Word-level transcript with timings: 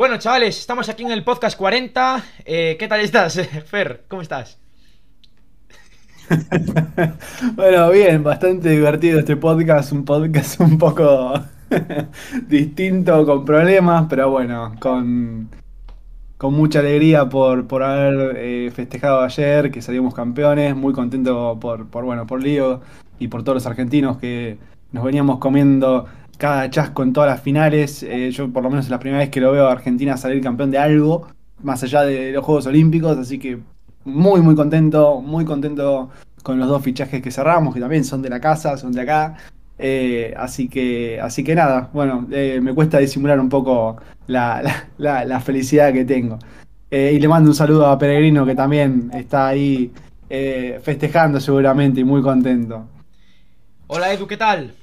Bueno, 0.00 0.16
chavales, 0.16 0.58
estamos 0.58 0.88
aquí 0.88 1.02
en 1.02 1.10
el 1.10 1.22
podcast 1.24 1.58
40. 1.58 2.24
Eh, 2.46 2.76
¿Qué 2.78 2.88
tal 2.88 3.00
estás, 3.00 3.38
Fer? 3.66 4.04
¿Cómo 4.08 4.22
estás? 4.22 4.58
bueno, 7.54 7.90
bien, 7.90 8.22
bastante 8.22 8.70
divertido 8.70 9.18
este 9.18 9.36
podcast, 9.36 9.92
un 9.92 10.06
podcast 10.06 10.58
un 10.58 10.78
poco 10.78 11.34
distinto, 12.48 13.26
con 13.26 13.44
problemas, 13.44 14.06
pero 14.08 14.30
bueno, 14.30 14.74
con, 14.80 15.50
con 16.38 16.54
mucha 16.54 16.78
alegría 16.78 17.28
por, 17.28 17.66
por 17.66 17.82
haber 17.82 18.38
eh, 18.38 18.70
festejado 18.74 19.20
ayer, 19.20 19.70
que 19.70 19.82
salimos 19.82 20.14
campeones, 20.14 20.74
muy 20.74 20.94
contento 20.94 21.58
por, 21.60 21.88
por, 21.90 22.06
bueno, 22.06 22.26
por 22.26 22.42
Lío 22.42 22.80
y 23.18 23.28
por 23.28 23.42
todos 23.42 23.56
los 23.56 23.66
argentinos 23.66 24.16
que 24.16 24.56
nos 24.92 25.04
veníamos 25.04 25.40
comiendo 25.40 26.06
cada 26.40 26.70
chasco 26.70 27.02
en 27.02 27.12
todas 27.12 27.30
las 27.30 27.42
finales. 27.42 28.02
Eh, 28.02 28.30
yo 28.32 28.50
por 28.50 28.64
lo 28.64 28.70
menos 28.70 28.86
es 28.86 28.90
la 28.90 28.98
primera 28.98 29.20
vez 29.20 29.28
que 29.28 29.40
lo 29.40 29.52
veo 29.52 29.68
a 29.68 29.72
Argentina 29.72 30.16
salir 30.16 30.42
campeón 30.42 30.70
de 30.72 30.78
algo, 30.78 31.28
más 31.62 31.82
allá 31.84 32.02
de 32.02 32.32
los 32.32 32.44
Juegos 32.44 32.66
Olímpicos, 32.66 33.16
así 33.18 33.38
que 33.38 33.58
muy 34.04 34.40
muy 34.40 34.56
contento, 34.56 35.20
muy 35.20 35.44
contento 35.44 36.08
con 36.42 36.58
los 36.58 36.66
dos 36.66 36.82
fichajes 36.82 37.20
que 37.22 37.30
cerramos, 37.30 37.74
que 37.74 37.80
también 37.80 38.04
son 38.04 38.22
de 38.22 38.30
la 38.30 38.40
casa, 38.40 38.76
son 38.78 38.92
de 38.92 39.02
acá. 39.02 39.36
Eh, 39.78 40.34
así 40.36 40.68
que 40.68 41.20
así 41.20 41.44
que 41.44 41.54
nada, 41.54 41.90
bueno, 41.92 42.26
eh, 42.32 42.58
me 42.62 42.74
cuesta 42.74 42.98
disimular 42.98 43.38
un 43.38 43.48
poco 43.48 43.96
la, 44.26 44.62
felicidad 45.44 45.92
que 45.92 46.04
tengo. 46.04 46.38
y 46.90 47.18
le 47.20 47.28
mando 47.28 47.50
un 47.50 47.54
saludo 47.54 47.86
a 47.86 47.98
Peregrino 47.98 48.46
que 48.46 48.54
también 48.54 49.10
está 49.14 49.48
ahí 49.48 49.92
festejando 50.82 51.38
seguramente 51.38 52.00
y 52.00 52.04
muy 52.04 52.22
contento. 52.22 52.86
Hola 53.88 54.12
Edu, 54.12 54.26
¿qué 54.26 54.36
tal? 54.36 54.79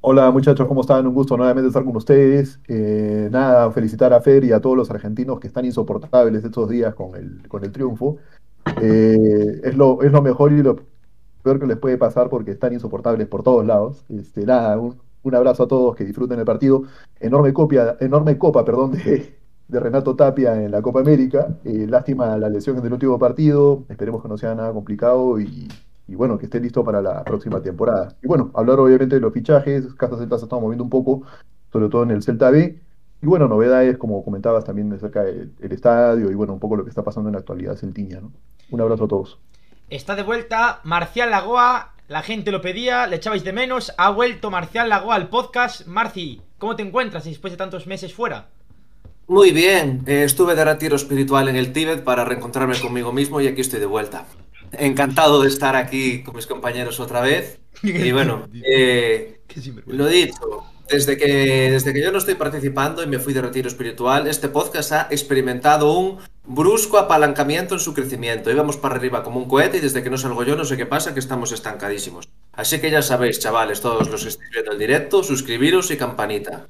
Hola 0.00 0.30
muchachos, 0.30 0.66
¿cómo 0.68 0.82
están? 0.82 1.06
Un 1.08 1.14
gusto 1.14 1.36
nuevamente 1.36 1.66
estar 1.66 1.84
con 1.84 1.96
ustedes. 1.96 2.60
Eh, 2.68 3.28
nada, 3.32 3.70
felicitar 3.72 4.12
a 4.12 4.20
Fer 4.20 4.44
y 4.44 4.52
a 4.52 4.60
todos 4.60 4.76
los 4.76 4.90
argentinos 4.90 5.40
que 5.40 5.48
están 5.48 5.64
insoportables 5.64 6.44
estos 6.44 6.68
días 6.70 6.94
con 6.94 7.16
el, 7.16 7.48
con 7.48 7.64
el 7.64 7.72
triunfo. 7.72 8.18
Eh, 8.80 9.60
es, 9.64 9.76
lo, 9.76 10.02
es 10.02 10.12
lo 10.12 10.22
mejor 10.22 10.52
y 10.52 10.62
lo 10.62 10.76
peor 11.42 11.58
que 11.58 11.66
les 11.66 11.78
puede 11.78 11.98
pasar 11.98 12.28
porque 12.28 12.52
están 12.52 12.72
insoportables 12.72 13.26
por 13.26 13.42
todos 13.42 13.66
lados. 13.66 14.04
Este, 14.08 14.46
nada, 14.46 14.78
un, 14.78 14.94
abrazo 15.34 15.64
a 15.64 15.68
todos, 15.68 15.96
que 15.96 16.04
disfruten 16.04 16.38
el 16.38 16.44
partido. 16.44 16.84
Enorme, 17.18 17.52
copia, 17.52 17.96
enorme 18.00 18.38
copa 18.38 18.64
perdón, 18.64 18.92
de, 18.92 19.36
de 19.66 19.80
Renato 19.80 20.14
Tapia 20.14 20.62
en 20.62 20.70
la 20.70 20.80
Copa 20.80 21.00
América. 21.00 21.58
Eh, 21.64 21.86
lástima 21.88 22.38
la 22.38 22.48
lesión 22.48 22.80
del 22.80 22.92
último 22.92 23.18
partido. 23.18 23.84
Esperemos 23.88 24.22
que 24.22 24.28
no 24.28 24.38
sea 24.38 24.54
nada 24.54 24.72
complicado 24.72 25.40
y 25.40 25.68
y 26.08 26.14
bueno, 26.14 26.38
que 26.38 26.46
esté 26.46 26.58
listo 26.58 26.82
para 26.82 27.02
la 27.02 27.22
próxima 27.22 27.60
temporada. 27.62 28.16
Y 28.22 28.26
bueno, 28.26 28.50
hablar 28.54 28.80
obviamente 28.80 29.16
de 29.16 29.20
los 29.20 29.32
fichajes, 29.32 29.94
Casas 29.94 30.18
Celta 30.18 30.38
se 30.38 30.46
está 30.46 30.56
moviendo 30.56 30.82
un 30.82 30.90
poco, 30.90 31.22
sobre 31.70 31.88
todo 31.90 32.02
en 32.02 32.10
el 32.10 32.22
Celta 32.22 32.50
B. 32.50 32.80
Y 33.20 33.26
bueno, 33.26 33.46
novedades, 33.46 33.98
como 33.98 34.24
comentabas 34.24 34.64
también 34.64 34.90
acerca 34.92 35.22
del 35.22 35.52
estadio 35.60 36.30
y 36.30 36.34
bueno, 36.34 36.54
un 36.54 36.60
poco 36.60 36.76
lo 36.76 36.84
que 36.84 36.88
está 36.88 37.02
pasando 37.02 37.28
en 37.28 37.34
la 37.34 37.40
actualidad 37.40 37.76
Celtiña, 37.76 38.20
¿no? 38.20 38.32
Un 38.70 38.80
abrazo 38.80 39.04
a 39.04 39.08
todos. 39.08 39.38
Está 39.90 40.16
de 40.16 40.22
vuelta 40.22 40.80
Marcial 40.84 41.30
Lagoa, 41.30 41.94
la 42.08 42.22
gente 42.22 42.52
lo 42.52 42.62
pedía, 42.62 43.06
le 43.06 43.16
echabais 43.16 43.44
de 43.44 43.52
menos, 43.52 43.92
ha 43.98 44.10
vuelto 44.10 44.50
Marcial 44.50 44.88
Lagoa 44.88 45.14
al 45.14 45.28
podcast. 45.28 45.86
Marci, 45.86 46.40
¿cómo 46.58 46.74
te 46.74 46.82
encuentras 46.82 47.24
después 47.24 47.52
de 47.52 47.58
tantos 47.58 47.86
meses 47.86 48.14
fuera? 48.14 48.48
Muy 49.26 49.50
bien, 49.50 50.04
eh, 50.06 50.22
estuve 50.24 50.54
de 50.54 50.64
retiro 50.64 50.96
espiritual 50.96 51.48
en 51.48 51.56
el 51.56 51.72
Tíbet 51.74 52.02
para 52.02 52.24
reencontrarme 52.24 52.80
conmigo 52.80 53.12
mismo 53.12 53.42
y 53.42 53.46
aquí 53.46 53.60
estoy 53.60 53.80
de 53.80 53.86
vuelta. 53.86 54.24
Encantado 54.72 55.42
de 55.42 55.48
estar 55.48 55.76
aquí 55.76 56.22
con 56.22 56.36
mis 56.36 56.46
compañeros 56.46 57.00
otra 57.00 57.20
vez. 57.20 57.60
Y 57.80 58.10
bueno, 58.10 58.48
eh, 58.64 59.40
lo 59.86 60.08
dicho, 60.08 60.64
desde 60.88 61.16
que, 61.16 61.70
desde 61.70 61.92
que 61.92 62.02
yo 62.02 62.10
no 62.10 62.18
estoy 62.18 62.34
participando 62.34 63.02
y 63.02 63.06
me 63.06 63.18
fui 63.18 63.32
de 63.34 63.42
retiro 63.42 63.68
espiritual, 63.68 64.26
este 64.26 64.48
podcast 64.48 64.92
ha 64.92 65.08
experimentado 65.10 65.92
un 65.92 66.18
brusco 66.44 66.98
apalancamiento 66.98 67.74
en 67.74 67.80
su 67.80 67.94
crecimiento. 67.94 68.50
Íbamos 68.50 68.78
para 68.78 68.96
arriba 68.96 69.22
como 69.22 69.38
un 69.38 69.48
cohete 69.48 69.76
y 69.76 69.80
desde 69.80 70.02
que 70.02 70.10
no 70.10 70.18
salgo 70.18 70.42
yo 70.44 70.56
no 70.56 70.64
sé 70.64 70.76
qué 70.76 70.86
pasa, 70.86 71.12
que 71.12 71.20
estamos 71.20 71.52
estancadísimos. 71.52 72.28
Así 72.52 72.80
que 72.80 72.90
ya 72.90 73.02
sabéis, 73.02 73.38
chavales, 73.38 73.80
todos 73.80 74.08
los 74.08 74.22
que 74.22 74.30
estáis 74.30 74.50
viendo 74.50 74.72
el 74.72 74.78
directo, 74.78 75.22
suscribiros 75.22 75.90
y 75.90 75.96
campanita. 75.96 76.66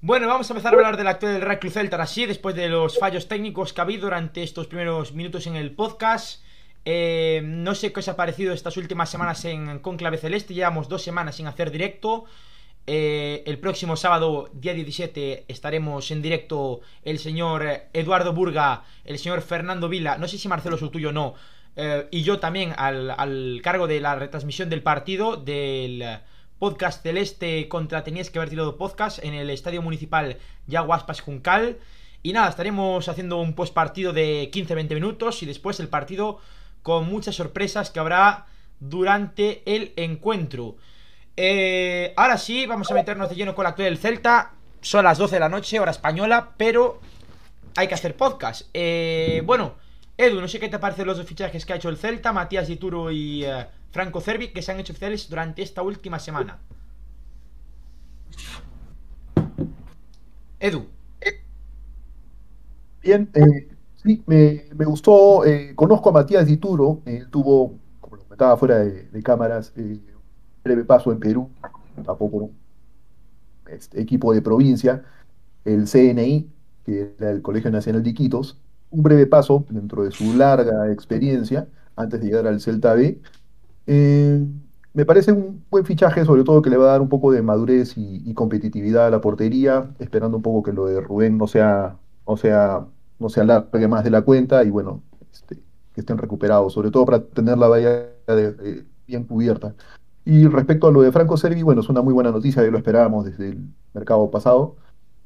Bueno, 0.00 0.28
vamos 0.28 0.48
a 0.48 0.52
empezar 0.52 0.72
a 0.72 0.76
hablar 0.76 0.96
del 0.96 1.06
actual 1.06 1.34
del 1.34 1.42
Real 1.42 1.58
Cruz 1.58 1.74
Celta 1.74 2.00
así, 2.00 2.26
después 2.26 2.54
de 2.54 2.68
los 2.68 2.98
fallos 2.98 3.28
técnicos 3.28 3.72
que 3.72 3.80
ha 3.80 3.84
habido 3.84 4.02
durante 4.02 4.42
estos 4.42 4.66
primeros 4.66 5.12
minutos 5.12 5.46
en 5.46 5.56
el 5.56 5.74
podcast. 5.74 6.42
Eh, 6.88 7.42
no 7.44 7.74
sé 7.74 7.92
qué 7.92 7.98
os 7.98 8.06
ha 8.06 8.14
parecido 8.14 8.54
estas 8.54 8.76
últimas 8.76 9.10
semanas 9.10 9.44
en 9.44 9.80
Conclave 9.80 10.18
Celeste. 10.18 10.54
Llevamos 10.54 10.88
dos 10.88 11.02
semanas 11.02 11.34
sin 11.34 11.48
hacer 11.48 11.72
directo. 11.72 12.26
Eh, 12.86 13.42
el 13.44 13.58
próximo 13.58 13.96
sábado, 13.96 14.48
día 14.52 14.72
17, 14.72 15.46
estaremos 15.48 16.08
en 16.12 16.22
directo 16.22 16.82
el 17.02 17.18
señor 17.18 17.88
Eduardo 17.92 18.32
Burga, 18.32 18.84
el 19.04 19.18
señor 19.18 19.42
Fernando 19.42 19.88
Vila, 19.88 20.18
no 20.18 20.28
sé 20.28 20.38
si 20.38 20.46
Marcelo 20.46 20.78
tuyo 20.88 21.08
o 21.08 21.12
no, 21.12 21.34
eh, 21.74 22.06
y 22.12 22.22
yo 22.22 22.38
también 22.38 22.72
al, 22.76 23.60
cargo 23.64 23.88
de 23.88 24.00
la 24.00 24.14
retransmisión 24.14 24.70
del 24.70 24.84
partido 24.84 25.36
del 25.36 26.20
podcast 26.60 27.02
Celeste 27.02 27.66
contra 27.66 28.04
Tenías 28.04 28.30
que 28.30 28.38
haber 28.38 28.50
tirado 28.50 28.76
podcast 28.76 29.18
en 29.24 29.34
el 29.34 29.50
Estadio 29.50 29.82
Municipal 29.82 30.38
Yaguaspas 30.68 31.20
Juncal. 31.20 31.78
Y 32.22 32.32
nada, 32.32 32.48
estaremos 32.48 33.08
haciendo 33.08 33.38
un 33.38 33.54
post 33.54 33.74
partido 33.74 34.12
de 34.12 34.48
15-20 34.52 34.94
minutos 34.94 35.42
y 35.42 35.46
después 35.46 35.80
el 35.80 35.88
partido 35.88 36.38
con 36.86 37.08
muchas 37.08 37.34
sorpresas 37.34 37.90
que 37.90 37.98
habrá 37.98 38.46
durante 38.78 39.60
el 39.66 39.92
encuentro. 39.96 40.76
Eh, 41.36 42.14
ahora 42.16 42.38
sí, 42.38 42.64
vamos 42.64 42.88
a 42.88 42.94
meternos 42.94 43.28
de 43.28 43.34
lleno 43.34 43.56
con 43.56 43.64
la 43.64 43.70
actualidad 43.70 43.90
del 43.90 43.98
Celta. 43.98 44.52
Son 44.82 45.02
las 45.02 45.18
12 45.18 45.34
de 45.34 45.40
la 45.40 45.48
noche, 45.48 45.80
hora 45.80 45.90
española, 45.90 46.52
pero 46.56 47.00
hay 47.74 47.88
que 47.88 47.94
hacer 47.94 48.16
podcast. 48.16 48.68
Eh, 48.72 49.42
bueno, 49.44 49.74
Edu, 50.16 50.40
no 50.40 50.46
sé 50.46 50.60
qué 50.60 50.68
te 50.68 50.78
parecen 50.78 51.08
los 51.08 51.16
dos 51.16 51.26
fichajes 51.26 51.66
que 51.66 51.72
ha 51.72 51.76
hecho 51.76 51.88
el 51.88 51.96
Celta, 51.96 52.32
Matías 52.32 52.68
Dituro 52.68 53.10
y 53.10 53.44
eh, 53.44 53.66
Franco 53.90 54.20
Cervi, 54.20 54.52
que 54.52 54.62
se 54.62 54.70
han 54.70 54.78
hecho 54.78 54.92
oficiales 54.92 55.28
durante 55.28 55.62
esta 55.62 55.82
última 55.82 56.20
semana. 56.20 56.60
Edu. 60.60 60.88
Bien, 63.02 63.28
eh, 63.34 63.75
Sí, 64.06 64.22
me, 64.24 64.84
gustó, 64.84 65.44
eh, 65.44 65.72
conozco 65.74 66.10
a 66.10 66.12
Matías 66.12 66.46
Dituro, 66.46 67.02
él 67.06 67.28
tuvo, 67.28 67.76
como 68.00 68.14
lo 68.14 68.22
comentaba 68.22 68.56
fuera 68.56 68.78
de, 68.78 69.22
cámaras, 69.24 69.72
eh, 69.74 69.98
un 70.14 70.62
breve 70.62 70.84
paso 70.84 71.10
en 71.10 71.18
Perú, 71.18 71.50
tampoco 72.04 72.36
un 72.36 72.52
este, 73.68 74.00
equipo 74.00 74.32
de 74.32 74.42
provincia, 74.42 75.02
el 75.64 75.88
CNI, 75.88 76.48
que 76.84 77.14
era 77.18 77.32
el 77.32 77.42
Colegio 77.42 77.68
Nacional 77.72 78.04
de 78.04 78.10
Iquitos, 78.10 78.60
un 78.90 79.02
breve 79.02 79.26
paso 79.26 79.64
dentro 79.70 80.04
de 80.04 80.12
su 80.12 80.36
larga 80.36 80.92
experiencia 80.92 81.66
antes 81.96 82.20
de 82.20 82.26
llegar 82.26 82.46
al 82.46 82.60
Celta 82.60 82.94
B. 82.94 83.20
Eh, 83.88 84.46
me 84.94 85.04
parece 85.04 85.32
un 85.32 85.64
buen 85.68 85.84
fichaje, 85.84 86.24
sobre 86.24 86.44
todo 86.44 86.62
que 86.62 86.70
le 86.70 86.76
va 86.76 86.84
a 86.84 86.92
dar 86.92 87.00
un 87.00 87.08
poco 87.08 87.32
de 87.32 87.42
madurez 87.42 87.98
y, 87.98 88.22
y 88.24 88.34
competitividad 88.34 89.08
a 89.08 89.10
la 89.10 89.20
portería, 89.20 89.90
esperando 89.98 90.36
un 90.36 90.44
poco 90.44 90.62
que 90.62 90.72
lo 90.72 90.86
de 90.86 91.00
Rubén 91.00 91.36
no 91.38 91.48
sea, 91.48 91.96
no 92.24 92.36
sea 92.36 92.86
no 93.18 93.28
se 93.28 93.40
alargue 93.40 93.88
más 93.88 94.04
de 94.04 94.10
la 94.10 94.22
cuenta 94.22 94.64
y 94.64 94.70
bueno, 94.70 95.02
este, 95.32 95.56
que 95.94 96.00
estén 96.00 96.18
recuperados, 96.18 96.72
sobre 96.72 96.90
todo 96.90 97.06
para 97.06 97.22
tener 97.24 97.58
la 97.58 97.68
bahía 97.68 98.10
bien 99.06 99.24
cubierta. 99.24 99.74
Y 100.24 100.46
respecto 100.48 100.88
a 100.88 100.92
lo 100.92 101.02
de 101.02 101.12
Franco 101.12 101.36
Servi, 101.36 101.62
bueno, 101.62 101.80
es 101.80 101.88
una 101.88 102.02
muy 102.02 102.12
buena 102.12 102.32
noticia, 102.32 102.62
ya 102.62 102.70
lo 102.70 102.78
esperábamos 102.78 103.24
desde 103.24 103.50
el 103.50 103.68
mercado 103.94 104.30
pasado. 104.30 104.76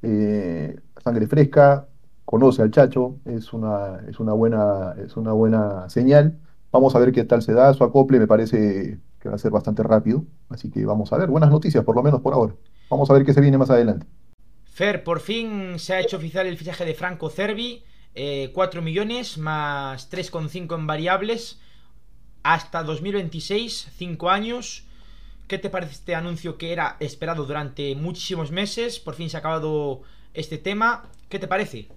Eh, 0.02 0.78
sangre 1.02 1.26
fresca, 1.26 1.88
conoce 2.24 2.62
al 2.62 2.70
Chacho, 2.70 3.16
es 3.24 3.52
una, 3.52 4.00
es, 4.08 4.20
una 4.20 4.34
buena, 4.34 4.94
es 5.04 5.16
una 5.16 5.32
buena 5.32 5.88
señal. 5.88 6.38
Vamos 6.70 6.94
a 6.94 6.98
ver 6.98 7.12
qué 7.12 7.24
tal 7.24 7.42
se 7.42 7.52
da, 7.54 7.72
su 7.74 7.82
acople 7.82 8.18
me 8.18 8.26
parece 8.26 9.00
que 9.18 9.28
va 9.28 9.34
a 9.34 9.38
ser 9.38 9.50
bastante 9.50 9.82
rápido, 9.82 10.24
así 10.48 10.70
que 10.70 10.84
vamos 10.86 11.12
a 11.12 11.18
ver, 11.18 11.28
buenas 11.28 11.50
noticias 11.50 11.84
por 11.84 11.96
lo 11.96 12.02
menos 12.02 12.20
por 12.20 12.34
ahora. 12.34 12.54
Vamos 12.90 13.10
a 13.10 13.14
ver 13.14 13.24
qué 13.24 13.34
se 13.34 13.40
viene 13.40 13.58
más 13.58 13.70
adelante. 13.70 14.06
Fer, 14.70 15.04
por 15.04 15.20
fin 15.20 15.78
se 15.78 15.94
ha 15.94 16.00
hecho 16.00 16.16
oficial 16.16 16.46
el 16.46 16.56
fichaje 16.56 16.84
de 16.84 16.94
Franco 16.94 17.28
Cervi. 17.28 17.82
4 18.12 18.80
eh, 18.80 18.82
millones 18.82 19.38
más 19.38 20.10
3,5 20.10 20.74
en 20.74 20.86
variables 20.86 21.60
hasta 22.42 22.82
2026, 22.82 23.90
5 23.96 24.30
años. 24.30 24.84
¿Qué 25.46 25.58
te 25.58 25.70
parece 25.70 25.92
este 25.92 26.14
anuncio 26.14 26.56
que 26.58 26.72
era 26.72 26.96
esperado 27.00 27.44
durante 27.44 27.94
muchísimos 27.94 28.50
meses? 28.50 28.98
Por 29.00 29.14
fin 29.14 29.28
se 29.28 29.36
ha 29.36 29.40
acabado 29.40 30.02
este 30.32 30.58
tema. 30.58 31.08
¿Qué 31.28 31.38
te 31.38 31.48
parece? 31.48 31.88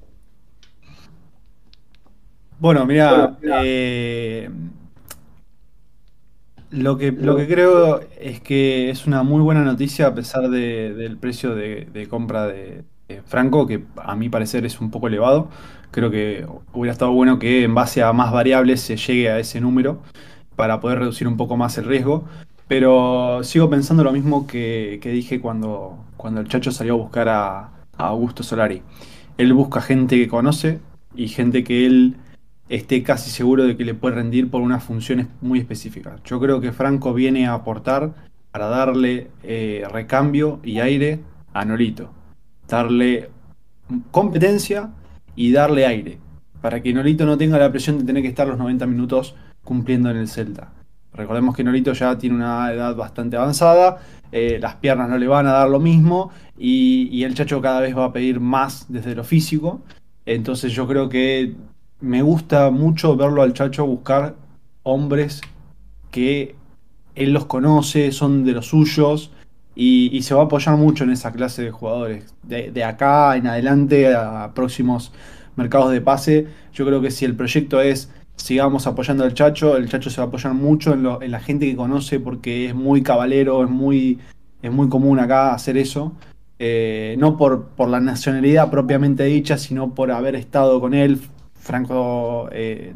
Bueno, 2.59 2.85
mira, 2.85 3.37
eh, 3.63 4.49
lo 6.73 6.97
que, 6.97 7.11
lo 7.11 7.35
que 7.37 7.47
creo 7.47 8.01
es 8.19 8.41
que 8.41 8.89
es 8.89 9.05
una 9.05 9.21
muy 9.21 9.41
buena 9.41 9.61
noticia 9.63 10.07
a 10.07 10.15
pesar 10.15 10.49
del 10.49 11.17
precio 11.17 11.53
de, 11.53 12.07
compra 12.09 12.47
de, 12.47 12.83
Franco, 13.25 13.67
que 13.67 13.83
a 13.97 14.15
mi 14.15 14.27
parecer 14.29 14.65
es 14.65 14.81
un 14.81 14.89
poco 14.89 15.07
elevado. 15.07 15.49
Creo 15.91 16.09
que 16.09 16.47
hubiera 16.73 16.93
estado 16.93 17.11
bueno 17.11 17.37
que 17.37 17.63
en 17.63 17.75
base 17.75 18.01
a 18.01 18.11
más 18.11 18.31
variables 18.31 18.81
se 18.81 18.97
llegue 18.97 19.29
a 19.29 19.37
ese 19.37 19.61
número 19.61 20.01
para 20.55 20.79
poder 20.79 20.97
reducir 20.99 21.27
un 21.27 21.37
poco 21.37 21.57
más 21.57 21.77
el 21.77 21.85
riesgo. 21.85 22.25
Pero 22.67 23.43
sigo 23.43 23.69
pensando 23.69 24.03
lo 24.03 24.11
mismo 24.11 24.47
que, 24.47 24.99
dije 25.03 25.39
cuando, 25.39 26.03
cuando 26.17 26.41
el 26.41 26.47
Chacho 26.47 26.71
salió 26.71 26.95
a 26.95 26.97
buscar 26.97 27.29
a, 27.29 27.69
Augusto 27.95 28.41
Solari. 28.41 28.81
Él 29.37 29.53
busca 29.53 29.79
gente 29.79 30.17
que 30.17 30.27
conoce 30.27 30.79
y 31.15 31.27
gente 31.27 31.63
que 31.63 31.85
él 31.85 32.15
esté 32.69 33.03
casi 33.03 33.29
seguro 33.29 33.65
de 33.65 33.77
que 33.77 33.85
le 33.85 33.93
puede 33.93 34.15
rendir 34.15 34.49
por 34.49 34.61
unas 34.61 34.83
funciones 34.83 35.27
muy 35.41 35.59
específicas. 35.59 36.21
Yo 36.23 36.39
creo 36.39 36.61
que 36.61 36.71
Franco 36.71 37.13
viene 37.13 37.47
a 37.47 37.53
aportar 37.53 38.13
para 38.51 38.67
darle 38.67 39.31
eh, 39.43 39.85
recambio 39.91 40.59
y 40.63 40.79
aire 40.79 41.19
a 41.53 41.65
Nolito. 41.65 42.11
Darle 42.67 43.29
competencia 44.11 44.91
y 45.35 45.51
darle 45.51 45.85
aire. 45.85 46.19
Para 46.61 46.81
que 46.81 46.93
Nolito 46.93 47.25
no 47.25 47.37
tenga 47.37 47.57
la 47.57 47.71
presión 47.71 47.99
de 47.99 48.05
tener 48.05 48.23
que 48.23 48.29
estar 48.29 48.47
los 48.47 48.57
90 48.57 48.85
minutos 48.87 49.35
cumpliendo 49.63 50.09
en 50.09 50.17
el 50.17 50.27
Celta. 50.27 50.71
Recordemos 51.13 51.55
que 51.55 51.63
Nolito 51.63 51.93
ya 51.93 52.17
tiene 52.17 52.35
una 52.35 52.71
edad 52.71 52.95
bastante 52.95 53.37
avanzada, 53.37 53.99
eh, 54.31 54.57
las 54.59 54.75
piernas 54.75 55.09
no 55.09 55.17
le 55.17 55.27
van 55.27 55.45
a 55.45 55.51
dar 55.51 55.69
lo 55.69 55.79
mismo 55.79 56.31
y, 56.57 57.07
y, 57.11 57.23
el 57.23 57.35
Chacho 57.35 57.61
cada 57.61 57.81
vez 57.81 57.95
va 57.95 58.05
a 58.05 58.13
pedir 58.13 58.39
más 58.39 58.87
desde 58.89 59.13
lo 59.13 59.23
físico. 59.23 59.81
Entonces 60.25 60.71
yo 60.71 60.87
creo 60.87 61.09
que 61.09 61.53
me 62.03 62.21
gusta 62.21 62.69
mucho 62.69 63.15
verlo 63.15 63.43
al 63.43 63.53
Chacho 63.53 63.85
buscar 63.85 64.35
hombres 64.83 65.39
que 66.11 66.53
él 67.15 67.31
los 67.31 67.45
conoce, 67.45 68.11
son 68.11 68.43
de 68.43 68.51
los 68.51 68.67
suyos 68.67 69.31
y, 69.73 70.21
se 70.21 70.35
va 70.35 70.41
a 70.41 70.45
apoyar 70.45 70.75
mucho 70.75 71.05
en 71.05 71.11
esa 71.11 71.31
clase 71.31 71.63
de 71.63 71.71
jugadores. 71.71 72.35
De, 72.43 72.83
acá 72.83 73.37
en 73.37 73.47
adelante 73.47 74.13
a 74.13 74.51
próximos 74.53 75.13
mercados 75.55 75.91
de 75.93 76.01
pase, 76.01 76.47
yo 76.73 76.85
creo 76.85 77.01
que 77.01 77.09
si 77.09 77.23
el 77.23 77.37
proyecto 77.37 77.79
es 77.79 78.11
sigamos 78.35 78.85
apoyando 78.85 79.23
al 79.23 79.33
Chacho, 79.33 79.77
el 79.77 79.87
Chacho 79.87 80.09
se 80.09 80.17
va 80.17 80.25
a 80.25 80.27
apoyar 80.27 80.53
mucho 80.53 80.93
en, 80.93 81.31
la 81.31 81.39
gente 81.39 81.65
que 81.65 81.75
conoce 81.77 82.19
porque 82.19 82.65
es 82.65 82.75
muy 82.75 83.01
cabalero, 83.01 83.63
es 83.63 83.69
muy, 83.69 84.19
es 84.61 84.71
muy 84.71 84.89
común 84.89 85.19
acá 85.19 85.53
hacer 85.53 85.77
eso. 85.77 86.11
Eh, 86.59 87.15
no 87.17 87.37
por, 87.37 87.67
por 87.69 87.87
la 87.87 88.01
nacionalidad 88.01 88.69
propiamente 88.69 89.23
dicha, 89.23 89.57
sino 89.57 89.95
por 89.95 90.11
haber 90.11 90.35
estado 90.35 90.81
con 90.81 90.93
él, 90.93 91.19
Franco 91.63 92.49
eh, 92.51 92.93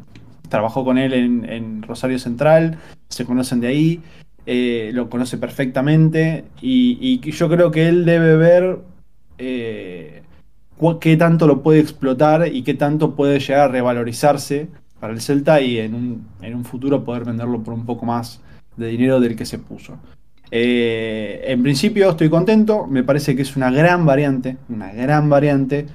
trabajó 0.49 0.83
con 0.83 0.97
él 0.97 1.13
en, 1.13 1.81
Rosario 1.81 2.19
Central, 2.19 2.77
se 3.07 3.25
conocen 3.25 3.61
de 3.61 3.67
ahí, 3.67 4.01
eh, 4.45 4.91
lo 4.93 5.09
conoce 5.09 5.37
perfectamente 5.37 6.43
y, 6.61 7.19
yo 7.31 7.49
creo 7.49 7.71
que 7.71 7.87
él 7.87 8.05
debe 8.05 8.35
ver 8.35 8.79
eh, 9.37 10.21
qué 10.99 11.17
tanto 11.17 11.47
lo 11.47 11.63
puede 11.63 11.79
explotar 11.79 12.47
y 12.53 12.63
qué 12.63 12.73
tanto 12.73 13.15
puede 13.15 13.39
llegar 13.39 13.69
a 13.69 13.71
revalorizarse 13.71 14.67
para 14.99 15.13
el 15.13 15.21
Celta 15.21 15.61
y 15.61 15.79
en 15.79 15.95
un, 15.95 16.27
en 16.41 16.55
un 16.55 16.65
futuro 16.65 17.03
poder 17.05 17.23
venderlo 17.23 17.63
por 17.63 17.73
un 17.73 17.85
poco 17.85 18.05
más 18.05 18.41
de 18.75 18.87
dinero 18.87 19.19
del 19.21 19.35
que 19.35 19.45
se 19.45 19.59
puso. 19.59 19.97
en 20.51 21.63
principio 21.63 22.09
estoy 22.09 22.29
contento, 22.29 22.85
me 22.85 23.03
parece 23.03 23.35
que 23.35 23.43
es 23.43 23.55
una 23.55 23.71
gran 23.71 24.05
variante, 24.05 24.57
una 24.69 24.91
gran 24.91 25.29
variante, 25.29 25.85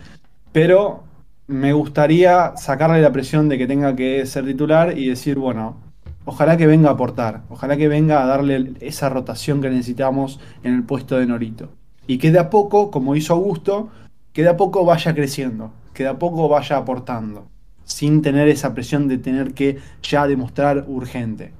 pero 0.53 1.05
me 1.47 1.73
gustaría 1.73 2.57
sacarle 2.57 3.01
la 3.01 3.13
presión 3.13 3.49
de 3.49 3.59
que 3.59 3.67
tenga 3.67 3.95
que 3.97 4.25
ser 4.27 4.45
titular 4.45 4.97
y 4.97 5.09
decir, 5.09 5.39
bueno, 5.39 5.77
ojalá 6.25 6.57
que 6.57 6.67
venga 6.67 6.89
a 6.89 6.93
aportar, 6.93 7.43
ojalá 7.49 7.77
que 7.77 7.89
venga 7.89 8.23
a 8.23 8.27
darle 8.27 8.75
esa 8.81 9.09
rotación 9.09 9.61
que 9.61 9.71
necesitamos 9.71 10.41
en 10.63 10.75
el 10.75 10.85
puesto 10.85 11.17
de 11.19 11.27
Norito. 11.27 11.71
Y 12.07 12.19
que 12.19 12.33
de 12.33 12.39
a 12.39 12.51
poco, 12.51 12.91
como 12.91 13.17
hizo 13.17 13.35
Augusto, 13.35 13.91
que 14.33 14.43
de 14.43 14.51
a 14.51 14.57
poco 14.57 14.85
vaya 14.85 15.15
creciendo, 15.15 15.73
que 15.93 16.05
de 16.05 16.11
a 16.11 16.19
poco 16.19 16.49
vaya 16.49 16.77
aportando, 16.77 17.47
sin 17.85 18.23
tener 18.23 18.49
esa 18.49 18.75
presión 18.75 19.09
de 19.09 19.19
tener 19.19 19.53
que 19.53 19.79
ya 20.03 20.27
demostrar 20.27 20.85
urgente. 20.89 21.53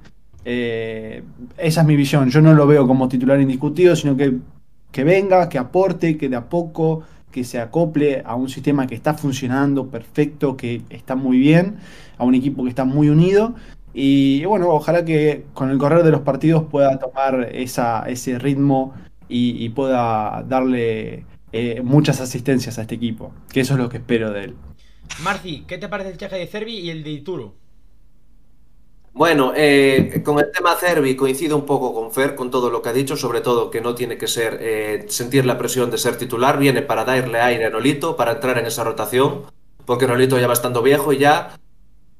Eh, 0.45 1.23
esa 1.57 1.81
es 1.81 1.87
mi 1.87 1.95
visión, 1.95 2.29
yo 2.29 2.41
no 2.41 2.53
lo 2.53 2.67
veo 2.67 2.87
como 2.87 3.07
titular 3.07 3.39
indiscutido, 3.39 3.95
sino 3.95 4.17
que, 4.17 4.37
que 4.91 5.03
venga, 5.03 5.47
que 5.47 5.57
aporte, 5.57 6.17
que 6.17 6.29
de 6.29 6.35
a 6.35 6.49
poco 6.49 7.03
que 7.33 7.43
se 7.43 7.59
acople 7.59 8.21
a 8.25 8.35
un 8.35 8.47
sistema 8.47 8.87
que 8.87 8.95
está 8.95 9.15
funcionando 9.15 9.87
perfecto, 9.87 10.55
que 10.55 10.83
está 10.89 11.15
muy 11.15 11.39
bien, 11.39 11.77
a 12.17 12.23
un 12.23 12.35
equipo 12.35 12.63
que 12.63 12.69
está 12.69 12.85
muy 12.85 13.09
unido. 13.09 13.55
Y 13.93 14.45
bueno, 14.45 14.69
ojalá 14.69 15.03
que 15.03 15.45
con 15.53 15.69
el 15.71 15.77
correr 15.79 16.03
de 16.03 16.11
los 16.11 16.21
partidos 16.21 16.63
pueda 16.63 16.99
tomar 16.99 17.49
esa, 17.51 18.03
ese 18.07 18.39
ritmo 18.39 18.93
y, 19.27 19.67
pueda 19.69 20.43
darle 20.47 21.25
eh, 21.51 21.81
muchas 21.83 22.21
asistencias 22.21 22.77
a 22.77 22.83
este 22.83 22.95
equipo, 22.95 23.33
que 23.51 23.61
eso 23.61 23.73
es 23.73 23.79
lo 23.79 23.89
que 23.89 23.97
espero 23.97 24.31
de 24.31 24.43
él. 24.43 24.55
Marci, 25.23 25.63
¿qué 25.67 25.79
te 25.79 25.89
parece 25.89 26.11
el 26.11 26.17
chaje 26.17 26.35
de 26.37 26.45
Cervi 26.45 26.77
y 26.77 26.91
el 26.91 27.03
de 27.03 27.09
Ituro? 27.09 27.55
Bueno, 29.13 29.53
eh, 29.55 30.23
con 30.25 30.39
el 30.39 30.51
tema 30.51 30.75
Cervi 30.75 31.15
coincido 31.15 31.55
un 31.55 31.67
poco 31.67 31.93
con 31.93 32.11
Fer, 32.11 32.33
con 32.33 32.49
todo 32.49 32.71
lo 32.71 32.81
que 32.81 32.89
ha 32.89 32.93
dicho, 32.93 33.15
sobre 33.15 33.41
todo 33.41 33.69
que 33.69 33.79
no 33.79 33.93
tiene 33.93 34.17
que 34.17 34.27
ser 34.27 34.57
eh, 34.59 35.05
sentir 35.07 35.45
la 35.45 35.55
presión 35.55 35.91
de 35.91 35.99
ser 35.99 36.17
titular, 36.17 36.57
viene 36.57 36.81
para 36.81 37.05
darle 37.05 37.39
aire 37.39 37.65
a 37.65 37.69
Nolito, 37.69 38.15
para 38.15 38.31
entrar 38.31 38.57
en 38.57 38.65
esa 38.65 38.83
rotación, 38.83 39.43
porque 39.85 40.07
Nolito 40.07 40.39
ya 40.39 40.47
va 40.47 40.53
estando 40.53 40.81
viejo 40.81 41.13
y 41.13 41.19
ya 41.19 41.55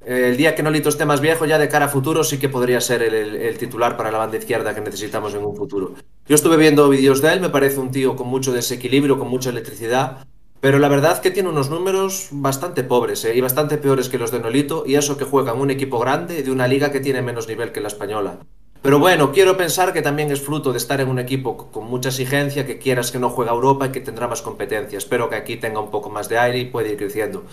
eh, 0.05 0.29
el 0.29 0.37
día 0.37 0.53
que 0.53 0.61
Nolito 0.61 0.89
esté 0.89 1.03
más 1.05 1.19
viejo, 1.19 1.45
ya 1.45 1.57
de 1.57 1.67
cara 1.67 1.85
a 1.85 1.89
futuro, 1.89 2.23
sí 2.23 2.37
que 2.37 2.47
podría 2.47 2.79
ser 2.79 3.01
el, 3.01 3.57
titular 3.57 3.97
para 3.97 4.11
la 4.11 4.19
banda 4.19 4.37
izquierda 4.37 4.75
que 4.75 4.81
necesitamos 4.81 5.33
en 5.33 5.43
un 5.43 5.55
futuro. 5.55 5.95
Yo 6.27 6.35
estuve 6.35 6.57
viendo 6.57 6.89
vídeos 6.89 7.23
de 7.23 7.33
él, 7.33 7.41
me 7.41 7.49
parece 7.49 7.79
un 7.79 7.89
tío 7.89 8.15
con 8.15 8.27
mucho 8.27 8.53
desequilibrio, 8.53 9.17
con 9.17 9.29
mucha 9.29 9.49
electricidad, 9.49 10.27
pero 10.63 10.79
la 10.79 10.87
verdad 10.87 11.19
que 11.19 11.29
tiene 11.29 11.49
unos 11.49 11.69
números 11.69 12.29
bastante 12.31 12.85
pobres 12.85 13.25
¿eh? 13.25 13.35
y 13.35 13.41
bastante 13.41 13.77
peores 13.77 14.07
que 14.07 14.17
los 14.17 14.31
de 14.31 14.39
Nolito, 14.39 14.85
y 14.87 14.95
eso 14.95 15.17
que 15.17 15.25
juega 15.25 15.51
en 15.51 15.59
un 15.59 15.71
equipo 15.71 15.99
grande 15.99 16.41
de 16.41 16.51
una 16.51 16.69
liga 16.69 16.89
que 16.89 17.01
tiene 17.01 17.21
menos 17.21 17.49
nivel 17.49 17.73
que 17.73 17.81
la 17.81 17.89
española. 17.89 18.37
Pero 18.81 18.97
bueno, 18.97 19.33
quiero 19.33 19.57
pensar 19.57 19.91
que 19.91 20.01
también 20.01 20.31
es 20.31 20.39
fruto 20.39 20.71
de 20.71 20.77
estar 20.77 21.01
en 21.01 21.09
un 21.09 21.19
equipo 21.19 21.69
con 21.69 21.83
mucha 21.89 22.07
exigencia, 22.07 22.65
que 22.65 22.77
quieras 22.77 23.11
que 23.11 23.19
no 23.19 23.29
juega 23.29 23.51
Europa 23.51 23.87
y 23.87 23.91
que 23.91 23.99
tendrá 23.99 24.29
más 24.29 24.41
competencia. 24.41 24.97
Espero 24.97 25.29
que 25.29 25.35
aquí 25.35 25.57
tenga 25.57 25.81
un 25.81 25.91
poco 25.91 26.09
más 26.09 26.29
de 26.29 26.37
aire 26.37 26.59
y 26.59 26.65
pueda 26.67 26.87
ir 26.87 26.95
creciendo. 26.95 27.43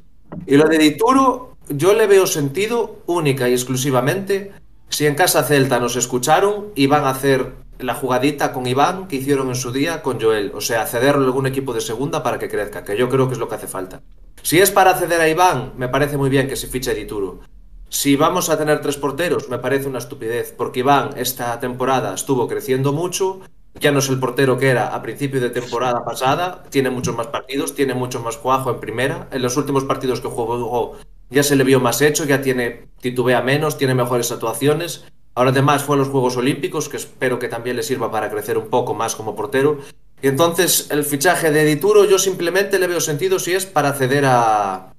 Y 0.46 0.56
lo 0.56 0.68
de 0.68 0.78
Dituro, 0.78 1.56
yo 1.68 1.94
le 1.94 2.06
veo 2.06 2.28
sentido 2.28 3.00
única 3.06 3.48
y 3.48 3.54
exclusivamente 3.54 4.52
si 4.88 5.06
en 5.06 5.16
Casa 5.16 5.42
Celta 5.42 5.80
nos 5.80 5.96
escucharon 5.96 6.66
y 6.76 6.86
van 6.86 7.02
a 7.02 7.10
hacer 7.10 7.54
la 7.82 7.94
jugadita 7.94 8.52
con 8.52 8.66
Iván 8.66 9.08
que 9.08 9.16
hicieron 9.16 9.48
en 9.48 9.54
su 9.54 9.72
día 9.72 10.02
con 10.02 10.20
Joel. 10.20 10.52
O 10.54 10.60
sea, 10.60 10.86
cederlo 10.86 11.22
a 11.22 11.26
algún 11.26 11.46
equipo 11.46 11.72
de 11.72 11.80
segunda 11.80 12.22
para 12.22 12.38
que 12.38 12.48
crezca, 12.48 12.84
que 12.84 12.96
yo 12.96 13.08
creo 13.08 13.26
que 13.28 13.34
es 13.34 13.38
lo 13.38 13.48
que 13.48 13.54
hace 13.56 13.66
falta. 13.66 14.02
Si 14.42 14.58
es 14.58 14.70
para 14.70 14.94
ceder 14.94 15.20
a 15.20 15.28
Iván, 15.28 15.74
me 15.76 15.88
parece 15.88 16.16
muy 16.16 16.30
bien 16.30 16.48
que 16.48 16.56
se 16.56 16.68
fiche 16.68 16.94
Dituro. 16.94 17.40
Si 17.88 18.16
vamos 18.16 18.48
a 18.48 18.56
tener 18.56 18.80
tres 18.80 18.96
porteros, 18.96 19.48
me 19.48 19.58
parece 19.58 19.88
una 19.88 19.98
estupidez, 19.98 20.54
porque 20.56 20.80
Iván 20.80 21.10
esta 21.16 21.58
temporada 21.58 22.14
estuvo 22.14 22.46
creciendo 22.46 22.92
mucho, 22.92 23.40
ya 23.74 23.90
no 23.90 23.98
es 23.98 24.08
el 24.08 24.20
portero 24.20 24.58
que 24.58 24.68
era 24.68 24.94
a 24.94 25.02
principio 25.02 25.40
de 25.40 25.50
temporada 25.50 26.04
pasada, 26.04 26.64
tiene 26.70 26.90
muchos 26.90 27.16
más 27.16 27.26
partidos, 27.26 27.74
tiene 27.74 27.94
mucho 27.94 28.20
más 28.20 28.36
cuajo 28.36 28.70
en 28.70 28.80
primera, 28.80 29.28
en 29.32 29.42
los 29.42 29.56
últimos 29.56 29.84
partidos 29.84 30.20
que 30.20 30.28
jugó 30.28 30.96
ya 31.30 31.44
se 31.44 31.54
le 31.56 31.64
vio 31.64 31.80
más 31.80 32.02
hecho, 32.02 32.24
ya 32.24 32.42
tiene 32.42 32.88
titubea 33.00 33.40
menos, 33.40 33.78
tiene 33.78 33.94
mejores 33.94 34.32
actuaciones, 34.32 35.04
Ahora 35.40 35.52
además 35.52 35.84
fue 35.84 35.96
a 35.96 35.98
los 35.98 36.08
Juegos 36.08 36.36
Olímpicos, 36.36 36.90
que 36.90 36.98
espero 36.98 37.38
que 37.38 37.48
también 37.48 37.74
le 37.74 37.82
sirva 37.82 38.10
para 38.10 38.30
crecer 38.30 38.58
un 38.58 38.68
poco 38.68 38.92
más 38.92 39.16
como 39.16 39.34
portero. 39.34 39.78
Y 40.20 40.28
entonces 40.28 40.88
el 40.90 41.02
fichaje 41.02 41.50
de 41.50 41.64
Dituro 41.64 42.04
yo 42.04 42.18
simplemente 42.18 42.78
le 42.78 42.86
veo 42.86 43.00
sentido 43.00 43.38
si 43.38 43.54
es 43.54 43.64
para 43.64 43.94
ceder 43.94 44.26
a, 44.26 44.92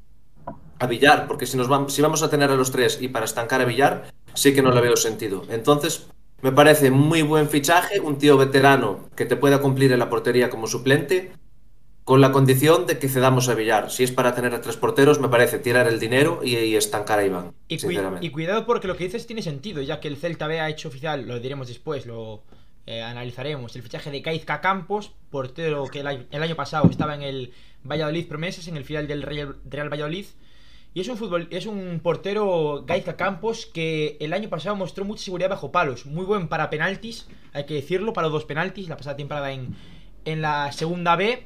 a 0.79 0.87
Villar, 0.87 1.27
porque 1.27 1.45
si, 1.45 1.57
nos 1.57 1.67
vamos, 1.67 1.93
si 1.93 2.01
vamos 2.01 2.23
a 2.23 2.29
tener 2.31 2.49
a 2.49 2.55
los 2.55 2.71
tres 2.71 2.97
y 2.99 3.09
para 3.09 3.25
estancar 3.25 3.61
a 3.61 3.65
Villar, 3.65 4.11
sí 4.33 4.51
que 4.51 4.63
no 4.63 4.71
le 4.71 4.81
veo 4.81 4.97
sentido. 4.97 5.43
Entonces 5.47 6.07
me 6.41 6.51
parece 6.51 6.89
muy 6.89 7.21
buen 7.21 7.47
fichaje, 7.47 7.99
un 7.99 8.17
tío 8.17 8.35
veterano 8.35 9.09
que 9.15 9.25
te 9.25 9.35
pueda 9.35 9.61
cumplir 9.61 9.91
en 9.91 9.99
la 9.99 10.09
portería 10.09 10.49
como 10.49 10.65
suplente 10.65 11.33
con 12.11 12.19
la 12.19 12.33
condición 12.33 12.87
de 12.87 12.99
que 12.99 13.07
cedamos 13.07 13.47
a 13.47 13.55
Villar. 13.55 13.89
Si 13.89 14.03
es 14.03 14.11
para 14.11 14.35
tener 14.35 14.53
a 14.53 14.59
tres 14.59 14.75
porteros, 14.75 15.21
me 15.21 15.29
parece 15.29 15.59
tirar 15.59 15.87
el 15.87 15.97
dinero 15.97 16.41
y, 16.43 16.75
estancar 16.75 17.19
a 17.19 17.25
Iván. 17.25 17.53
Y, 17.69 17.75
y, 18.19 18.29
cuidado 18.31 18.65
porque 18.65 18.89
lo 18.89 18.97
que 18.97 19.05
dices 19.05 19.25
tiene 19.25 19.41
sentido, 19.41 19.81
ya 19.81 20.01
que 20.01 20.09
el 20.09 20.17
Celta 20.17 20.47
B 20.47 20.59
ha 20.59 20.69
hecho 20.69 20.89
oficial, 20.89 21.25
lo 21.25 21.39
diremos 21.39 21.69
después, 21.69 22.05
lo 22.05 22.43
eh, 22.85 23.01
analizaremos, 23.01 23.77
el 23.77 23.81
fichaje 23.81 24.11
de 24.11 24.21
Caizca 24.21 24.59
Campos, 24.59 25.13
portero 25.29 25.85
que 25.85 26.01
el 26.01 26.07
año, 26.43 26.55
pasado 26.57 26.89
estaba 26.89 27.15
en 27.15 27.21
el 27.21 27.53
Valladolid 27.89 28.27
Promesas, 28.27 28.67
en 28.67 28.75
el 28.75 28.83
final 28.83 29.07
del 29.07 29.21
Real, 29.21 29.89
Valladolid. 29.89 30.25
Y 30.93 30.99
es 30.99 31.07
un 31.07 31.15
fútbol, 31.15 31.47
es 31.49 31.65
un 31.65 32.01
portero 32.03 32.83
Gaizka 32.85 33.15
Campos 33.15 33.67
que 33.67 34.17
el 34.19 34.33
año 34.33 34.49
pasado 34.49 34.75
mostró 34.75 35.05
mucha 35.05 35.23
seguridad 35.23 35.49
bajo 35.49 35.71
palos. 35.71 36.05
Muy 36.05 36.25
buen 36.25 36.49
para 36.49 36.69
penaltis, 36.69 37.29
hay 37.53 37.65
que 37.65 37.75
decirlo, 37.75 38.11
para 38.11 38.27
dos 38.27 38.43
penaltis, 38.43 38.89
la 38.89 38.97
pasada 38.97 39.15
temporada 39.15 39.53
en, 39.53 39.77
en 40.25 40.41
la 40.41 40.73
segunda 40.73 41.15
B. 41.15 41.45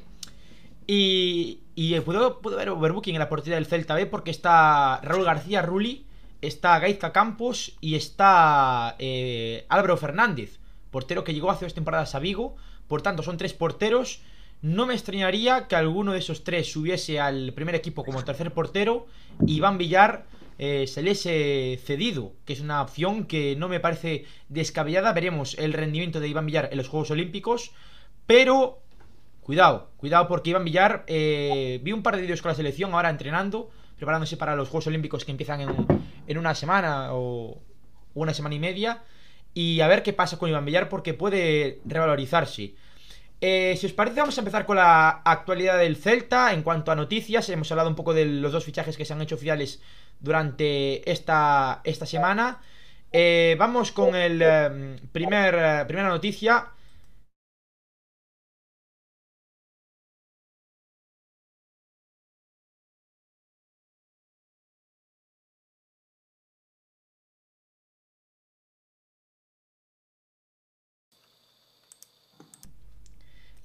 Y, 0.86 1.60
y 1.74 1.98
puedo, 2.00 2.40
puedo 2.40 2.56
ver 2.56 2.70
overbooking 2.70 3.14
en 3.14 3.18
la 3.18 3.28
portería 3.28 3.56
del 3.56 3.66
Celta 3.66 3.94
B 3.94 4.06
porque 4.06 4.30
está 4.30 5.00
Raúl 5.02 5.24
García 5.24 5.62
Rulli, 5.62 6.06
está 6.42 6.78
Gaizka 6.78 7.12
Campos 7.12 7.76
y 7.80 7.96
está 7.96 8.94
eh, 8.98 9.66
Álvaro 9.68 9.96
Fernández, 9.96 10.58
portero 10.90 11.24
que 11.24 11.34
llegó 11.34 11.50
hace 11.50 11.64
dos 11.64 11.74
temporadas 11.74 12.14
a 12.14 12.20
Vigo. 12.20 12.56
Por 12.86 13.02
tanto, 13.02 13.22
son 13.22 13.36
tres 13.36 13.52
porteros. 13.52 14.20
No 14.62 14.86
me 14.86 14.94
extrañaría 14.94 15.66
que 15.66 15.74
alguno 15.74 16.12
de 16.12 16.20
esos 16.20 16.44
tres 16.44 16.70
subiese 16.70 17.18
al 17.20 17.52
primer 17.52 17.74
equipo 17.74 18.04
como 18.04 18.24
tercer 18.24 18.52
portero 18.52 19.06
y 19.44 19.56
Iván 19.56 19.76
Villar 19.76 20.24
eh, 20.58 20.86
se 20.86 21.02
les 21.02 21.22
cedido, 21.22 22.32
que 22.46 22.52
es 22.52 22.60
una 22.60 22.80
opción 22.80 23.24
que 23.24 23.56
no 23.56 23.68
me 23.68 23.80
parece 23.80 24.24
descabellada. 24.48 25.12
Veremos 25.12 25.58
el 25.58 25.72
rendimiento 25.72 26.20
de 26.20 26.28
Iván 26.28 26.46
Villar 26.46 26.68
en 26.70 26.78
los 26.78 26.88
Juegos 26.88 27.10
Olímpicos, 27.10 27.72
pero 28.26 28.80
cuidado, 29.46 29.90
cuidado 29.96 30.26
porque 30.26 30.50
Iván 30.50 30.64
Villar, 30.64 31.04
eh, 31.06 31.78
vi 31.84 31.92
un 31.92 32.02
par 32.02 32.16
de 32.16 32.22
vídeos 32.22 32.42
con 32.42 32.48
la 32.48 32.56
selección 32.56 32.92
ahora 32.92 33.10
entrenando, 33.10 33.70
preparándose 33.96 34.36
para 34.36 34.56
los 34.56 34.68
Juegos 34.68 34.88
Olímpicos 34.88 35.24
que 35.24 35.30
empiezan 35.30 35.60
en, 36.26 36.36
una 36.36 36.52
semana 36.56 37.10
o 37.12 37.62
una 38.14 38.34
semana 38.34 38.56
y 38.56 38.58
media. 38.58 39.04
Y 39.54 39.82
a 39.82 39.86
ver 39.86 40.02
qué 40.02 40.12
pasa 40.12 40.36
con 40.36 40.50
Iván 40.50 40.64
Villar 40.64 40.88
porque 40.88 41.14
puede 41.14 41.78
revalorizarse. 41.84 42.74
Eh, 43.40 43.76
si 43.78 43.86
os 43.86 43.92
parece, 43.92 44.18
vamos 44.18 44.36
a 44.36 44.40
empezar 44.40 44.66
con 44.66 44.78
la 44.78 45.22
actualidad 45.24 45.78
del 45.78 45.94
Celta. 45.94 46.52
En 46.52 46.64
cuanto 46.64 46.90
a 46.90 46.96
noticias, 46.96 47.48
hemos 47.48 47.70
hablado 47.70 47.88
un 47.88 47.94
poco 47.94 48.14
de 48.14 48.26
los 48.26 48.50
dos 48.50 48.64
fichajes 48.64 48.96
que 48.96 49.04
se 49.04 49.12
han 49.12 49.22
hecho 49.22 49.36
oficiales 49.36 49.80
durante 50.18 51.08
esta, 51.08 51.82
esta 51.84 52.04
semana. 52.04 52.62
Eh, 53.12 53.54
vamos 53.60 53.92
con 53.92 54.16
el 54.16 54.98
primer, 55.12 55.86
primera 55.86 56.08
noticia. 56.08 56.72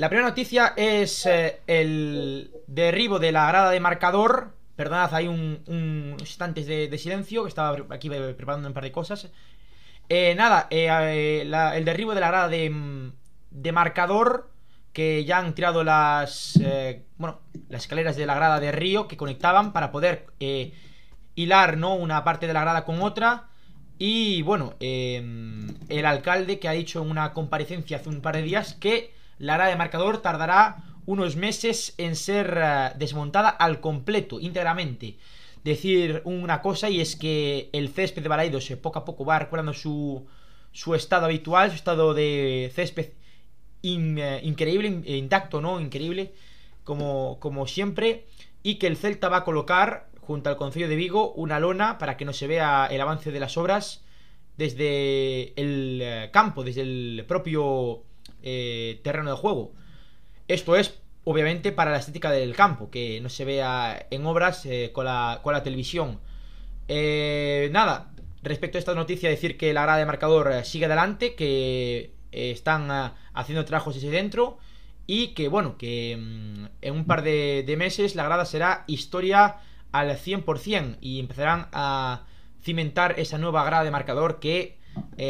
La 0.02 0.10
primera 0.10 0.30
noticia 0.30 0.74
es 0.76 1.28
eh, 1.28 1.60
el 1.68 2.50
derribo 2.66 3.20
de 3.20 3.32
la 3.32 3.48
grada 3.48 3.70
de 3.70 3.80
marcador. 3.80 4.52
Perdonad, 4.76 5.14
hay 5.14 5.28
un, 5.28 5.62
un 5.68 6.18
de, 6.56 6.98
silencio 6.98 7.44
que 7.44 7.50
estaba 7.50 7.78
aquí 7.92 8.10
preparando 8.10 8.68
un 8.68 8.74
par 8.74 8.84
de 8.84 8.92
cosas. 8.92 9.30
Eh, 10.10 10.34
nada, 10.34 10.66
eh, 10.72 11.42
el 11.44 11.86
derribo 11.86 12.16
de 12.16 12.20
la 12.20 12.30
grada 12.30 12.48
de, 12.48 13.12
de, 13.52 13.72
marcador 13.72 14.50
que 14.92 15.24
ya 15.24 15.38
han 15.38 15.54
tirado 15.54 15.84
las, 15.84 16.60
bueno, 17.18 17.42
las 17.70 17.84
escaleras 17.84 18.16
de 18.16 18.26
la 18.26 18.34
grada 18.34 18.60
de 18.60 18.72
Río 18.72 19.08
que 19.08 19.18
conectaban 19.18 19.72
para 19.72 19.92
poder 19.92 20.26
hilar 21.36 21.78
¿no? 21.78 21.94
una 21.94 22.24
parte 22.24 22.48
de 22.48 22.54
la 22.54 22.62
grada 22.62 22.86
con 22.86 23.04
otra. 23.04 23.50
Y 24.00 24.42
bueno, 24.42 24.74
el 24.80 26.06
alcalde 26.08 26.58
que 26.58 26.68
ha 26.68 26.72
dicho 26.72 27.04
en 27.04 27.12
una 27.12 27.34
comparecencia 27.34 27.98
hace 27.98 28.10
un 28.10 28.22
par 28.22 28.36
de 28.38 28.42
días 28.42 28.74
que 28.74 29.21
la 29.42 29.56
grada 29.56 29.72
de 29.72 29.76
marcador 29.76 30.22
tardará 30.22 30.84
unos 31.06 31.36
meses 31.36 31.96
en 31.98 32.16
ser 32.16 32.58
eh, 32.62 32.92
desmontada 32.98 33.50
al 33.50 33.82
completo, 33.82 34.40
íntegramente. 34.40 35.18
Decir 35.64 36.22
una 36.26 36.62
cosa 36.62 36.90
y 36.90 37.02
es 37.02 37.16
que 37.16 37.70
el 37.74 37.90
césped 37.90 38.24
de 38.24 38.30
Balaidos 38.30 38.72
poco 38.82 39.00
a 39.00 39.06
poco 39.06 39.26
va 39.26 39.40
recuperando 39.40 39.74
su, 39.74 40.26
su 40.72 40.96
estado 40.96 41.26
habitual, 41.26 41.70
su 41.70 41.76
estado 41.76 42.14
de 42.14 42.72
césped 42.74 43.10
eh, 43.84 44.42
increíble, 44.44 45.02
intacto, 45.06 45.60
¿no? 45.60 45.80
Increíble, 45.80 46.34
como, 46.84 47.40
como 47.40 47.68
siempre. 47.68 48.26
Y 48.64 48.76
que 48.76 48.88
el 48.88 48.98
Celta 48.98 49.30
va 49.30 49.38
a 49.38 49.44
colocar, 49.44 50.10
junto 50.20 50.50
al 50.50 50.58
Concilio 50.58 50.88
de 50.88 50.96
Vigo, 50.96 51.34
una 51.34 51.60
lona 51.60 51.98
para 51.98 52.16
que 52.16 52.26
no 52.26 52.34
se 52.34 52.48
vea 52.48 52.88
el 52.92 53.02
avance 53.02 53.32
de 53.32 53.40
las 53.40 53.58
obras 53.58 54.04
desde 54.58 55.60
el 55.60 56.00
eh, 56.02 56.30
campo, 56.32 56.64
desde 56.64 56.82
el 56.82 57.26
propio 57.28 58.04
eh, 58.44 59.00
terreno 59.04 59.30
de 59.32 59.38
juego. 59.38 59.74
Esto 60.48 60.76
es, 60.76 61.00
obviamente, 61.24 61.72
para 61.72 61.92
la 61.92 61.98
estética 61.98 62.32
del 62.32 62.56
campo, 62.56 62.90
que 62.90 63.22
no 63.22 63.30
se 63.30 63.46
vea 63.46 64.08
en 64.10 64.26
obras 64.26 64.66
eh, 64.66 64.92
con, 64.94 65.06
la, 65.06 65.62
televisión. 65.64 66.20
Eh, 66.88 67.70
nada, 67.72 68.12
respecto 68.42 68.78
a 68.78 68.80
esta 68.80 68.96
noticia, 68.96 69.30
decir 69.30 69.58
que 69.58 69.74
la 69.74 69.84
grada 69.84 70.00
de 70.00 70.06
marcador 70.06 70.66
sigue 70.66 70.86
adelante, 70.86 71.36
que 71.36 72.14
están 72.32 73.14
haciendo 73.34 73.66
trabajos 73.66 73.96
desde 73.96 74.10
dentro 74.10 74.58
y 75.06 75.30
que, 75.30 75.48
bueno, 75.48 75.78
que 75.78 76.18
mm, 76.18 76.66
en 76.82 76.94
un 76.94 77.06
par 77.06 77.24
de, 77.24 77.64
de 77.66 77.78
meses 77.78 78.16
la 78.16 78.24
grada 78.24 78.46
será 78.46 78.86
historia 78.88 79.58
al 79.92 80.10
100% 80.18 80.98
y 81.02 81.20
empezarán 81.20 81.68
a 81.74 82.24
cimentar 82.64 83.20
esa 83.20 83.38
nueva 83.38 83.64
grada 83.66 83.84
de 83.84 83.92
marcador 83.92 84.40
que 84.40 84.80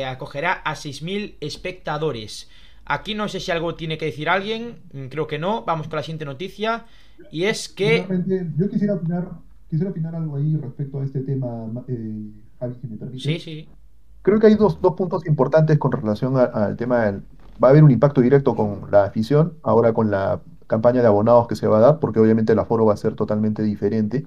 acogerá 0.07 0.53
a 0.53 0.73
6.000 0.73 1.35
espectadores. 1.41 2.49
Aquí 2.91 3.15
no 3.15 3.29
sé 3.29 3.39
si 3.39 3.51
algo 3.51 3.75
tiene 3.75 3.97
que 3.97 4.03
decir 4.03 4.27
alguien, 4.27 4.79
mm, 4.91 5.05
creo 5.05 5.25
que 5.25 5.39
no. 5.39 5.63
Vamos 5.63 5.87
con 5.87 5.95
la 5.95 6.03
siguiente 6.03 6.25
noticia. 6.25 6.85
Y 7.31 7.45
es 7.45 7.69
que. 7.69 8.05
Yo 8.57 8.69
quisiera 8.69 8.95
opinar, 8.95 9.29
quisiera 9.69 9.91
opinar 9.91 10.13
algo 10.13 10.35
ahí 10.35 10.57
respecto 10.57 10.99
a 10.99 11.05
este 11.05 11.21
tema, 11.21 11.69
eh, 11.87 12.31
Javi, 12.59 12.75
si 12.81 12.87
me 12.87 12.97
permite. 12.97 13.23
Sí, 13.23 13.39
sí. 13.39 13.69
Creo 14.23 14.41
que 14.41 14.47
hay 14.47 14.55
dos, 14.55 14.81
dos 14.81 14.95
puntos 14.95 15.25
importantes 15.25 15.77
con 15.77 15.93
relación 15.93 16.35
al 16.35 16.75
tema 16.75 17.05
del. 17.05 17.21
Va 17.63 17.69
a 17.69 17.71
haber 17.71 17.83
un 17.83 17.91
impacto 17.91 18.19
directo 18.19 18.55
con 18.55 18.91
la 18.91 19.05
afición, 19.05 19.53
ahora 19.63 19.93
con 19.93 20.11
la 20.11 20.41
campaña 20.67 21.01
de 21.01 21.07
abonados 21.07 21.47
que 21.47 21.55
se 21.55 21.67
va 21.67 21.77
a 21.77 21.81
dar, 21.81 21.99
porque 21.99 22.19
obviamente 22.19 22.51
el 22.51 22.59
aforo 22.59 22.85
va 22.85 22.93
a 22.93 22.97
ser 22.97 23.15
totalmente 23.15 23.63
diferente. 23.63 24.25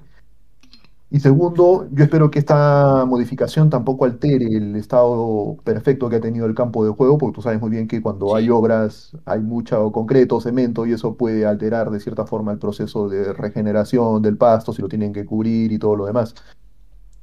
Y 1.15 1.21
segundo, 1.21 1.87
yo 1.93 2.03
espero 2.03 2.29
que 2.29 2.41
esta 2.41 3.05
modificación 3.07 3.71
tampoco 3.71 4.05
altere 4.05 4.47
el 4.47 4.75
estado 4.75 5.57
perfecto 5.63 6.09
que 6.11 6.17
ha 6.17 6.21
tenido 6.21 6.45
el 6.47 6.57
campo 6.57 6.85
de 6.85 6.91
juego, 6.91 7.19
porque 7.19 7.37
tú 7.37 7.41
sabes 7.41 7.61
muy 7.61 7.71
bien 7.71 7.87
que 7.87 8.03
cuando 8.03 8.35
hay 8.35 8.51
obras 8.51 9.17
hay 9.25 9.39
mucho 9.39 9.93
concreto, 9.93 10.41
cemento, 10.41 10.87
y 10.87 10.93
eso 10.93 11.17
puede 11.17 11.47
alterar 11.47 11.93
de 11.93 12.01
cierta 12.01 12.27
forma 12.27 12.51
el 12.51 12.59
proceso 12.59 13.09
de 13.09 13.33
regeneración 13.33 14.23
del 14.23 14.37
pasto, 14.37 14.73
si 14.73 14.83
lo 14.83 14.89
tienen 14.89 15.13
que 15.13 15.25
cubrir 15.25 15.71
y 15.71 15.79
todo 15.79 15.95
lo 15.95 16.07
demás. 16.07 16.35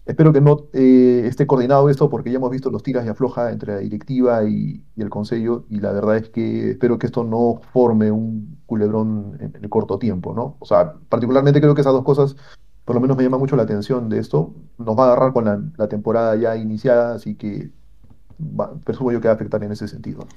Espero 0.06 0.32
que 0.32 0.40
no 0.40 0.70
eh, 0.72 1.24
esté 1.26 1.46
coordinado 1.46 1.90
esto, 1.90 2.10
porque 2.10 2.32
ya 2.32 2.38
hemos 2.38 2.52
visto 2.52 2.72
los 2.72 2.84
tiras 2.84 3.06
y 3.06 3.10
afloja 3.10 3.52
entre 3.52 3.74
la 3.74 3.80
directiva 3.80 4.46
y, 4.46 4.86
el 4.96 5.10
consejo, 5.10 5.66
y 5.70 5.82
la 5.82 5.92
verdad 5.92 6.16
es 6.16 6.30
que 6.30 6.72
espero 6.72 6.98
que 6.98 7.08
esto 7.08 7.26
no 7.26 7.60
forme 7.74 8.10
un 8.10 8.58
culebrón 8.66 9.36
en, 9.42 9.54
en 9.54 9.64
el 9.66 9.70
corto 9.70 10.00
tiempo, 10.00 10.34
¿no? 10.34 10.56
O 10.60 10.66
sea, 10.66 10.94
particularmente 11.10 11.60
creo 11.60 11.76
que 11.76 11.82
esas 11.82 11.92
dos 11.92 12.06
cosas 12.06 12.38
por 12.86 12.96
lo 12.96 13.02
menos 13.02 13.18
me 13.18 13.24
llama 13.24 13.38
mucho 13.38 13.56
la 13.56 13.64
atención 13.64 14.10
de 14.10 14.20
esto. 14.20 14.54
Nos 14.78 14.98
va 14.98 15.04
a 15.04 15.08
agarrar 15.08 15.34
con 15.34 15.74
la, 15.78 15.88
temporada 15.88 16.36
ya 16.36 16.56
iniciada, 16.56 17.16
así 17.16 17.36
que 17.36 17.70
presumo 18.84 19.12
yo 19.12 19.22
que 19.22 19.28
va 19.28 19.34
a 19.34 19.36
afectar 19.36 19.64
en 19.64 19.72
ese 19.72 19.88
sentido. 19.88 20.28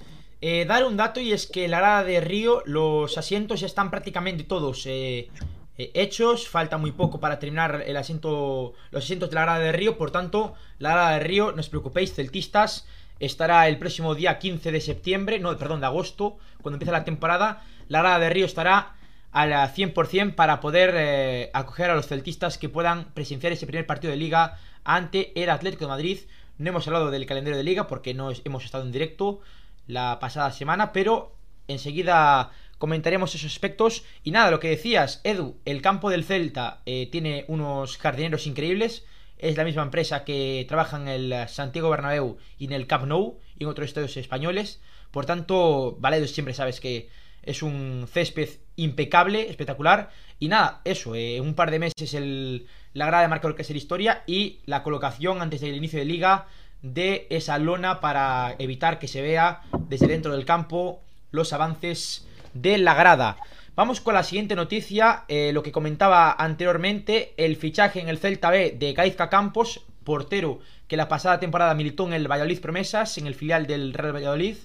Eh, 0.40 0.66
dar 0.66 0.84
un 0.84 0.96
dato 0.96 1.20
y 1.20 1.32
es 1.32 1.46
que 1.46 1.68
la 1.68 1.78
grada 1.78 2.04
de 2.04 2.20
Río, 2.20 2.62
los 2.66 3.16
asientos 3.16 3.62
están 3.62 3.90
prácticamente 3.90 4.44
todos 4.44 4.84
eh, 4.86 5.30
eh, 5.78 5.90
hechos. 5.94 6.48
Falta 6.48 6.76
muy 6.76 6.92
poco 6.92 7.18
para 7.18 7.38
terminar 7.38 7.82
el 7.86 7.96
asiento, 7.96 8.74
los 8.90 9.04
asientos 9.04 9.30
de 9.30 9.36
la 9.36 9.42
grada 9.42 9.60
de 9.60 9.72
Río. 9.72 9.96
Por 9.96 10.10
tanto, 10.10 10.54
la 10.78 10.90
grada 10.90 11.12
de 11.12 11.20
Río, 11.20 11.52
no 11.52 11.60
os 11.60 11.70
preocupéis, 11.70 12.12
celtistas, 12.12 12.86
estará 13.20 13.68
el 13.68 13.78
próximo 13.78 14.14
día 14.14 14.38
15 14.38 14.70
de 14.70 14.80
septiembre, 14.82 15.38
no, 15.38 15.56
perdón, 15.56 15.80
de 15.80 15.86
agosto, 15.86 16.36
cuando 16.60 16.76
empiece 16.76 16.92
la 16.92 17.04
temporada. 17.04 17.62
La 17.88 18.00
grada 18.00 18.18
de 18.18 18.28
Río 18.28 18.44
estará 18.44 18.96
al 19.34 19.50
100% 19.52 20.36
para 20.36 20.60
poder 20.60 20.94
eh, 20.96 21.50
acoger 21.52 21.90
a 21.90 21.96
los 21.96 22.06
celtistas 22.06 22.56
que 22.56 22.68
puedan 22.68 23.12
presenciar 23.14 23.52
ese 23.52 23.66
primer 23.66 23.84
partido 23.84 24.12
de 24.12 24.16
liga 24.16 24.58
ante 24.84 25.32
el 25.34 25.50
Atlético 25.50 25.84
de 25.84 25.88
Madrid. 25.88 26.18
No 26.56 26.70
hemos 26.70 26.86
hablado 26.86 27.10
del 27.10 27.26
calendario 27.26 27.56
de 27.56 27.64
liga 27.64 27.88
porque 27.88 28.14
no 28.14 28.30
hemos 28.44 28.64
estado 28.64 28.84
en 28.84 28.92
directo 28.92 29.40
la 29.88 30.20
pasada 30.20 30.52
semana, 30.52 30.92
pero 30.92 31.34
enseguida 31.66 32.52
comentaremos 32.78 33.34
esos 33.34 33.50
aspectos. 33.50 34.04
Y 34.22 34.30
nada, 34.30 34.52
lo 34.52 34.60
que 34.60 34.68
decías, 34.68 35.20
Edu, 35.24 35.56
el 35.64 35.82
campo 35.82 36.10
del 36.10 36.22
Celta 36.22 36.82
eh, 36.86 37.08
tiene 37.10 37.44
unos 37.48 37.98
jardineros 37.98 38.46
increíbles. 38.46 39.04
Es 39.38 39.56
la 39.56 39.64
misma 39.64 39.82
empresa 39.82 40.24
que 40.24 40.64
trabaja 40.68 40.96
en 40.96 41.08
el 41.08 41.48
Santiago 41.48 41.90
Bernabéu 41.90 42.38
y 42.56 42.66
en 42.66 42.72
el 42.72 42.86
Camp 42.86 43.06
Nou 43.06 43.40
y 43.58 43.64
en 43.64 43.68
otros 43.68 43.88
estadios 43.88 44.16
españoles. 44.16 44.80
Por 45.10 45.26
tanto, 45.26 45.96
Valedo 45.98 46.28
siempre 46.28 46.54
sabes 46.54 46.78
que 46.78 47.08
es 47.46 47.62
un 47.62 48.06
césped 48.12 48.48
impecable, 48.76 49.48
espectacular. 49.48 50.10
Y 50.38 50.48
nada, 50.48 50.80
eso, 50.84 51.14
eh, 51.14 51.40
un 51.40 51.54
par 51.54 51.70
de 51.70 51.78
meses 51.78 52.14
el, 52.14 52.66
la 52.92 53.06
grada 53.06 53.22
de 53.22 53.28
marcador 53.28 53.56
que 53.56 53.62
es 53.62 53.70
la 53.70 53.76
historia 53.76 54.22
y 54.26 54.60
la 54.66 54.82
colocación 54.82 55.42
antes 55.42 55.60
del 55.60 55.76
inicio 55.76 55.98
de 55.98 56.04
liga 56.04 56.46
de 56.82 57.26
esa 57.30 57.58
lona 57.58 58.00
para 58.00 58.56
evitar 58.58 58.98
que 58.98 59.08
se 59.08 59.22
vea 59.22 59.62
desde 59.88 60.06
dentro 60.06 60.32
del 60.32 60.44
campo 60.44 61.02
los 61.30 61.52
avances 61.52 62.26
de 62.52 62.78
la 62.78 62.94
grada. 62.94 63.36
Vamos 63.74 64.00
con 64.00 64.14
la 64.14 64.22
siguiente 64.22 64.54
noticia, 64.54 65.24
eh, 65.26 65.50
lo 65.52 65.62
que 65.62 65.72
comentaba 65.72 66.30
anteriormente, 66.32 67.34
el 67.36 67.56
fichaje 67.56 68.00
en 68.00 68.08
el 68.08 68.18
Celta 68.18 68.50
B 68.50 68.76
de 68.78 68.92
Gaizka 68.92 69.30
Campos, 69.30 69.80
portero 70.04 70.60
que 70.86 70.96
la 70.96 71.08
pasada 71.08 71.40
temporada 71.40 71.74
militó 71.74 72.06
en 72.06 72.12
el 72.12 72.30
Valladolid 72.30 72.60
Promesas, 72.60 73.18
en 73.18 73.26
el 73.26 73.34
filial 73.34 73.66
del 73.66 73.92
Real 73.94 74.14
Valladolid. 74.14 74.56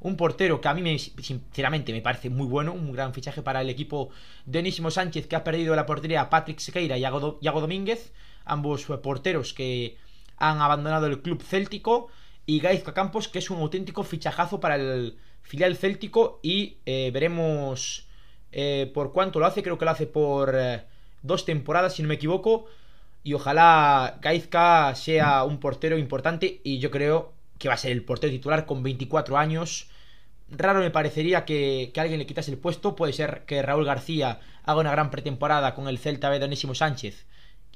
Un 0.00 0.16
portero 0.16 0.60
que 0.60 0.68
a 0.68 0.74
mí, 0.74 0.82
me, 0.82 0.98
sinceramente, 0.98 1.92
me 1.92 2.00
parece 2.00 2.30
muy 2.30 2.46
bueno. 2.46 2.72
Un 2.72 2.92
gran 2.92 3.12
fichaje 3.12 3.42
para 3.42 3.60
el 3.62 3.70
equipo 3.70 4.10
de 4.46 4.70
Sánchez, 4.90 5.26
que 5.26 5.36
ha 5.36 5.44
perdido 5.44 5.74
la 5.74 5.86
portería 5.86 6.20
a 6.20 6.30
Patrick 6.30 6.60
Sequeira 6.60 6.96
y 6.96 7.00
Yago, 7.00 7.60
Domínguez. 7.60 8.12
Ambos 8.44 8.86
porteros 9.02 9.52
que 9.52 9.96
han 10.36 10.60
abandonado 10.60 11.06
el 11.06 11.20
club 11.20 11.42
céltico. 11.42 12.08
Y 12.46 12.60
Gaizka 12.60 12.94
Campos, 12.94 13.28
que 13.28 13.40
es 13.40 13.50
un 13.50 13.60
auténtico 13.60 14.04
fichajazo 14.04 14.60
para 14.60 14.76
el 14.76 15.18
filial 15.42 15.76
céltico. 15.76 16.38
Y 16.42 16.78
eh, 16.86 17.10
veremos 17.12 18.06
eh, 18.52 18.90
por 18.94 19.12
cuánto 19.12 19.40
lo 19.40 19.46
hace. 19.46 19.62
Creo 19.62 19.78
que 19.78 19.84
lo 19.84 19.90
hace 19.90 20.06
por 20.06 20.54
eh, 20.54 20.84
dos 21.22 21.44
temporadas, 21.44 21.94
si 21.94 22.02
no 22.02 22.08
me 22.08 22.14
equivoco. 22.14 22.66
Y 23.24 23.34
ojalá 23.34 24.18
Gaizka 24.22 24.94
sea 24.94 25.42
un 25.42 25.58
portero 25.58 25.98
importante. 25.98 26.60
Y 26.62 26.78
yo 26.78 26.92
creo 26.92 27.32
que 27.58 27.68
va 27.68 27.74
a 27.74 27.78
ser 27.78 27.92
el 27.92 28.04
portero 28.04 28.32
titular 28.32 28.66
con 28.66 28.82
24 28.82 29.36
años. 29.38 29.88
raro 30.50 30.80
me 30.80 30.90
parecería 30.90 31.44
que, 31.44 31.92
alguien 31.96 32.18
le 32.18 32.26
quitase 32.26 32.50
el 32.50 32.58
puesto. 32.58 32.96
Puede 32.96 33.12
ser 33.12 33.44
que 33.46 33.62
Raúl 33.62 33.84
García 33.84 34.40
haga 34.64 34.80
una 34.80 34.92
gran 34.92 35.10
pretemporada 35.10 35.74
con 35.74 35.88
el 35.88 35.98
Celta 35.98 36.30
B 36.30 36.38
de 36.38 36.56
Sánchez 36.56 37.26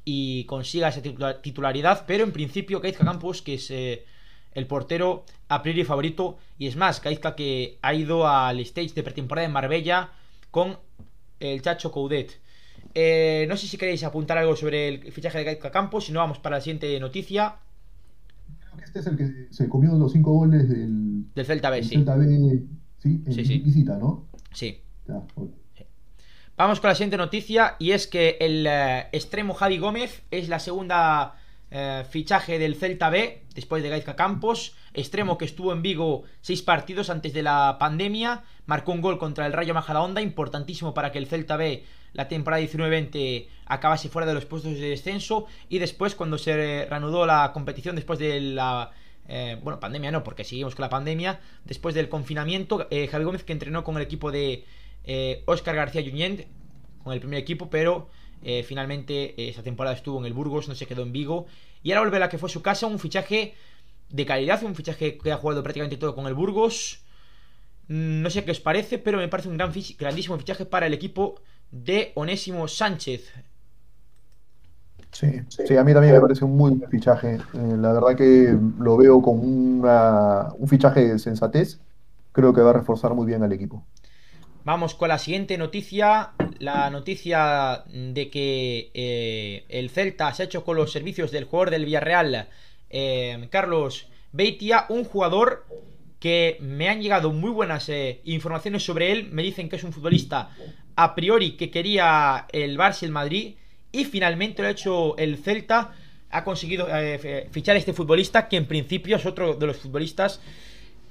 y 0.05 0.45
consiga 0.45 0.89
esa 0.89 1.03
titularidad, 1.43 2.05
pero 2.07 2.25
en 2.25 2.33
principio 2.33 2.81
Gaizka 2.81 3.05
Campos, 3.05 3.43
que 3.43 3.55
es 3.55 3.71
eh, 3.71 4.05
el 4.53 4.67
portero 4.67 5.25
a 5.49 5.63
priori 5.63 5.85
favorito, 5.85 6.39
y 6.59 6.67
es 6.67 6.77
más, 6.77 7.01
Gaizka 7.01 7.37
que 7.37 7.79
ha 7.83 7.95
ido 7.95 8.27
al 8.29 8.59
stage 8.61 8.95
de 8.95 9.03
pretemporada 9.03 9.47
en 9.47 9.53
Marbella 9.53 10.11
con 10.51 10.79
el 11.41 11.63
Chacho 11.63 11.93
Coudet. 11.93 12.41
Eh, 12.95 13.47
no 13.49 13.57
sé 13.57 13.67
si 13.69 13.79
queréis 13.79 14.03
apuntar 14.05 14.39
algo 14.39 14.57
sobre 14.57 14.89
el 14.89 15.13
fichaje 15.13 15.39
de 15.39 15.45
Gaizka 15.45 15.71
Campos, 15.71 16.07
si 16.07 16.13
no 16.13 16.21
vamos 16.21 16.39
para 16.39 16.57
la 16.57 16.63
siguiente 16.63 16.99
noticia. 16.99 17.57
Este 18.95 19.01
es 19.01 19.07
el 19.07 19.17
que 19.17 19.47
se 19.49 19.71
comió 19.71 19.95
los 19.95 20.13
cinco 20.13 20.35
goles 20.35 20.69
del, 20.69 21.33
del 21.35 21.47
Celta 21.47 21.71
B, 21.71 21.83
sí. 21.83 21.95
Celta 21.95 22.15
B, 22.15 22.63
sí, 22.99 23.23
en 23.25 23.33
sí, 23.33 23.59
visita, 23.61 23.97
¿no? 23.97 24.29
Sí. 24.53 24.83
Vamos 26.59 26.79
con 26.79 26.89
la 26.89 26.95
siguiente 26.95 27.17
noticia 27.17 27.77
y 27.79 27.93
es 27.93 28.07
que 28.07 28.37
el 28.39 28.67
eh, 28.67 29.07
extremo 29.13 29.55
Javi 29.55 29.79
Gómez 29.79 30.25
es 30.31 30.51
la 30.51 30.59
segunda 30.59 31.37
eh, 31.75 32.05
fichaje 32.09 32.59
del 32.59 32.77
Celta 32.77 33.09
B 33.09 33.45
después 33.55 33.83
de 33.83 33.89
Gaizka 33.89 34.15
Campos, 34.15 34.77
extremo 34.93 35.39
que 35.39 35.47
estuvo 35.47 35.73
en 35.73 35.81
Vigo 35.81 36.25
seis 36.43 36.61
partidos 36.61 37.09
antes 37.09 37.33
de 37.33 37.43
la 37.43 37.77
pandemia, 37.81 38.45
marcó 38.67 38.93
un 38.93 39.01
gol 39.01 39.19
contra 39.19 39.47
el 39.47 39.55
Rayo 39.55 39.73
Majadahonda, 39.73 40.21
importantísimo 40.21 40.93
para 40.93 41.13
que 41.13 41.19
el 41.19 41.27
Celta 41.27 41.57
B 41.57 41.85
la 42.13 42.29
temporada 42.29 42.63
19-20 42.63 43.47
acabase 43.65 44.11
fuera 44.11 44.27
de 44.27 44.35
los 44.35 44.45
puestos 44.45 44.75
de 44.75 44.91
descenso 44.91 45.47
y 45.71 45.79
después 45.79 46.15
cuando 46.15 46.37
se 46.37 46.87
reanudó 46.91 47.25
la 47.25 47.53
competición 47.55 47.97
después 47.97 48.19
de 48.19 48.39
la 48.41 48.91
eh, 49.29 49.59
bueno, 49.63 49.81
pandemia 49.81 50.11
no, 50.11 50.23
porque 50.25 50.45
seguimos 50.45 50.75
con 50.75 50.83
la 50.83 50.91
pandemia. 50.91 51.41
Después 51.65 51.95
del 51.95 52.11
confinamiento, 52.11 52.87
Javi 53.11 53.25
Gómez 53.25 53.45
que 53.45 53.55
entrenó 53.55 53.83
con 53.83 53.97
el 53.97 54.03
equipo 54.03 54.31
de 54.31 54.67
Oscar 55.47 55.75
eh, 55.75 55.79
García 55.79 56.03
Junyent 56.03 56.43
con 57.03 57.13
el 57.13 57.21
primer 57.21 57.39
equipo, 57.39 57.71
pero 57.71 58.09
eh, 58.43 58.63
finalmente 58.63 59.41
eh, 59.41 59.49
esa 59.49 59.63
temporada 59.63 59.97
estuvo 59.97 60.19
en 60.19 60.27
el 60.27 60.33
Burgos, 60.33 60.69
no 60.69 60.75
se 60.75 60.87
quedó 60.87 61.03
en 61.03 61.13
Vigo. 61.13 61.47
Y 61.83 61.93
ahora 61.93 62.03
vuelve 62.03 62.17
a 62.19 62.21
la 62.21 62.29
que 62.29 62.39
fue 62.39 62.49
su 62.49 62.63
casa, 62.63 62.87
un 62.87 62.99
fichaje 62.99 63.55
de 64.09 64.27
calidad, 64.27 64.63
un 64.63 64.75
fichaje 64.75 65.19
que 65.19 65.33
ha 65.33 65.37
jugado 65.37 65.63
prácticamente 65.63 65.97
todo 65.97 66.15
con 66.15 66.27
el 66.27 66.35
Burgos. 66.35 67.01
Mm, 67.89 68.23
no 68.23 68.31
sé 68.31 68.45
qué 68.45 68.51
os 68.53 68.61
parece, 68.61 68.99
pero 68.99 69.19
me 69.19 69.29
parece 69.29 69.49
un 69.49 69.57
gran 69.57 69.73
grandísimo 69.99 70.39
fichaje 70.39 70.67
para 70.67 70.87
el 70.87 70.95
equipo 70.95 71.41
de 71.71 72.13
Onésimo 72.15 72.69
Sánchez. 72.69 73.33
Sí, 75.13 75.43
sí, 75.49 75.77
a 75.77 75.85
mí 75.85 75.93
también 75.93 76.15
me 76.15 76.21
parece 76.21 76.45
un 76.45 76.57
muy 76.57 76.71
buen 76.71 76.91
fichaje. 76.91 77.39
la 77.53 77.93
verdad 77.93 78.17
que 78.17 78.57
lo 78.79 78.97
veo 78.97 79.21
como 79.21 79.43
un 79.43 80.69
fichaje 80.69 81.07
de 81.07 81.19
sensatez. 81.19 81.81
Creo 82.33 82.55
que 82.55 82.63
va 82.63 82.71
a 82.71 82.73
reforzar 82.73 83.15
muy 83.15 83.27
bien 83.27 83.43
al 83.43 83.53
equipo. 83.53 83.85
Vamos 84.65 84.95
con 84.95 85.09
la 85.09 85.19
siguiente 85.19 85.59
noticia. 85.59 86.31
La 86.61 86.89
noticia 86.91 87.83
de 87.89 88.31
que 88.31 88.93
eh, 88.95 89.65
el 89.69 89.91
Celta 89.91 90.33
se 90.33 90.43
ha 90.43 90.47
hecho 90.47 90.65
con 90.65 90.77
los 90.77 90.93
servicios 90.93 91.33
del 91.33 91.45
jugador 91.45 91.71
del 91.71 91.85
Villarreal, 91.85 92.49
eh, 92.89 93.49
Carlos 93.51 94.07
Beitia, 94.31 94.87
un 94.89 95.03
jugador 95.03 95.67
que 96.21 96.59
me 96.61 96.89
han 96.89 97.03
llegado 97.03 97.33
muy 97.33 97.51
buenas 97.51 97.89
eh, 97.89 98.21
informaciones 98.23 98.85
sobre 98.85 99.11
él. 99.11 99.31
Me 99.33 99.43
dicen 99.43 99.69
que 99.69 99.75
es 99.77 99.83
un 99.83 99.93
futbolista 99.93 100.51
a 100.95 101.17
priori 101.17 101.57
que 101.57 101.73
quería 101.73 102.47
el 102.53 102.79
Barça 102.79 103.03
el 103.03 103.11
Madrid. 103.11 103.57
Y 103.91 104.05
finalmente 104.05 104.63
lo 104.63 104.69
ha 104.69 104.73
hecho 104.73 105.17
el 105.17 105.39
Celta. 105.39 105.93
Ha 106.31 106.45
conseguido 106.45 106.87
fichar 107.51 107.75
a 107.75 107.79
este 107.79 107.93
futbolista 107.93 108.49
que 108.49 108.57
en 108.57 108.67
principio 108.67 109.17
es 109.17 109.27
otro 109.27 109.55
de 109.55 109.67
los 109.67 109.77
futbolistas 109.79 110.41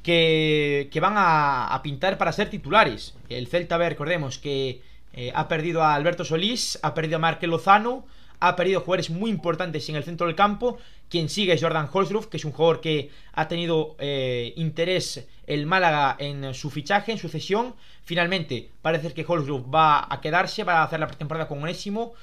que, 0.03 0.99
van 1.01 1.13
a, 1.17 1.79
pintar 1.83 2.17
para 2.17 2.31
ser 2.31 2.49
titulares. 2.49 3.15
El 3.29 3.47
Celta 3.47 3.77
B, 3.77 3.89
recordemos 3.89 4.37
que 4.37 4.81
eh, 5.13 5.31
ha 5.35 5.47
perdido 5.47 5.83
a 5.83 5.95
Alberto 5.95 6.25
Solís, 6.25 6.79
ha 6.81 6.93
perdido 6.93 7.17
a 7.17 7.19
Marque 7.19 7.47
Lozano, 7.47 8.05
ha 8.39 8.55
perdido 8.55 8.81
jugadores 8.81 9.09
muy 9.11 9.29
importantes 9.29 9.87
en 9.89 9.95
el 9.95 10.03
centro 10.03 10.27
del 10.27 10.35
campo. 10.35 10.79
Quien 11.09 11.29
sigue 11.29 11.53
es 11.53 11.61
Jordan 11.61 11.89
Holsgrove, 11.91 12.29
que 12.29 12.37
es 12.37 12.45
un 12.45 12.53
jugador 12.53 12.81
que 12.81 13.11
ha 13.33 13.47
tenido 13.47 13.95
eh, 13.99 14.53
interés 14.55 15.27
el 15.45 15.65
Málaga 15.65 16.15
en 16.17 16.53
su 16.53 16.69
fichaje, 16.71 17.11
en 17.11 17.17
su 17.17 17.29
cesión. 17.29 17.75
Finalmente, 18.03 18.69
parece 18.81 19.13
que 19.13 19.25
Holsgrove 19.27 19.65
va 19.69 20.07
a 20.09 20.21
quedarse, 20.21 20.63
va 20.63 20.79
a 20.79 20.83
hacer 20.83 20.99
la 20.99 21.07
pretemporada 21.07 21.47
con 21.47 21.61
Onésimo. 21.61 22.13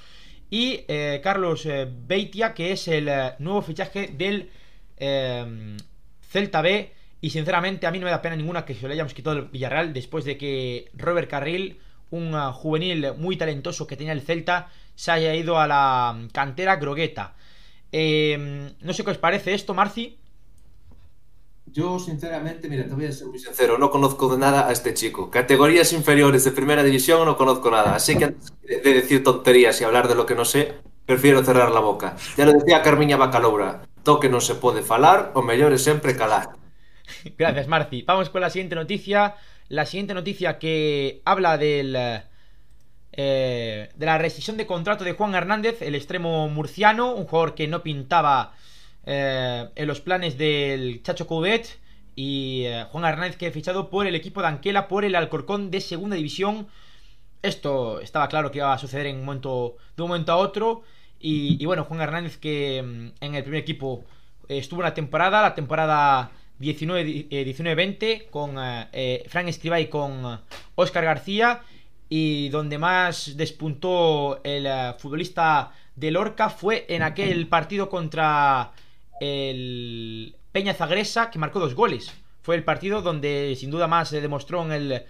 Y 0.51 0.81
eh, 0.89 1.21
Carlos 1.23 1.69
Beitia, 2.07 2.55
que 2.55 2.73
es 2.73 2.89
el 2.89 3.11
nuevo 3.39 3.63
fichaje 3.63 4.09
del 4.09 4.51
Celta 6.31 6.63
B 6.63 6.98
y 7.21 7.31
sinceramente 7.31 7.87
a 7.87 7.91
mí 7.91 7.99
no 7.99 8.05
me 8.05 8.11
da 8.11 8.23
pena 8.23 8.37
ninguna 8.37 8.65
que 8.65 8.75
se 8.75 8.87
le 8.87 8.95
hayamos 8.95 9.15
quitado 9.15 9.37
el 9.37 9.45
Villarreal 9.47 9.93
después 9.93 10.25
de 10.25 10.39
que 10.39 10.91
Robert 10.95 11.29
Carril, 11.29 11.81
un 12.11 12.35
ah, 12.35 12.53
juvenil 12.53 13.15
muy 13.17 13.37
talentoso 13.37 13.87
que 13.87 13.97
tenía 13.97 14.13
el 14.13 14.23
Celta, 14.23 14.71
se 14.95 15.11
haya 15.11 15.35
ido 15.35 15.59
a 15.59 15.67
la 15.67 16.15
mm, 16.17 16.29
cantera 16.29 16.77
Grogueta. 16.77 17.35
Em, 17.91 18.73
no 18.81 18.93
sé 18.93 19.05
qué 19.05 19.11
os 19.11 19.19
parece 19.19 19.55
esto, 19.55 19.75
Marci. 19.75 20.19
Yo, 21.67 21.99
sinceramente, 21.99 22.69
mira, 22.69 22.87
te 22.87 22.95
voy 22.95 23.07
a 23.07 23.13
ser 23.13 23.27
muy 23.27 23.39
sincero, 23.39 23.79
no 23.79 23.91
conozco 23.91 24.29
de 24.29 24.39
nada 24.39 24.69
a 24.69 24.73
este 24.73 24.95
chico. 24.95 25.31
Categorías 25.31 25.93
inferiores 25.93 26.45
de 26.45 26.53
primera 26.53 26.83
división 26.83 27.27
no 27.27 27.37
conozco 27.37 27.71
nada. 27.71 27.95
Así 27.95 28.17
que 28.17 28.25
antes 28.25 28.53
de 28.63 28.95
decir 28.95 29.23
tonterías 29.23 29.81
y 29.81 29.85
hablar 29.85 30.09
de 30.09 30.15
lo 30.15 30.25
que 30.25 30.35
no 30.35 30.45
sé, 30.45 30.77
prefiero 31.05 31.45
cerrar 31.45 31.71
la 31.71 31.81
boca. 31.81 32.17
Ya 32.37 32.47
lo 32.47 32.53
decía 32.53 32.83
Carmiña 32.83 33.17
Bacaloura, 33.17 33.83
toque 34.03 34.29
no 34.29 34.41
se 34.41 34.55
puede 34.55 34.83
falar, 34.83 35.33
o 35.35 35.43
mejor 35.43 35.73
es 35.73 35.85
siempre 35.85 36.17
calar. 36.17 36.58
Gracias, 37.39 37.69
Marci. 37.69 38.03
Vamos 38.03 38.31
con 38.31 38.41
la 38.41 38.51
siguiente 38.51 38.75
noticia. 38.75 39.35
La 39.69 39.87
siguiente 39.87 40.15
noticia 40.15 40.59
que 40.59 41.21
habla 41.25 41.59
del, 41.59 41.97
eh, 43.13 43.91
de 43.95 44.07
la 44.07 44.19
rescisión 44.19 44.57
de 44.57 44.67
contrato 44.67 45.05
de 45.05 45.13
Juan 45.13 45.35
Hernández, 45.35 45.83
el 45.83 45.95
extremo 45.95 46.49
murciano, 46.49 47.15
un 47.15 47.27
jugador 47.27 47.55
que 47.55 47.69
no 47.69 47.83
pintaba 47.83 48.55
eh, 49.07 49.69
en 49.75 49.87
los 49.87 50.01
planes 50.01 50.39
del 50.39 51.03
Chacho 51.03 51.27
Coudet. 51.27 51.79
Y 52.17 52.65
eh, 52.65 52.85
Juan 52.91 53.05
Hernández 53.05 53.37
que 53.37 53.47
ha 53.47 53.53
fichado 53.53 53.91
por 53.91 54.07
el 54.07 54.15
equipo 54.15 54.41
de 54.41 54.49
Anquela, 54.49 54.89
por 54.89 55.05
el 55.05 55.15
Alcorcón 55.15 55.71
de 55.71 55.81
segunda 55.81 56.17
división. 56.17 56.67
Esto 57.43 58.01
estaba 58.01 58.29
claro 58.29 58.51
que 58.51 58.59
iba 58.59 58.73
a 58.73 58.79
suceder 58.79 59.07
en 59.07 59.17
un 59.17 59.25
momento, 59.25 59.77
de 59.97 60.03
un 60.03 60.09
momento 60.09 60.33
a 60.33 60.37
otro. 60.37 60.83
Y, 61.21 61.65
bueno, 61.67 61.85
Juan 61.85 62.01
Hernández 62.01 62.39
que 62.39 62.83
mm, 62.83 63.25
en 63.25 63.35
el 63.35 63.43
primer 63.43 63.61
equipo 63.61 64.05
estuvo 64.49 64.81
una 64.81 64.95
temporada, 64.95 65.43
la 65.43 65.55
temporada 65.55 66.31
19-20 66.61 67.97
eh, 68.01 68.29
con 68.31 68.59
eh, 68.59 68.89
eh, 68.93 69.25
Frank 69.29 69.49
Escribá 69.49 69.79
con 69.89 70.41
Oscar 70.75 71.05
García. 71.05 71.63
Y 72.11 72.49
donde 72.49 72.79
más 72.79 73.37
despuntó 73.37 74.41
el 74.43 74.67
futbolista 74.99 75.73
de 75.95 76.11
Lorca 76.11 76.49
fue 76.49 76.87
en 76.89 77.03
aquel 77.03 77.49
partido 77.49 77.91
contra 77.91 78.73
el 79.21 80.35
Peña 80.51 80.73
Zagresa, 80.73 81.31
que 81.31 81.39
marcó 81.39 81.61
dos 81.61 81.75
goles. 81.75 82.11
Fue 82.41 82.57
el 82.57 82.65
partido 82.65 83.03
donde 83.03 83.55
sin 83.59 83.71
duda 83.71 83.89
más 83.89 84.09
se 84.09 84.23
demostró 84.23 84.65
en 84.65 84.73
el 84.73 85.03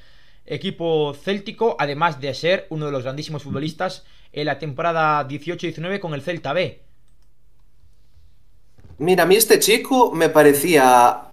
equipo 0.44 1.14
céltico, 1.14 1.76
además 1.78 2.20
de 2.20 2.34
ser 2.34 2.66
uno 2.70 2.86
de 2.86 2.92
los 2.92 3.04
grandísimos 3.04 3.44
futbolistas 3.44 4.04
en 4.32 4.46
la 4.46 4.58
temporada 4.58 5.26
18-19 5.28 6.00
con 6.00 6.14
el 6.14 6.22
Celta 6.22 6.52
B. 6.52 6.82
Mira, 8.98 9.22
a 9.22 9.26
mí 9.26 9.36
este 9.36 9.60
chico 9.60 10.10
me 10.12 10.28
parecía 10.28 11.27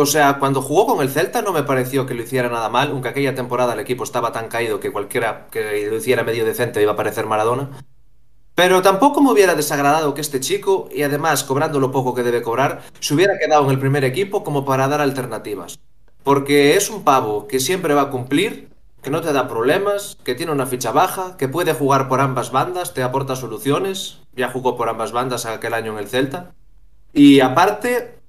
o 0.00 0.06
sea, 0.06 0.38
cuando 0.38 0.62
jugó 0.62 0.86
con 0.86 1.02
el 1.02 1.10
Celta 1.10 1.42
no 1.42 1.52
me 1.52 1.62
pareció 1.62 2.06
que 2.06 2.14
lo 2.14 2.22
hiciera 2.22 2.48
nada 2.48 2.68
mal, 2.68 2.90
aunque 2.90 3.08
aquella 3.08 3.34
temporada 3.34 3.74
el 3.74 3.80
equipo 3.80 4.04
estaba 4.04 4.32
tan 4.32 4.48
caído 4.48 4.80
que 4.80 4.92
cualquiera 4.92 5.46
que 5.50 5.86
lo 5.88 5.96
hiciera 5.96 6.24
medio 6.24 6.44
decente 6.44 6.82
iba 6.82 6.92
a 6.92 6.96
parecer 6.96 7.26
Maradona. 7.26 7.70
Pero 8.54 8.82
tampoco 8.82 9.22
me 9.22 9.30
hubiera 9.30 9.54
desagradado 9.54 10.12
que 10.12 10.20
este 10.20 10.40
chico, 10.40 10.88
y 10.94 11.02
además 11.02 11.44
cobrando 11.44 11.80
lo 11.80 11.92
poco 11.92 12.14
que 12.14 12.22
debe 12.22 12.42
cobrar, 12.42 12.82
se 13.00 13.14
hubiera 13.14 13.38
quedado 13.38 13.64
en 13.64 13.70
el 13.70 13.78
primer 13.78 14.04
equipo 14.04 14.44
como 14.44 14.64
para 14.64 14.88
dar 14.88 15.00
alternativas. 15.00 15.80
Porque 16.22 16.76
es 16.76 16.90
un 16.90 17.02
pavo 17.02 17.46
que 17.46 17.60
siempre 17.60 17.94
va 17.94 18.02
a 18.02 18.10
cumplir, 18.10 18.68
que 19.02 19.10
no 19.10 19.22
te 19.22 19.32
da 19.32 19.48
problemas, 19.48 20.18
que 20.24 20.34
tiene 20.34 20.52
una 20.52 20.66
ficha 20.66 20.92
baja, 20.92 21.36
que 21.38 21.48
puede 21.48 21.72
jugar 21.72 22.08
por 22.08 22.20
ambas 22.20 22.52
bandas, 22.52 22.92
te 22.92 23.02
aporta 23.02 23.34
soluciones, 23.34 24.18
ya 24.36 24.50
jugó 24.50 24.76
por 24.76 24.88
ambas 24.88 25.12
bandas 25.12 25.46
aquel 25.46 25.72
año 25.72 25.92
en 25.92 25.98
el 25.98 26.08
Celta. 26.08 26.52
Y 27.12 27.40
aparte, 27.40 28.19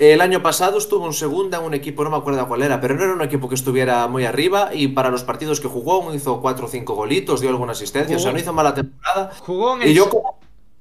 el 0.00 0.22
año 0.22 0.42
pasado 0.42 0.78
estuvo 0.78 1.06
en 1.06 1.12
segunda 1.12 1.58
en 1.58 1.64
un 1.64 1.74
equipo, 1.74 2.02
no 2.02 2.08
me 2.08 2.16
acuerdo 2.16 2.48
cuál 2.48 2.62
era, 2.62 2.80
pero 2.80 2.94
no 2.94 3.04
era 3.04 3.12
un 3.12 3.20
equipo 3.20 3.50
que 3.50 3.54
estuviera 3.54 4.08
muy 4.08 4.24
arriba 4.24 4.70
y 4.72 4.88
para 4.88 5.10
los 5.10 5.24
partidos 5.24 5.60
que 5.60 5.68
jugó 5.68 6.14
hizo 6.14 6.40
cuatro 6.40 6.64
o 6.64 6.68
cinco 6.70 6.94
golitos, 6.94 7.42
dio 7.42 7.50
alguna 7.50 7.72
asistencia, 7.72 8.16
o 8.16 8.18
sea, 8.18 8.32
no 8.32 8.38
hizo 8.38 8.54
mala 8.54 8.72
temporada. 8.72 9.30
Jugó 9.40 9.76
en, 9.76 9.82
el, 9.82 10.00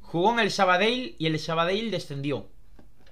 jugó 0.04 0.32
en 0.32 0.40
el 0.40 0.52
Sabadell 0.52 1.16
y 1.20 1.26
el 1.26 1.38
Sabadell 1.38 1.92
descendió. 1.92 2.46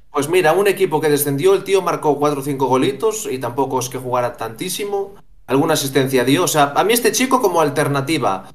Pues 0.09 0.29
mira, 0.29 0.53
un 0.53 0.67
equipo 0.67 1.01
que 1.01 1.09
descendió, 1.09 1.53
el 1.53 1.65
tío 1.65 1.81
marcó 1.81 2.17
cuatro 2.17 2.39
o 2.39 2.43
cinco 2.43 2.67
golitos 2.67 3.27
y 3.29 3.37
tampoco 3.37 3.77
es 3.77 3.89
que 3.89 3.97
jugara 3.97 4.37
tantísimo. 4.37 5.15
Alguna 5.45 5.73
asistencia 5.73 6.23
dio, 6.23 6.45
o 6.45 6.47
sea, 6.47 6.71
a 6.73 6.85
mí 6.85 6.93
este 6.93 7.11
chico 7.11 7.41
como 7.41 7.59
alternativa 7.59 8.49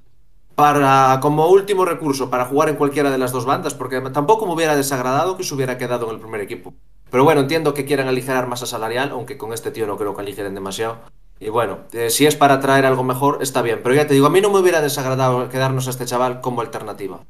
para 0.55 1.19
como 1.21 1.49
último 1.49 1.85
recurso 1.85 2.31
para 2.31 2.47
jugar 2.47 2.71
en 2.71 2.77
cualquiera 2.77 3.11
de 3.11 3.19
las 3.19 3.31
dos 3.31 3.45
bandas, 3.45 3.75
porque 3.75 4.01
tampoco 4.01 4.47
me 4.47 4.55
hubiera 4.55 4.75
desagradado 4.75 5.37
que 5.37 5.45
se 5.45 5.55
hubiera 5.55 5.77
quedado 5.77 6.09
en 6.09 6.15
el 6.15 6.21
primer 6.21 6.41
equipo. 6.41 6.73
Pero 7.13 7.25
bueno, 7.25 7.43
entiendo 7.43 7.75
que 7.75 7.85
quieran 7.85 8.09
aligerar 8.09 8.49
masa 8.49 8.65
salarial, 8.65 9.11
aunque 9.11 9.37
con 9.37 9.53
este 9.53 9.71
tío 9.71 9.87
no 9.87 9.99
creo 9.99 10.17
que 10.17 10.23
aligeren 10.23 10.55
demasiado. 10.55 10.97
Y 11.39 11.51
bueno, 11.51 11.81
eh, 11.93 12.09
si 12.09 12.25
es 12.25 12.37
para 12.37 12.59
traer 12.59 12.87
algo 12.87 13.05
mejor, 13.05 13.43
está 13.43 13.61
bien. 13.61 13.81
Pero 13.83 13.95
ya 13.95 14.07
te 14.07 14.15
digo, 14.15 14.27
a 14.27 14.31
mí 14.31 14.41
no 14.41 14.51
me 14.51 14.59
hubiera 14.61 14.81
desagradado 14.81 15.51
quedarnos 15.51 15.87
a 15.87 15.91
este 15.91 16.07
chaval 16.07 16.41
como 16.41 16.63
alternativa. 16.63 17.21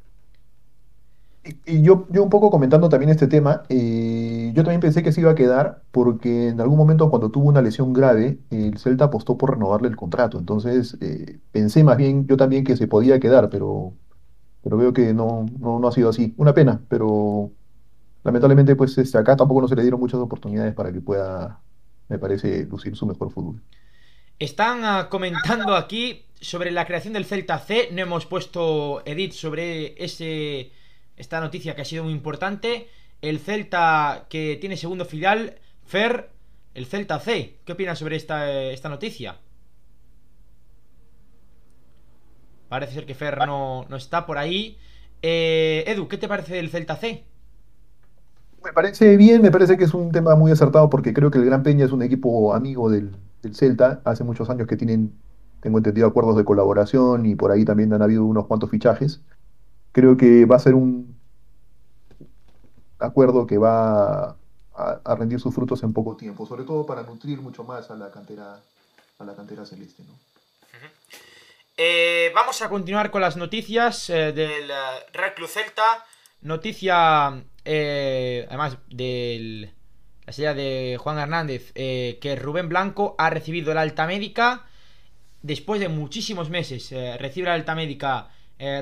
Y 1.65 1.81
yo, 1.81 2.07
un 2.09 2.29
poco 2.29 2.49
comentando 2.49 2.87
también 2.87 3.09
este 3.09 3.27
tema, 3.27 3.63
eh, 3.67 4.53
yo 4.55 4.63
también 4.63 4.79
pensé 4.79 5.03
que 5.03 5.11
se 5.11 5.19
iba 5.19 5.31
a 5.31 5.35
quedar 5.35 5.81
porque 5.91 6.47
en 6.47 6.61
algún 6.61 6.77
momento 6.77 7.09
cuando 7.09 7.29
tuvo 7.29 7.49
una 7.49 7.61
lesión 7.61 7.91
grave, 7.91 8.39
el 8.51 8.77
Celta 8.77 9.05
apostó 9.05 9.37
por 9.37 9.51
renovarle 9.51 9.89
el 9.89 9.97
contrato. 9.97 10.39
Entonces 10.39 10.97
eh, 11.01 11.39
pensé 11.51 11.83
más 11.83 11.97
bien 11.97 12.25
yo 12.25 12.37
también 12.37 12.63
que 12.63 12.77
se 12.77 12.87
podía 12.87 13.19
quedar, 13.19 13.49
pero, 13.49 13.91
pero 14.61 14.77
veo 14.77 14.93
que 14.93 15.13
no, 15.13 15.45
no, 15.59 15.79
no 15.79 15.87
ha 15.89 15.91
sido 15.91 16.07
así. 16.07 16.33
Una 16.37 16.53
pena, 16.53 16.79
pero 16.87 17.51
lamentablemente 18.23 18.75
pues 18.75 18.97
este, 18.97 19.17
acá 19.17 19.35
tampoco 19.35 19.61
no 19.61 19.67
se 19.67 19.75
le 19.75 19.81
dieron 19.81 19.99
muchas 19.99 20.19
oportunidades 20.19 20.73
para 20.73 20.91
que 20.91 21.01
pueda, 21.01 21.59
me 22.09 22.19
parece, 22.19 22.65
lucir 22.65 22.95
su 22.95 23.05
mejor 23.05 23.31
fútbol. 23.31 23.61
Están 24.39 24.83
uh, 24.83 25.09
comentando 25.09 25.75
aquí 25.75 26.25
sobre 26.41 26.71
la 26.71 26.85
creación 26.85 27.13
del 27.13 27.25
Celta 27.25 27.59
C, 27.59 27.89
no 27.91 28.01
hemos 28.01 28.25
puesto 28.25 29.01
edit 29.05 29.31
sobre 29.31 30.03
ese 30.03 30.71
esta 31.15 31.39
noticia 31.39 31.75
que 31.75 31.83
ha 31.83 31.85
sido 31.85 32.03
muy 32.03 32.13
importante. 32.13 32.89
El 33.21 33.39
Celta 33.39 34.25
que 34.29 34.57
tiene 34.59 34.77
segundo 34.77 35.05
filial, 35.05 35.59
Fer, 35.85 36.31
el 36.73 36.85
Celta 36.85 37.19
C. 37.19 37.59
¿Qué 37.63 37.71
opinas 37.71 37.99
sobre 37.99 38.15
esta, 38.15 38.51
esta 38.71 38.89
noticia? 38.89 39.37
Parece 42.67 42.93
ser 42.93 43.05
que 43.05 43.13
Fer 43.13 43.37
no, 43.45 43.85
no 43.87 43.95
está 43.95 44.25
por 44.25 44.37
ahí. 44.37 44.77
Eh, 45.21 45.83
Edu, 45.87 46.07
¿qué 46.07 46.17
te 46.17 46.27
parece 46.27 46.55
del 46.55 46.69
Celta 46.69 46.95
C? 46.95 47.23
Me 48.63 48.73
parece 48.73 49.17
bien, 49.17 49.41
me 49.41 49.51
parece 49.51 49.77
que 49.77 49.83
es 49.83 49.93
un 49.93 50.11
tema 50.11 50.35
muy 50.35 50.51
acertado 50.51 50.89
porque 50.89 51.13
creo 51.13 51.31
que 51.31 51.37
el 51.37 51.45
Gran 51.45 51.63
Peña 51.63 51.85
es 51.85 51.91
un 51.91 52.01
equipo 52.01 52.53
amigo 52.53 52.89
del, 52.89 53.15
del 53.41 53.55
Celta. 53.55 54.01
Hace 54.05 54.23
muchos 54.23 54.49
años 54.49 54.67
que 54.67 54.77
tienen, 54.77 55.13
tengo 55.59 55.77
entendido, 55.77 56.07
acuerdos 56.07 56.37
de 56.37 56.45
colaboración 56.45 57.25
y 57.25 57.35
por 57.35 57.51
ahí 57.51 57.65
también 57.65 57.93
han 57.93 58.01
habido 58.01 58.25
unos 58.25 58.47
cuantos 58.47 58.69
fichajes 58.69 59.21
creo 59.93 60.17
que 60.17 60.45
va 60.45 60.57
a 60.57 60.59
ser 60.59 60.73
un 60.73 61.17
acuerdo 62.99 63.47
que 63.47 63.57
va 63.57 64.35
a, 64.75 65.15
rendir 65.15 65.39
sus 65.39 65.53
frutos 65.53 65.83
en 65.83 65.93
poco 65.93 66.17
tiempo, 66.17 66.45
sobre 66.45 66.63
todo 66.63 66.85
para 66.85 67.03
nutrir 67.03 67.39
mucho 67.39 67.63
más 67.63 67.89
a 67.91 67.95
la 67.95 68.11
cantera, 68.11 68.59
a 69.19 69.23
la 69.23 69.35
cantera 69.35 69.65
celeste. 69.65 70.03
¿no? 70.03 70.13
Eh, 71.77 72.31
vamos 72.35 72.61
a 72.61 72.69
continuar 72.69 73.11
con 73.11 73.21
las 73.21 73.37
noticias 73.37 74.09
eh, 74.09 74.33
del 74.33 74.71
eh, 74.71 74.73
Real 75.13 75.33
Club 75.35 75.47
Celta. 75.47 76.05
Noticia, 76.41 77.43
además, 77.65 78.77
de 78.89 79.71
la 80.25 80.33
serie 80.33 80.53
de 80.53 80.97
Juan 80.97 81.19
Hernández, 81.19 81.71
que 81.73 82.37
Rubén 82.39 82.69
Blanco 82.69 83.15
ha 83.17 83.29
recibido 83.29 83.73
la 83.73 83.81
alta 83.81 84.07
médica. 84.07 84.65
Después 85.41 85.79
de 85.79 85.89
muchísimos 85.89 86.49
meses, 86.49 86.93
recibe 87.19 87.47
la 87.47 87.53
alta 87.55 87.75
médica 87.75 88.29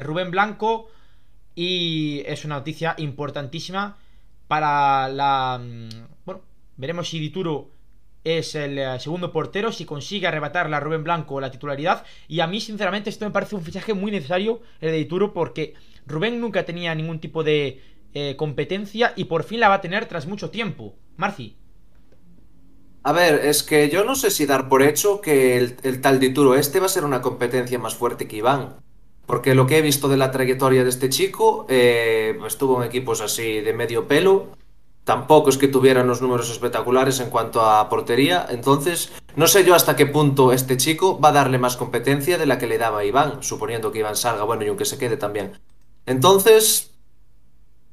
Rubén 0.01 0.31
Blanco. 0.31 0.89
Y 1.55 2.23
es 2.25 2.45
una 2.45 2.55
noticia 2.55 2.95
importantísima 2.97 3.97
para 4.47 5.07
la... 5.09 5.61
Mm, 5.63 5.89
bueno, 6.25 6.41
veremos 6.77 7.09
si 7.09 7.19
Dituro 7.19 7.71
es 8.23 8.55
el 8.55 8.77
eh, 8.77 8.99
segundo 8.99 9.31
portero, 9.31 9.71
si 9.71 9.85
consigue 9.85 10.27
arrebatarle 10.27 10.75
a 10.75 10.79
Rubén 10.79 11.03
Blanco 11.03 11.41
la 11.41 11.51
titularidad. 11.51 12.05
Y 12.27 12.39
a 12.39 12.47
mí, 12.47 12.61
sinceramente, 12.61 13.09
esto 13.09 13.25
me 13.25 13.31
parece 13.31 13.55
un 13.55 13.63
fichaje 13.63 13.93
muy 13.93 14.11
necesario, 14.11 14.61
el 14.79 14.91
de 14.91 14.97
Dituro, 14.97 15.33
porque 15.33 15.73
Rubén 16.05 16.39
nunca 16.39 16.65
tenía 16.65 16.93
ningún 16.95 17.19
tipo 17.19 17.43
de 17.43 17.81
eh, 18.13 18.35
competencia 18.37 19.13
y 19.15 19.25
por 19.25 19.43
fin 19.43 19.59
la 19.59 19.69
va 19.69 19.75
a 19.75 19.81
tener 19.81 20.05
tras 20.05 20.27
mucho 20.27 20.49
tiempo. 20.49 20.95
Marci. 21.17 21.57
A 23.03 23.13
ver, 23.13 23.45
es 23.45 23.63
que 23.63 23.89
yo 23.89 24.03
no 24.03 24.15
sé 24.15 24.29
si 24.29 24.45
dar 24.45 24.69
por 24.69 24.83
hecho 24.83 25.21
que 25.21 25.57
el, 25.57 26.01
tal 26.01 26.19
Dituro 26.19 26.55
este 26.55 26.79
va 26.79 26.85
a 26.85 26.89
ser 26.89 27.03
una 27.03 27.21
competencia 27.21 27.79
más 27.79 27.95
fuerte 27.95 28.27
que 28.27 28.37
Iván. 28.37 28.75
Porque 29.25 29.55
lo 29.55 29.65
que 29.65 29.77
he 29.77 29.81
visto 29.81 30.07
de 30.07 30.17
la 30.17 30.29
trayectoria 30.29 30.83
de 30.83 30.89
este 30.89 31.09
chico, 31.09 31.65
eh, 31.69 32.37
estuvo 32.45 32.81
en 32.81 32.87
equipos 32.87 33.21
así 33.21 33.61
de 33.61 33.73
medio 33.73 34.07
pelo. 34.07 34.49
Tampoco 35.03 35.49
es 35.49 35.57
que 35.57 35.67
tuviera 35.67 36.03
unos 36.03 36.21
números 36.21 36.51
espectaculares 36.51 37.19
en 37.21 37.29
cuanto 37.29 37.61
a 37.61 37.89
portería. 37.89 38.45
Entonces, 38.49 39.11
no 39.35 39.47
sé 39.47 39.63
yo 39.63 39.73
hasta 39.73 39.95
qué 39.95 40.05
punto 40.05 40.51
este 40.51 40.77
chico 40.77 41.19
va 41.19 41.29
a 41.29 41.33
darle 41.33 41.57
más 41.57 41.77
competencia 41.77 42.37
de 42.37 42.45
la 42.45 42.59
que 42.59 42.67
le 42.67 42.77
daba 42.77 43.03
Iván, 43.03 43.41
suponiendo 43.41 43.91
que 43.91 43.99
Iván 43.99 44.15
salga, 44.15 44.43
bueno, 44.43 44.63
y 44.63 44.67
aunque 44.67 44.85
se 44.85 44.99
quede 44.99 45.17
también. 45.17 45.53
Entonces, 46.05 46.90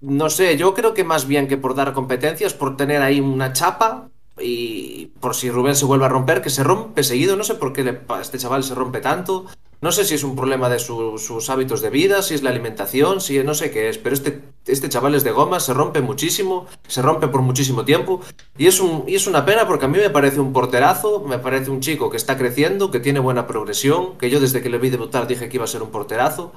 no 0.00 0.30
sé, 0.30 0.56
yo 0.56 0.74
creo 0.74 0.94
que 0.94 1.04
más 1.04 1.26
bien 1.26 1.48
que 1.48 1.56
por 1.56 1.74
dar 1.74 1.92
competencias, 1.92 2.54
por 2.54 2.76
tener 2.76 3.02
ahí 3.02 3.20
una 3.20 3.52
chapa 3.52 4.10
y 4.40 5.06
por 5.20 5.34
si 5.34 5.50
Rubén 5.50 5.74
se 5.74 5.84
vuelve 5.84 6.04
a 6.04 6.08
romper, 6.08 6.42
que 6.42 6.50
se 6.50 6.62
rompe 6.62 7.02
seguido, 7.02 7.36
no 7.36 7.44
sé 7.44 7.54
por 7.54 7.72
qué 7.72 7.98
este 8.20 8.38
chaval 8.38 8.62
se 8.62 8.74
rompe 8.74 9.00
tanto. 9.00 9.46
No 9.80 9.92
sé 9.92 10.04
si 10.04 10.14
es 10.14 10.24
un 10.24 10.34
problema 10.34 10.68
de 10.68 10.80
sus 10.80 11.50
hábitos 11.50 11.80
de 11.82 11.90
vida, 11.90 12.22
si 12.22 12.34
es 12.34 12.42
la 12.42 12.50
alimentación, 12.50 13.20
si 13.20 13.38
no 13.44 13.54
sé 13.54 13.70
qué 13.70 13.88
es, 13.88 13.96
pero 13.96 14.12
este, 14.12 14.42
este 14.66 14.88
chaval 14.88 15.14
es 15.14 15.22
de 15.22 15.30
goma, 15.30 15.60
se 15.60 15.72
rompe 15.72 16.00
muchísimo, 16.00 16.66
se 16.88 17.00
rompe 17.00 17.28
por 17.28 17.42
muchísimo 17.42 17.84
tiempo 17.84 18.20
y 18.56 18.66
es, 18.66 18.80
un, 18.80 19.04
y 19.06 19.14
es 19.14 19.28
una 19.28 19.44
pena 19.44 19.68
porque 19.68 19.84
a 19.84 19.88
mí 19.88 19.98
me 19.98 20.10
parece 20.10 20.40
un 20.40 20.52
porterazo, 20.52 21.20
me 21.20 21.38
parece 21.38 21.70
un 21.70 21.80
chico 21.80 22.10
que 22.10 22.16
está 22.16 22.36
creciendo, 22.36 22.90
que 22.90 22.98
tiene 22.98 23.20
buena 23.20 23.46
progresión, 23.46 24.18
que 24.18 24.30
yo 24.30 24.40
desde 24.40 24.62
que 24.62 24.68
le 24.68 24.78
vi 24.78 24.90
debutar 24.90 25.28
dije 25.28 25.48
que 25.48 25.56
iba 25.58 25.64
a 25.64 25.68
ser 25.68 25.82
un 25.84 25.90
porterazo. 25.90 26.52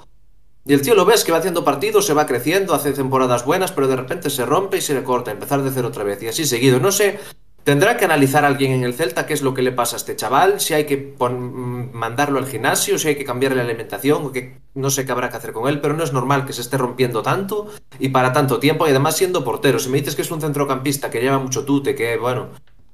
Y 0.65 0.73
el 0.73 0.81
tío 0.81 0.93
lo 0.93 1.05
ves 1.05 1.23
que 1.23 1.31
va 1.31 1.39
haciendo 1.39 1.63
partidos, 1.63 2.05
se 2.05 2.13
va 2.13 2.27
creciendo, 2.27 2.73
hace 2.73 2.93
temporadas 2.93 3.45
buenas, 3.45 3.71
pero 3.71 3.87
de 3.87 3.95
repente 3.95 4.29
se 4.29 4.45
rompe 4.45 4.77
y 4.77 4.81
se 4.81 4.93
le 4.93 5.03
corta, 5.03 5.31
empezar 5.31 5.63
de 5.63 5.71
cero 5.71 5.87
otra 5.87 6.03
vez 6.03 6.21
y 6.21 6.27
así 6.27 6.45
seguido. 6.45 6.79
No 6.79 6.91
sé 6.91 7.19
Tendrá 7.63 7.95
que 7.95 8.05
analizar 8.05 8.43
alguien 8.43 8.71
en 8.71 8.83
el 8.83 8.95
Celta 8.95 9.27
qué 9.27 9.35
es 9.35 9.43
lo 9.43 9.53
que 9.53 9.61
le 9.61 9.71
pasa 9.71 9.95
a 9.95 9.97
este 9.97 10.15
chaval, 10.15 10.59
si 10.59 10.73
hay 10.73 10.85
que 10.85 11.13
mandarlo 11.19 12.39
al 12.39 12.47
gimnasio, 12.47 12.97
si 12.97 13.09
hay 13.09 13.15
que 13.15 13.23
cambiarle 13.23 13.57
la 13.57 13.69
alimentación, 13.69 14.25
o 14.25 14.31
que 14.31 14.61
no 14.73 14.89
sé 14.89 15.05
qué 15.05 15.11
habrá 15.11 15.29
que 15.29 15.37
hacer 15.37 15.53
con 15.53 15.69
él, 15.69 15.79
pero 15.79 15.93
no 15.93 16.03
es 16.03 16.11
normal 16.11 16.45
que 16.45 16.53
se 16.53 16.61
esté 16.61 16.77
rompiendo 16.77 17.21
tanto 17.21 17.67
y 17.99 18.09
para 18.09 18.33
tanto 18.33 18.59
tiempo, 18.59 18.87
y 18.87 18.89
además 18.89 19.15
siendo 19.15 19.43
portero. 19.43 19.77
Si 19.77 19.89
me 19.89 19.99
dices 19.99 20.15
que 20.15 20.23
es 20.23 20.31
un 20.31 20.41
centrocampista 20.41 21.11
que 21.11 21.21
lleva 21.21 21.37
mucho 21.37 21.63
tute, 21.63 21.93
que 21.93 22.17
bueno, 22.17 22.49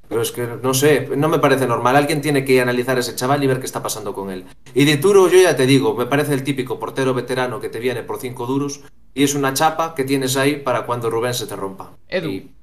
pero 0.08 0.22
es 0.22 0.32
que 0.32 0.48
no 0.62 0.74
sé, 0.74 1.10
no 1.16 1.30
me 1.30 1.40
parece 1.40 1.68
normal. 1.68 1.96
Alguien 1.96 2.22
tiene 2.22 2.46
que 2.46 2.62
analizar 2.62 2.98
a 2.98 3.02
ese 3.02 3.16
chaval 3.16 3.44
y 3.44 3.48
ver 3.48 3.60
qué 3.60 3.66
está 3.66 3.84
pasando 3.84 4.14
con 4.14 4.32
él. 4.32 4.46
Y 4.74 4.86
de 4.86 4.98
Turo, 4.98 5.28
yo 5.28 5.42
ya 5.42 5.56
te 5.56 5.66
digo, 5.66 5.96
me 5.96 6.06
parece 6.06 6.34
el 6.34 6.44
típico 6.44 6.80
portero 6.80 7.14
veterano 7.14 7.60
que 7.60 7.70
te 7.70 7.80
viene 7.80 8.04
por 8.04 8.20
cinco 8.20 8.46
duros 8.46 8.82
y 9.14 9.24
es 9.24 9.36
una 9.36 9.54
chapa 9.54 9.96
que 9.96 10.04
tienes 10.04 10.38
ahí 10.38 10.58
para 10.58 10.86
cuando 10.86 11.10
Rubén 11.10 11.34
se 11.34 11.48
te 11.48 11.56
rompa. 11.56 11.98
Edu 12.08 12.58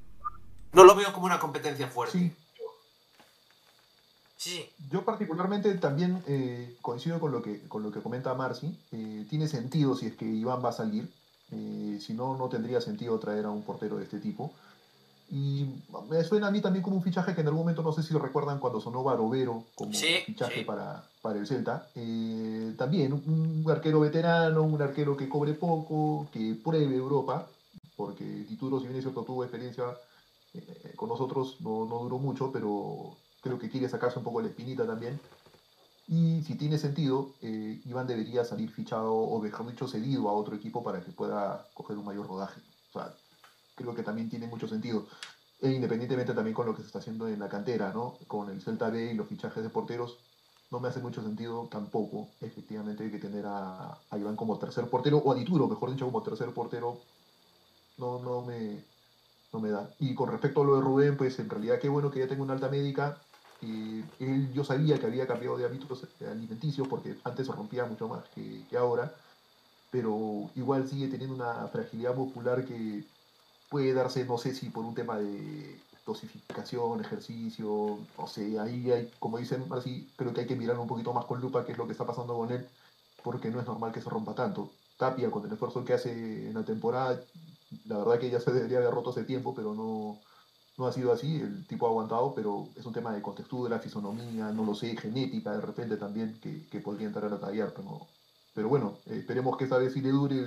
no 0.75 0.83
lo 0.83 0.93
veo 0.93 1.11
como 1.13 1.25
una 1.25 1.39
competencia 1.39 1.87
fuerte. 1.87 2.19
Sí. 2.19 2.31
Sí. 4.37 4.69
Yo 4.91 5.03
particularmente 5.05 5.73
también 5.75 6.21
eh, 6.27 6.75
coincido 6.81 7.19
con 7.19 7.31
lo 7.31 7.41
que, 7.41 7.67
con 7.67 7.81
lo 7.81 7.91
que 7.91 8.01
comenta 8.01 8.33
Marci. 8.33 8.77
Eh, 8.91 9.25
tiene 9.29 9.47
sentido 9.47 9.95
si 9.95 10.07
es 10.07 10.15
que 10.15 10.25
Iván 10.25 10.63
va 10.63 10.69
a 10.69 10.73
salir. 10.73 11.09
Eh, 11.51 11.99
si 12.01 12.13
no, 12.13 12.37
no 12.37 12.49
tendría 12.49 12.81
sentido 12.81 13.17
traer 13.19 13.45
a 13.45 13.51
un 13.51 13.63
portero 13.63 13.95
de 13.97 14.03
este 14.03 14.19
tipo. 14.19 14.53
Y 15.29 15.65
me 16.09 16.23
suena 16.23 16.47
a 16.47 16.51
mí 16.51 16.61
también 16.61 16.83
como 16.83 16.97
un 16.97 17.03
fichaje 17.03 17.33
que 17.33 17.41
en 17.41 17.47
algún 17.47 17.61
momento, 17.61 17.81
no 17.81 17.91
sé 17.91 18.03
si 18.03 18.13
lo 18.13 18.19
recuerdan, 18.19 18.59
cuando 18.59 18.79
sonó 18.79 19.03
Barovero 19.03 19.65
como 19.73 19.91
fichaje 19.91 20.63
Para, 20.63 21.03
para 21.21 21.39
el 21.39 21.47
Celta. 21.47 21.89
también 22.77 23.13
un, 23.13 23.65
arquero 23.69 23.99
veterano, 23.99 24.61
un 24.63 24.81
arquero 24.81 25.17
que 25.17 25.27
cobre 25.27 25.53
poco, 25.53 26.27
que 26.31 26.55
pruebe 26.63 26.95
Europa, 26.95 27.47
porque 27.95 28.45
Tituro, 28.47 28.79
si 28.79 28.85
bien 28.85 28.97
es 28.97 29.03
cierto, 29.03 29.23
tuvo 29.23 29.43
experiencia 29.43 29.85
eh, 30.55 30.93
con 30.95 31.09
nosotros 31.09 31.57
no, 31.61 31.85
no, 31.85 31.99
duró 31.99 32.17
mucho, 32.19 32.51
pero 32.51 33.17
creo 33.41 33.59
que 33.59 33.69
quiere 33.69 33.89
sacarse 33.89 34.19
un 34.19 34.25
poco 34.25 34.41
la 34.41 34.47
espinita 34.47 34.85
también. 34.85 35.19
Y 36.07 36.43
si 36.43 36.55
tiene 36.55 36.77
sentido, 36.77 37.33
eh, 37.41 37.81
Iván 37.85 38.07
debería 38.07 38.45
salir 38.45 38.69
fichado 38.69 39.13
o, 39.13 39.41
mejor 39.41 39.67
dicho, 39.69 39.87
cedido 39.87 40.29
a 40.29 40.33
otro 40.33 40.55
equipo 40.55 40.83
para 40.83 41.01
que 41.01 41.11
pueda 41.11 41.67
coger 41.73 41.97
un 41.97 42.05
mayor 42.05 42.27
rodaje. 42.27 42.61
O 42.89 42.99
sea, 42.99 43.13
creo 43.75 43.93
que 43.93 44.03
también 44.03 44.29
tiene 44.29 44.47
mucho 44.47 44.67
sentido. 44.67 45.05
E 45.61 45.71
independientemente 45.71 46.33
también 46.33 46.53
con 46.53 46.65
lo 46.65 46.75
que 46.75 46.81
se 46.81 46.87
está 46.87 46.99
haciendo 46.99 47.27
en 47.27 47.39
la 47.39 47.49
cantera, 47.49 47.91
¿no? 47.93 48.17
Con 48.27 48.49
el 48.49 48.61
Celta 48.61 48.89
B 48.89 49.11
y 49.11 49.13
los 49.13 49.27
fichajes 49.27 49.63
de 49.63 49.69
porteros, 49.69 50.17
no 50.71 50.79
me 50.79 50.89
hace 50.89 50.99
mucho 50.99 51.21
sentido 51.21 51.67
tampoco, 51.71 52.27
efectivamente, 52.41 53.09
que 53.09 53.19
tener 53.19 53.45
a, 53.45 53.97
a 54.09 54.17
Iván 54.17 54.35
como 54.35 54.57
tercer 54.57 54.89
portero, 54.89 55.17
o 55.17 55.31
a 55.31 55.35
Dituro, 55.35 55.67
mejor 55.67 55.91
dicho, 55.91 56.05
como 56.05 56.23
tercer 56.23 56.51
portero, 56.51 56.97
no, 57.97 58.19
no 58.19 58.41
me, 58.41 58.83
me 59.59 59.69
da. 59.69 59.89
Y 59.99 60.15
con 60.15 60.29
respecto 60.29 60.61
a 60.61 60.65
lo 60.65 60.75
de 60.75 60.81
Rubén, 60.81 61.17
pues 61.17 61.37
en 61.39 61.49
realidad 61.49 61.79
qué 61.79 61.89
bueno 61.89 62.11
que 62.11 62.19
ya 62.19 62.27
tengo 62.27 62.43
una 62.43 62.53
alta 62.53 62.69
médica. 62.69 63.17
él, 63.61 64.51
yo 64.53 64.63
sabía 64.63 64.99
que 64.99 65.05
había 65.05 65.27
cambiado 65.27 65.57
de 65.57 65.65
hábitos 65.65 66.07
alimenticios 66.21 66.87
porque 66.87 67.15
antes 67.23 67.47
se 67.47 67.53
rompía 67.53 67.85
mucho 67.85 68.07
más 68.07 68.23
que, 68.33 68.65
ahora, 68.77 69.13
pero 69.91 70.49
igual 70.55 70.87
sigue 70.87 71.07
teniendo 71.07 71.35
una 71.35 71.67
fragilidad 71.67 72.15
muscular 72.15 72.65
que 72.65 73.03
puede 73.75 73.93
darse, 73.93 74.23
no 74.23 74.37
sé 74.37 74.53
si 74.55 74.69
por 74.69 74.85
un 74.85 74.95
tema 74.95 75.17
de 75.17 75.77
dosificación, 76.05 77.01
ejercicio, 77.01 77.97
no 78.17 78.25
sé, 78.25 78.57
ahí 78.57 78.89
hay, 78.89 79.11
como 79.19 79.37
dicen 79.37 79.65
así, 79.73 80.07
creo 80.15 80.33
que 80.33 80.41
hay 80.41 80.47
que 80.47 80.55
mirar 80.55 80.79
un 80.79 80.87
poquito 80.87 81.13
más 81.13 81.25
con 81.25 81.41
lupa 81.41 81.65
qué 81.65 81.73
es 81.73 81.77
lo 81.77 81.85
que 81.85 81.91
está 81.91 82.05
pasando 82.05 82.37
con 82.37 82.49
él, 82.51 82.65
porque 83.21 83.51
no 83.51 83.59
es 83.59 83.67
normal 83.67 83.91
que 83.91 83.99
se 83.99 84.09
rompa 84.09 84.33
tanto. 84.33 84.69
Tapia, 84.95 85.29
con 85.29 85.45
el 85.45 85.51
esfuerzo 85.51 85.83
que 85.83 85.93
hace 85.93 86.47
en 86.47 86.53
la 86.53 86.63
temporada, 86.63 87.21
la 87.83 87.97
verdad 87.97 88.17
que 88.17 88.29
ya 88.29 88.39
se 88.39 88.53
debería 88.53 88.77
haber 88.77 88.91
roto 88.91 89.09
hace 89.09 89.25
tiempo, 89.25 89.53
pero 89.53 89.73
no, 89.75 90.21
no 90.77 90.87
ha 90.87 90.93
sido 90.93 91.11
así, 91.11 91.35
el 91.41 91.65
tipo 91.67 91.85
ha 91.85 91.89
aguantado, 91.89 92.33
pero 92.33 92.63
es 92.77 92.85
un 92.85 92.93
tema 92.93 93.11
de 93.13 93.21
contextura, 93.21 93.79
fisonomía, 93.79 94.53
no 94.53 94.63
lo 94.63 94.73
sé, 94.73 94.95
genética 94.95 95.51
de 95.51 95.59
repente 95.61 95.97
también, 95.97 96.39
que, 96.39 96.65
que 96.69 96.79
podría 96.79 97.07
entrar 97.07 97.33
a 97.33 97.39
tallar, 97.41 97.73
pero, 97.75 98.07
pero 98.53 98.69
bueno, 98.69 98.93
esperemos 99.05 99.57
que 99.57 99.65
esta 99.65 99.77
vez 99.79 99.91
sí 99.91 99.99
le 99.99 100.11
dure 100.11 100.45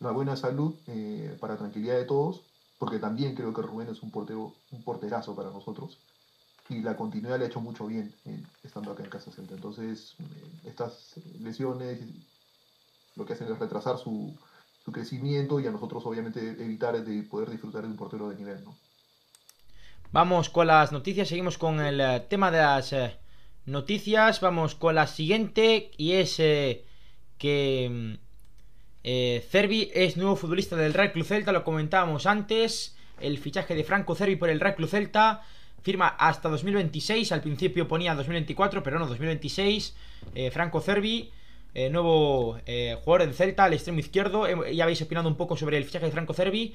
la 0.00 0.10
buena 0.12 0.36
salud 0.36 0.74
eh, 0.86 1.36
para 1.40 1.56
tranquilidad 1.56 1.96
de 1.96 2.04
todos, 2.04 2.42
porque 2.78 2.98
también 2.98 3.34
creo 3.34 3.52
que 3.52 3.62
Rubén 3.62 3.88
es 3.88 4.02
un, 4.02 4.10
portero, 4.10 4.54
un 4.70 4.82
porterazo 4.82 5.34
para 5.34 5.50
nosotros, 5.50 5.98
y 6.68 6.80
la 6.82 6.96
continuidad 6.96 7.38
le 7.38 7.44
ha 7.44 7.48
hecho 7.48 7.60
mucho 7.60 7.86
bien 7.86 8.14
estando 8.62 8.92
acá 8.92 9.02
en 9.02 9.10
Casa 9.10 9.32
Celta. 9.32 9.54
Entonces, 9.54 10.16
eh, 10.20 10.68
estas 10.68 11.14
lesiones 11.40 12.00
lo 13.16 13.24
que 13.24 13.32
hacen 13.32 13.50
es 13.50 13.58
retrasar 13.58 13.98
su, 13.98 14.36
su 14.84 14.92
crecimiento 14.92 15.60
y 15.60 15.66
a 15.66 15.70
nosotros 15.70 16.04
obviamente 16.06 16.40
evitar 16.40 17.04
de 17.04 17.22
poder 17.24 17.50
disfrutar 17.50 17.82
de 17.82 17.88
un 17.88 17.96
portero 17.96 18.28
de 18.30 18.36
nivel, 18.36 18.64
¿no? 18.64 18.76
Vamos 20.10 20.48
con 20.48 20.66
las 20.66 20.90
noticias, 20.92 21.28
seguimos 21.28 21.58
con 21.58 21.80
el 21.80 22.00
eh, 22.00 22.20
tema 22.20 22.50
de 22.50 22.58
las 22.58 22.94
eh, 22.94 23.18
noticias, 23.66 24.40
vamos 24.40 24.74
con 24.74 24.94
la 24.94 25.06
siguiente 25.06 25.90
y 25.98 26.12
es 26.12 26.40
eh, 26.40 26.86
que 27.36 28.18
Cervi 29.02 29.90
es 29.94 30.16
nuevo 30.16 30.36
futbolista 30.36 30.76
del 30.76 30.92
Real 30.92 31.12
Club 31.12 31.24
Celta, 31.24 31.52
lo 31.52 31.64
comentábamos 31.64 32.26
antes, 32.26 32.96
el 33.20 33.38
fichaje 33.38 33.74
de 33.74 33.84
Franco 33.84 34.14
Cervi 34.14 34.36
por 34.36 34.50
el 34.50 34.60
Real 34.60 34.74
Club 34.74 34.88
Celta 34.88 35.42
firma 35.82 36.08
hasta 36.08 36.48
2026, 36.48 37.32
al 37.32 37.40
principio 37.40 37.88
ponía 37.88 38.14
2024, 38.14 38.82
pero 38.82 38.98
no, 38.98 39.06
2026, 39.06 39.94
Franco 40.52 40.80
Cervi, 40.80 41.30
nuevo 41.90 42.58
jugador 43.04 43.26
del 43.26 43.34
Celta, 43.34 43.64
al 43.64 43.72
extremo 43.72 44.00
izquierdo, 44.00 44.46
ya 44.66 44.84
habéis 44.84 45.00
opinado 45.00 45.28
un 45.28 45.36
poco 45.36 45.56
sobre 45.56 45.78
el 45.78 45.84
fichaje 45.84 46.06
de 46.06 46.12
Franco 46.12 46.34
Cervi, 46.34 46.74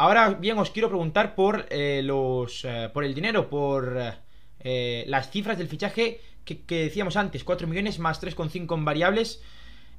Ahora 0.00 0.30
bien, 0.30 0.56
os 0.56 0.70
quiero 0.70 0.88
preguntar 0.88 1.34
por 1.34 1.66
eh, 1.68 2.00
los 2.02 2.64
eh, 2.64 2.88
por 2.90 3.04
el 3.04 3.12
dinero, 3.12 3.50
por 3.50 4.00
eh, 4.60 5.04
las 5.06 5.30
cifras 5.30 5.58
del 5.58 5.68
fichaje 5.68 6.22
que, 6.42 6.64
decíamos 6.66 7.18
antes, 7.18 7.44
4 7.44 7.68
millones 7.68 7.98
más 7.98 8.18
3,5 8.22 8.78
en 8.78 8.84
variables. 8.86 9.42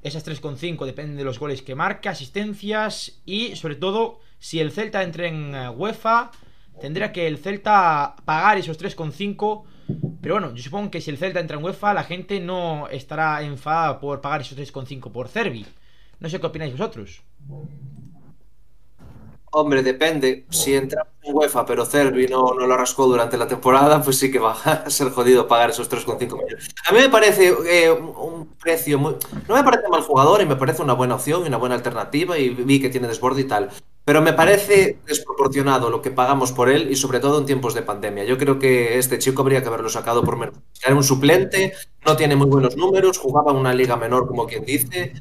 Esas 0.03 0.25
3,5 0.25 0.85
dependen 0.85 1.17
de 1.17 1.23
los 1.23 1.39
goles 1.39 1.61
que 1.61 1.75
marca, 1.75 2.09
asistencias 2.09 3.21
y 3.25 3.55
sobre 3.55 3.75
todo 3.75 4.19
si 4.39 4.59
el 4.59 4.71
Celta 4.71 5.03
entra 5.03 5.27
en 5.27 5.53
UEFA, 5.77 6.31
tendrá 6.79 7.11
que 7.11 7.27
el 7.27 7.37
Celta 7.37 8.15
pagar 8.25 8.57
esos 8.57 8.79
3,5. 8.79 9.63
Pero 10.21 10.35
bueno, 10.35 10.55
yo 10.55 10.63
supongo 10.63 10.89
que 10.89 11.01
si 11.01 11.11
el 11.11 11.17
Celta 11.17 11.39
entra 11.39 11.57
en 11.57 11.63
UEFA, 11.63 11.93
la 11.93 12.03
gente 12.03 12.39
no 12.39 12.87
estará 12.87 13.43
enfadada 13.43 13.99
por 13.99 14.21
pagar 14.21 14.41
esos 14.41 14.57
3,5 14.57 15.11
por 15.11 15.27
Cervi. 15.27 15.65
No 16.19 16.29
sé 16.29 16.39
qué 16.39 16.47
opináis 16.47 16.71
vosotros. 16.71 17.21
Hombre, 19.53 19.83
depende. 19.83 20.45
Si 20.49 20.73
entramos 20.73 21.11
en 21.23 21.35
UEFA, 21.35 21.65
pero 21.65 21.85
Cervi 21.85 22.25
no, 22.27 22.53
no 22.53 22.65
lo 22.65 22.77
rascó 22.77 23.05
durante 23.05 23.37
la 23.37 23.47
temporada, 23.47 24.01
pues 24.01 24.17
sí 24.17 24.31
que 24.31 24.39
va 24.39 24.53
a 24.63 24.89
ser 24.89 25.11
jodido 25.11 25.47
pagar 25.47 25.71
esos 25.71 25.91
3,5 25.91 26.19
millones. 26.19 26.69
A 26.87 26.93
mí 26.93 26.99
me 26.99 27.09
parece 27.09 27.53
eh, 27.65 27.91
un 27.91 28.47
precio 28.55 28.97
muy... 28.97 29.15
No 29.49 29.55
me 29.55 29.63
parece 29.63 29.89
mal 29.89 30.01
jugador 30.03 30.41
y 30.41 30.45
me 30.45 30.55
parece 30.55 30.81
una 30.81 30.93
buena 30.93 31.15
opción 31.15 31.43
y 31.43 31.47
una 31.47 31.57
buena 31.57 31.75
alternativa 31.75 32.37
y 32.37 32.49
vi 32.49 32.79
que 32.79 32.89
tiene 32.89 33.09
desborde 33.09 33.41
y 33.41 33.45
tal. 33.45 33.69
Pero 34.05 34.21
me 34.21 34.33
parece 34.33 34.99
desproporcionado 35.05 35.89
lo 35.89 36.01
que 36.01 36.11
pagamos 36.11 36.53
por 36.53 36.69
él 36.69 36.89
y 36.89 36.95
sobre 36.95 37.19
todo 37.19 37.39
en 37.39 37.45
tiempos 37.45 37.73
de 37.73 37.83
pandemia. 37.83 38.23
Yo 38.23 38.37
creo 38.37 38.57
que 38.57 38.97
este 38.97 39.19
chico 39.19 39.41
habría 39.41 39.61
que 39.61 39.67
haberlo 39.67 39.89
sacado 39.89 40.23
por 40.23 40.37
menos. 40.37 40.55
Era 40.83 40.95
un 40.95 41.03
suplente, 41.03 41.73
no 42.05 42.15
tiene 42.15 42.35
muy 42.35 42.47
buenos 42.47 42.75
números, 42.77 43.19
jugaba 43.19 43.51
en 43.51 43.57
una 43.57 43.73
liga 43.73 43.97
menor 43.97 44.27
como 44.27 44.47
quien 44.47 44.65
dice, 44.65 45.13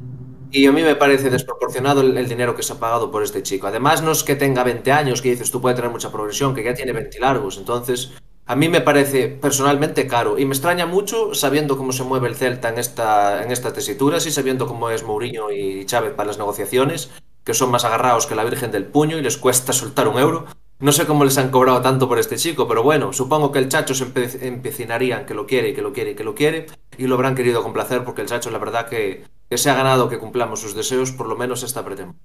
y 0.52 0.66
a 0.66 0.72
mí 0.72 0.82
me 0.82 0.96
parece 0.96 1.30
desproporcionado 1.30 2.00
el, 2.00 2.28
dinero 2.28 2.56
que 2.56 2.62
se 2.62 2.72
ha 2.72 2.80
pagado 2.80 3.10
por 3.10 3.22
este 3.22 3.42
chico. 3.42 3.66
Además, 3.66 4.02
no 4.02 4.12
es 4.12 4.22
que 4.22 4.36
tenga 4.36 4.64
20 4.64 4.90
años, 4.92 5.22
que 5.22 5.30
dices 5.30 5.50
tú 5.50 5.60
puede 5.60 5.76
tener 5.76 5.90
mucha 5.90 6.10
progresión, 6.10 6.54
que 6.54 6.64
ya 6.64 6.74
tiene 6.74 6.92
20 6.92 7.20
largos. 7.20 7.58
Entonces, 7.58 8.12
a 8.46 8.56
mí 8.56 8.68
me 8.68 8.80
parece 8.80 9.28
personalmente 9.28 10.06
caro. 10.06 10.38
Y 10.38 10.44
me 10.44 10.54
extraña 10.54 10.86
mucho 10.86 11.34
sabiendo 11.34 11.76
cómo 11.76 11.92
se 11.92 12.02
mueve 12.02 12.28
el 12.28 12.34
Celta 12.34 12.68
en, 12.68 12.78
esta, 12.78 13.44
en 13.44 13.52
estas 13.52 13.74
tesituras 13.74 14.26
y 14.26 14.32
sabiendo 14.32 14.66
cómo 14.66 14.90
es 14.90 15.04
Mourinho 15.04 15.52
y 15.52 15.84
Chávez 15.86 16.14
para 16.14 16.28
las 16.28 16.38
negociaciones, 16.38 17.10
que 17.44 17.54
son 17.54 17.70
más 17.70 17.84
agarrados 17.84 18.26
que 18.26 18.34
la 18.34 18.44
Virgen 18.44 18.72
del 18.72 18.86
Puño 18.86 19.18
y 19.18 19.22
les 19.22 19.36
cuesta 19.36 19.72
soltar 19.72 20.08
un 20.08 20.18
euro. 20.18 20.46
No 20.81 20.93
sé 20.93 21.07
cómo 21.07 21.25
les 21.25 21.37
han 21.37 21.51
cobrado 21.51 21.83
tanto 21.83 22.09
por 22.09 22.19
este 22.19 22.37
chico, 22.37 22.66
pero 22.66 22.83
bueno, 22.83 23.12
supongo 23.12 23.53
que 23.53 23.59
el 23.59 23.69
Chacho 23.69 23.95
se 23.95 24.07
empecinaría 24.47 25.21
en 25.21 25.27
que 25.27 25.35
lo 25.35 25.47
quiere 25.47 25.69
y 25.69 25.75
que 25.75 25.83
lo 25.83 25.93
quiere 25.93 26.12
y 26.12 26.14
que 26.14 26.25
lo 26.25 26.35
quiere, 26.35 26.66
y 26.97 27.07
lo 27.07 27.16
habrán 27.16 27.35
querido 27.35 27.62
complacer 27.62 28.03
porque 28.03 28.23
el 28.23 28.29
Chacho, 28.29 28.51
la 28.51 28.57
verdad, 28.57 28.88
que, 28.88 29.25
se 29.51 29.69
ha 29.69 29.75
ganado 29.75 30.09
que 30.09 30.19
cumplamos 30.19 30.61
sus 30.61 30.75
deseos, 30.75 31.12
por 31.12 31.29
lo 31.29 31.37
menos 31.37 31.62
esta 31.62 31.85
pretemporada. 31.85 32.19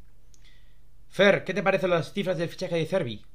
Fer, 1.10 1.44
¿qué 1.44 1.54
te 1.54 1.64
parecen 1.64 1.90
las 1.90 2.14
cifras 2.14 2.38
del 2.38 2.48
fichaje 2.48 2.76
de 2.76 2.86
Cervi? 2.86 3.26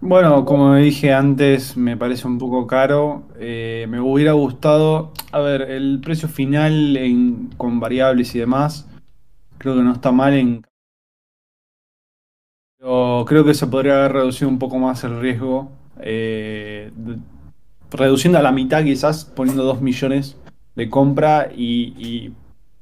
Bueno, 0.00 0.44
como 0.44 0.74
dije 0.74 1.12
antes, 1.12 1.76
me 1.76 1.96
parece 1.96 2.28
un 2.28 2.38
poco 2.38 2.66
caro. 2.66 3.28
Eh, 3.38 3.86
me 3.88 4.00
hubiera 4.00 4.32
gustado, 4.32 5.12
a 5.32 5.40
ver, 5.40 5.62
el 5.62 6.00
precio 6.00 6.28
final 6.28 6.98
con 7.56 7.80
variables 7.80 8.34
y 8.34 8.38
demás, 8.38 8.88
creo 9.58 9.74
que 9.74 9.82
no 9.82 9.92
está 9.92 10.12
mal 10.12 10.34
en 10.34 10.64
creo 13.26 13.44
que 13.44 13.54
se 13.54 13.66
podría 13.66 13.94
haber 13.98 14.12
reducido 14.12 14.48
un 14.48 14.58
poco 14.58 14.78
más 14.78 15.04
el 15.04 15.20
riesgo, 15.20 15.70
eh, 16.00 16.90
reduciendo 17.90 18.38
a 18.38 18.42
la 18.42 18.52
mitad 18.52 18.84
quizás, 18.84 19.24
poniendo 19.24 19.64
2 19.64 19.80
millones 19.80 20.36
de 20.76 20.90
compra 20.90 21.50
y, 21.54 22.32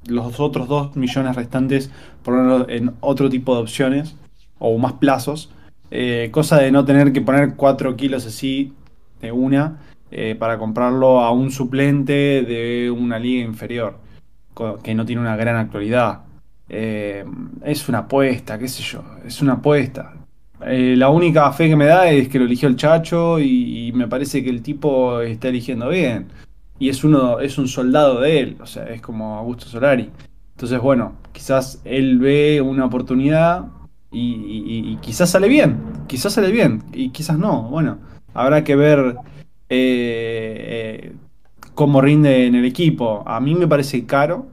los 0.05 0.37
otros 0.41 0.67
2 0.67 0.97
millones 0.97 1.33
restantes 1.37 1.89
ponerlos 2.23 2.65
en 2.67 2.91
otro 2.99 3.29
tipo 3.29 3.55
de 3.55 3.61
opciones 3.61 4.17
o 4.59 4.77
más 4.77 4.93
plazos. 4.93 5.49
Eh, 5.91 6.27
cosa 6.31 6.57
de 6.57 6.71
no 6.71 6.83
tener 6.83 7.13
que 7.13 7.21
poner 7.21 7.55
4 7.55 7.95
kilos 7.95 8.25
así 8.25 8.73
de 9.21 9.31
una 9.31 9.79
eh, 10.11 10.35
para 10.37 10.57
comprarlo 10.57 11.21
a 11.21 11.31
un 11.31 11.51
suplente 11.51 12.43
de 12.43 12.91
una 12.91 13.17
liga 13.17 13.45
inferior 13.45 13.97
que 14.83 14.93
no 14.93 15.05
tiene 15.05 15.21
una 15.21 15.37
gran 15.37 15.55
actualidad. 15.55 16.23
Eh, 16.75 17.23
es 17.63 17.87
una 17.87 17.99
apuesta, 17.99 18.57
qué 18.57 18.67
sé 18.67 18.81
yo, 18.81 19.03
es 19.23 19.43
una 19.43 19.53
apuesta. 19.53 20.11
Eh, 20.65 20.95
la 20.97 21.09
única 21.09 21.51
fe 21.51 21.69
que 21.69 21.75
me 21.75 21.85
da 21.85 22.09
es 22.09 22.29
que 22.29 22.39
lo 22.39 22.45
eligió 22.45 22.67
el 22.67 22.75
Chacho 22.75 23.39
y, 23.39 23.91
me 23.93 24.07
parece 24.07 24.43
que 24.43 24.49
el 24.49 24.63
tipo 24.63 25.21
está 25.21 25.49
eligiendo 25.49 25.89
bien. 25.89 26.29
Y 26.79 26.89
es 26.89 27.03
uno, 27.03 27.39
es 27.39 27.59
un 27.59 27.67
soldado 27.67 28.19
de 28.21 28.39
él, 28.39 28.57
o 28.59 28.65
sea, 28.65 28.85
es 28.85 29.01
como 29.01 29.37
Augusto 29.37 29.67
Solari. 29.67 30.09
Entonces, 30.55 30.79
bueno, 30.81 31.13
quizás 31.31 31.79
él 31.85 32.17
ve 32.17 32.59
una 32.59 32.85
oportunidad 32.85 33.65
y, 34.11 34.97
quizás 35.01 35.29
sale 35.29 35.47
bien, 35.47 35.79
quizás 36.07 36.33
sale 36.33 36.51
bien 36.51 36.83
y 36.91 37.09
quizás 37.11 37.37
no. 37.37 37.69
Bueno, 37.69 37.99
habrá 38.33 38.63
que 38.63 38.75
ver 38.75 39.17
eh, 39.69 41.13
cómo 41.75 42.01
rinde 42.01 42.47
en 42.47 42.55
el 42.55 42.65
equipo. 42.65 43.23
A 43.27 43.39
mí 43.39 43.53
me 43.53 43.67
parece 43.67 44.05
caro, 44.07 44.47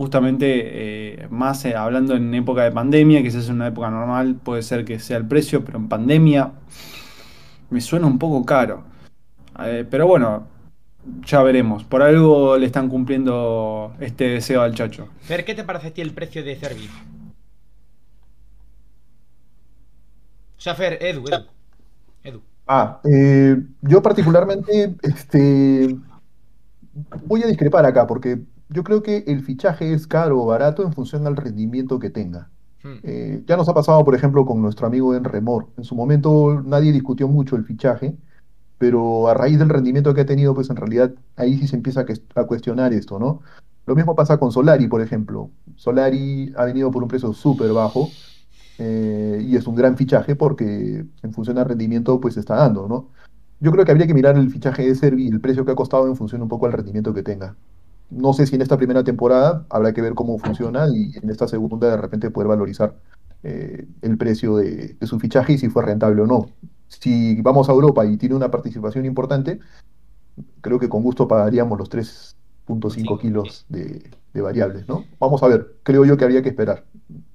justamente 0.00 1.24
eh, 1.24 1.28
más 1.28 1.62
eh, 1.66 1.76
hablando 1.76 2.16
en 2.16 2.32
época 2.32 2.62
de 2.62 2.72
pandemia, 2.72 3.22
que 3.22 3.30
si 3.30 3.36
es 3.36 3.50
una 3.50 3.66
época 3.66 3.90
normal 3.90 4.34
puede 4.34 4.62
ser 4.62 4.86
que 4.86 4.98
sea 4.98 5.18
el 5.18 5.28
precio, 5.28 5.62
pero 5.62 5.76
en 5.76 5.90
pandemia 5.90 6.52
me 7.68 7.82
suena 7.82 8.06
un 8.06 8.18
poco 8.18 8.46
caro. 8.46 8.82
Eh, 9.62 9.84
pero 9.90 10.06
bueno, 10.06 10.46
ya 11.26 11.42
veremos. 11.42 11.84
Por 11.84 12.00
algo 12.00 12.56
le 12.56 12.64
están 12.64 12.88
cumpliendo 12.88 13.92
este 14.00 14.24
deseo 14.30 14.62
al 14.62 14.74
chacho. 14.74 15.06
Fer, 15.20 15.44
¿qué 15.44 15.54
te 15.54 15.64
parece 15.64 15.88
a 15.88 15.90
ti 15.90 16.00
el 16.00 16.12
precio 16.12 16.42
de 16.42 16.56
Cervi? 16.56 16.88
O 20.56 20.60
sea, 20.62 20.74
Fer, 20.74 20.96
Edu, 21.02 21.24
Edu. 22.24 22.40
Ah, 22.66 23.02
yo 23.82 24.00
particularmente 24.00 24.94
este, 25.02 25.94
voy 27.26 27.42
a 27.42 27.46
discrepar 27.48 27.84
acá 27.84 28.06
porque 28.06 28.40
yo 28.70 28.84
creo 28.84 29.02
que 29.02 29.24
el 29.26 29.42
fichaje 29.42 29.92
es 29.92 30.06
caro 30.06 30.40
o 30.40 30.46
barato 30.46 30.82
en 30.82 30.92
función 30.92 31.26
al 31.26 31.36
rendimiento 31.36 31.98
que 31.98 32.10
tenga. 32.10 32.48
Hmm. 32.82 32.98
Eh, 33.02 33.42
ya 33.46 33.56
nos 33.56 33.68
ha 33.68 33.74
pasado, 33.74 34.04
por 34.04 34.14
ejemplo, 34.14 34.46
con 34.46 34.62
nuestro 34.62 34.86
amigo 34.86 35.14
En 35.14 35.24
Remor. 35.24 35.68
En 35.76 35.84
su 35.84 35.94
momento 35.94 36.62
nadie 36.64 36.92
discutió 36.92 37.28
mucho 37.28 37.56
el 37.56 37.64
fichaje, 37.64 38.16
pero 38.78 39.28
a 39.28 39.34
raíz 39.34 39.58
del 39.58 39.68
rendimiento 39.68 40.14
que 40.14 40.22
ha 40.22 40.26
tenido, 40.26 40.54
pues 40.54 40.70
en 40.70 40.76
realidad 40.76 41.12
ahí 41.36 41.58
sí 41.58 41.66
se 41.66 41.76
empieza 41.76 42.06
a 42.34 42.44
cuestionar 42.44 42.92
esto, 42.92 43.18
¿no? 43.18 43.40
Lo 43.86 43.96
mismo 43.96 44.14
pasa 44.14 44.38
con 44.38 44.52
Solari, 44.52 44.86
por 44.86 45.02
ejemplo. 45.02 45.50
Solari 45.74 46.52
ha 46.56 46.64
venido 46.64 46.90
por 46.90 47.02
un 47.02 47.08
precio 47.08 47.32
súper 47.32 47.72
bajo 47.72 48.08
eh, 48.78 49.44
y 49.44 49.56
es 49.56 49.66
un 49.66 49.74
gran 49.74 49.96
fichaje 49.96 50.36
porque 50.36 51.04
en 51.22 51.32
función 51.32 51.58
al 51.58 51.66
rendimiento, 51.66 52.20
pues 52.20 52.36
está 52.36 52.54
dando, 52.54 52.86
¿no? 52.86 53.08
Yo 53.58 53.72
creo 53.72 53.84
que 53.84 53.90
habría 53.90 54.06
que 54.06 54.14
mirar 54.14 54.38
el 54.38 54.50
fichaje 54.50 54.86
de 54.86 54.94
Servi 54.94 55.26
y 55.26 55.28
el 55.28 55.40
precio 55.40 55.64
que 55.64 55.72
ha 55.72 55.74
costado 55.74 56.06
en 56.06 56.16
función 56.16 56.40
un 56.40 56.48
poco 56.48 56.66
al 56.66 56.72
rendimiento 56.72 57.12
que 57.12 57.22
tenga. 57.22 57.56
No 58.10 58.32
sé 58.32 58.46
si 58.46 58.56
en 58.56 58.62
esta 58.62 58.76
primera 58.76 59.04
temporada 59.04 59.66
habrá 59.70 59.92
que 59.92 60.02
ver 60.02 60.14
cómo 60.14 60.38
funciona 60.38 60.86
y 60.88 61.12
en 61.16 61.30
esta 61.30 61.46
segunda 61.46 61.90
de 61.90 61.96
repente 61.96 62.30
poder 62.30 62.48
valorizar 62.48 62.94
eh, 63.42 63.86
el 64.02 64.18
precio 64.18 64.56
de, 64.56 64.96
su 65.02 65.18
fichaje 65.18 65.54
y 65.54 65.58
si 65.58 65.68
fue 65.68 65.84
rentable 65.84 66.22
o 66.22 66.26
no. 66.26 66.46
Si 66.88 67.40
vamos 67.40 67.68
a 67.68 67.72
Europa 67.72 68.04
y 68.04 68.16
tiene 68.16 68.34
una 68.34 68.50
participación 68.50 69.06
importante, 69.06 69.60
creo 70.60 70.78
que 70.78 70.88
con 70.88 71.02
gusto 71.02 71.28
pagaríamos 71.28 71.78
los 71.78 71.88
3.5 71.88 73.20
kilos 73.20 73.64
de, 73.68 74.10
variables, 74.34 74.88
¿no? 74.88 75.04
Vamos 75.18 75.42
a 75.42 75.48
ver, 75.48 75.76
creo 75.82 76.04
yo 76.04 76.16
que 76.16 76.24
habría 76.24 76.42
que 76.42 76.48
esperar. 76.48 76.84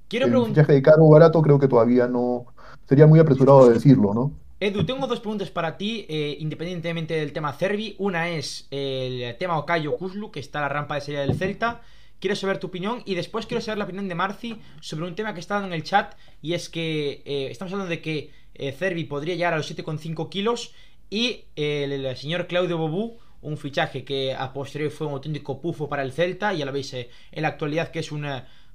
Quiero 0.08 0.26
el 0.26 0.46
fichaje 0.46 0.74
de 0.74 0.82
caro 0.82 1.04
o 1.04 1.10
barato 1.10 1.42
creo 1.42 1.58
que 1.58 1.68
todavía 1.68 2.06
no, 2.06 2.46
sería 2.86 3.06
muy 3.06 3.18
apresurado 3.18 3.68
decirlo, 3.68 4.14
¿no? 4.14 4.32
Edu, 4.58 4.86
tengo 4.86 5.06
dos 5.06 5.20
preguntas 5.20 5.50
para 5.50 5.76
ti, 5.76 6.06
eh, 6.08 6.38
independientemente 6.40 7.12
del 7.12 7.34
tema 7.34 7.52
Cervi. 7.52 7.94
Una 7.98 8.30
es 8.30 8.66
el 8.70 9.36
tema 9.36 9.58
Okayo 9.58 9.98
Kuzlu, 9.98 10.30
que 10.30 10.40
está 10.40 10.60
a 10.60 10.62
la 10.62 10.70
rampa 10.70 10.94
de 10.94 11.02
salida 11.02 11.20
del 11.20 11.36
Celta. 11.36 11.82
Quiero 12.20 12.34
saber 12.36 12.56
tu 12.56 12.68
opinión 12.68 13.02
y 13.04 13.16
después 13.16 13.44
quiero 13.44 13.60
saber 13.60 13.76
la 13.76 13.84
opinión 13.84 14.08
de 14.08 14.14
Marci 14.14 14.58
sobre 14.80 15.04
un 15.04 15.14
tema 15.14 15.34
que 15.34 15.40
está 15.40 15.62
en 15.62 15.74
el 15.74 15.82
chat 15.82 16.14
y 16.40 16.54
es 16.54 16.70
que 16.70 17.22
eh, 17.26 17.48
estamos 17.50 17.74
hablando 17.74 17.90
de 17.90 18.00
que 18.00 18.30
eh, 18.54 18.72
Cervi 18.72 19.04
podría 19.04 19.34
llegar 19.34 19.52
a 19.52 19.58
los 19.58 19.70
7,5 19.70 20.30
kilos 20.30 20.72
y 21.10 21.44
el, 21.54 22.16
señor 22.16 22.46
Claudio 22.46 22.78
Bobú, 22.78 23.18
un 23.42 23.58
fichaje 23.58 24.04
que 24.04 24.34
a 24.34 24.54
posteriori 24.54 24.90
fue 24.90 25.06
un 25.06 25.12
auténtico 25.12 25.60
pufo 25.60 25.86
para 25.90 26.02
el 26.02 26.12
Celta 26.12 26.54
y 26.54 26.62
a 26.62 26.64
la 26.64 26.72
vez 26.72 26.94
en 26.94 27.08
la 27.42 27.48
actualidad 27.48 27.90
que 27.90 27.98
es 27.98 28.10
un 28.10 28.26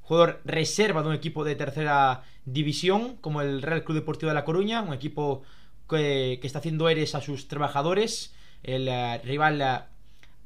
jugador 0.01 0.41
reserva 0.45 1.01
de 1.01 1.07
un 1.07 1.15
equipo 1.15 1.43
de 1.43 1.55
tercera 1.55 2.23
división 2.45 3.17
como 3.17 3.41
el 3.41 3.63
Real 3.63 3.83
Club 3.83 3.97
Deportivo 3.97 4.29
de 4.29 4.35
La 4.35 4.45
Coruña, 4.45 4.83
un 4.83 4.93
equipo 4.93 5.41
que, 5.91 6.39
está 6.41 6.59
haciendo 6.59 6.89
eres 6.89 7.15
a 7.15 7.21
sus 7.21 7.47
trabajadores, 7.47 8.33
el 8.63 8.87
eh, 8.87 9.19
rival 9.23 9.85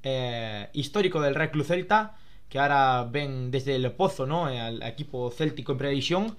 eh, 0.03 0.69
histórico 0.73 1.21
del 1.21 1.35
Real 1.35 1.51
Club 1.51 1.65
Celta, 1.65 2.15
que 2.49 2.59
ahora 2.59 3.07
ven 3.09 3.51
desde 3.51 3.75
el 3.75 3.91
pozo, 3.91 4.25
¿no? 4.25 4.45
Al 4.45 4.81
equipo 4.83 5.31
céltico 5.31 5.73
en 5.73 5.77
previsión. 5.77 6.35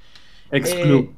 Ex 0.50 0.74
club. 0.74 1.14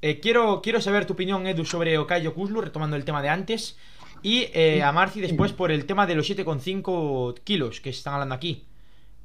Eh, 0.00 0.20
quiero, 0.20 0.62
quiero 0.62 0.80
saber 0.80 1.06
tu 1.06 1.14
opinión, 1.14 1.46
Edu, 1.46 1.64
sobre 1.64 1.98
Okayo 1.98 2.34
Kuzlu, 2.34 2.60
retomando 2.60 2.96
el 2.96 3.04
tema 3.04 3.22
de 3.22 3.28
antes. 3.28 3.76
Y 4.22 4.46
a 4.80 4.90
Marci 4.90 5.20
después 5.20 5.52
por 5.52 5.70
el 5.70 5.86
tema 5.86 6.06
de 6.06 6.16
los 6.16 6.28
7,5 6.28 7.34
kilos 7.44 7.80
que 7.80 7.92
se 7.92 7.98
están 7.98 8.14
hablando 8.14 8.34
aquí. 8.34 8.64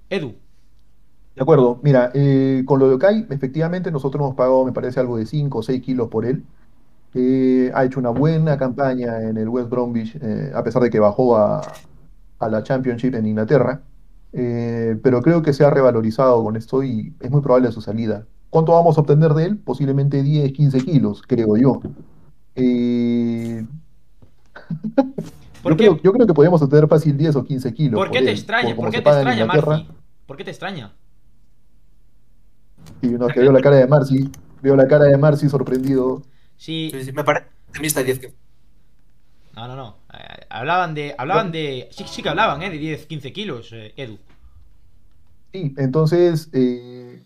Edu. 0.09 0.35
De 1.35 1.41
acuerdo, 1.41 1.79
mira, 1.81 2.11
con 2.65 2.79
lo 2.79 2.87
de 2.87 2.95
Okai, 2.95 3.25
efectivamente 3.31 3.91
nosotros 3.91 4.21
hemos 4.21 4.35
pagado, 4.35 4.63
me 4.65 4.71
parece, 4.71 4.99
algo 4.99 5.17
de 5.17 5.25
5 5.25 5.57
o 5.57 5.63
6 5.63 5.81
kilos 5.81 6.09
por 6.09 6.25
él 6.25 6.43
ha 7.15 7.85
hecho 7.85 7.99
una 7.99 8.09
buena 8.09 8.57
campaña 8.57 9.21
en 9.21 9.37
el 9.37 9.47
West 9.49 9.69
Bromwich, 9.69 10.17
eh, 10.21 10.51
a 10.53 10.63
pesar 10.63 10.81
de 10.81 10.89
que 10.89 10.99
bajó 10.99 11.37
a, 11.37 11.61
la 12.39 12.63
Championship 12.63 13.15
en 13.15 13.25
Inglaterra. 13.25 13.81
Eh, 14.33 14.99
pero 15.03 15.21
creo 15.21 15.41
que 15.43 15.53
se 15.53 15.63
ha 15.63 15.69
revalorizado 15.69 16.43
con 16.43 16.55
esto 16.55 16.83
y 16.83 17.13
es 17.19 17.29
muy 17.31 17.41
probable 17.41 17.71
su 17.71 17.81
salida. 17.81 18.25
¿Cuánto 18.49 18.73
vamos 18.73 18.97
a 18.97 19.01
obtener 19.01 19.33
de 19.33 19.45
él? 19.45 19.57
Posiblemente 19.57 20.21
10, 20.23 20.51
15 20.51 20.81
kilos, 20.81 21.21
creo 21.25 21.55
yo. 21.55 21.79
Eh, 22.55 23.65
yo, 25.63 25.77
creo, 25.77 26.01
yo, 26.01 26.13
creo, 26.13 26.27
que 26.27 26.33
podríamos 26.33 26.61
obtener 26.61 26.87
fácil 26.87 27.17
10 27.17 27.35
o 27.37 27.43
15 27.43 27.73
kilos. 27.73 27.99
¿Por 27.99 28.11
qué 28.11 28.21
te 28.21 28.31
extraña? 28.31 28.75
¿Por 28.75 28.89
qué 28.89 29.01
te 29.01 29.09
extraña, 29.09 29.45
Marci? 29.45 29.87
¿Por 30.25 30.37
qué 30.37 30.43
te 30.43 30.51
extraña? 30.51 30.93
Y 33.01 33.07
no, 33.07 33.27
que 33.27 33.39
veo 33.39 33.51
la 33.51 33.61
cara 33.61 33.77
de 33.77 33.87
Marci, 33.87 34.29
veo 34.61 34.75
la 34.75 34.87
cara 34.87 35.05
de 35.05 35.17
Marci 35.17 35.49
sorprendido. 35.49 36.21
Sí. 36.63 36.89
me 37.13 37.25
parece 37.25 37.49
está 37.81 38.03
10 38.03 38.21
No, 39.53 39.67
no, 39.67 39.75
no. 39.75 39.97
Eh, 40.13 40.45
hablaban 40.47 40.93
de. 40.93 41.13
Hablaban 41.17 41.51
de. 41.51 41.89
Sí, 41.91 42.05
sí 42.07 42.23
que 42.23 42.29
hablaban, 42.29 42.63
¿eh? 42.63 42.69
De 42.69 42.77
10, 42.77 43.05
15 43.05 43.33
kilos, 43.33 43.73
eh, 43.73 43.93
Edu. 43.97 44.17
Sí, 45.51 45.73
entonces. 45.75 46.47
Eh, 46.53 47.21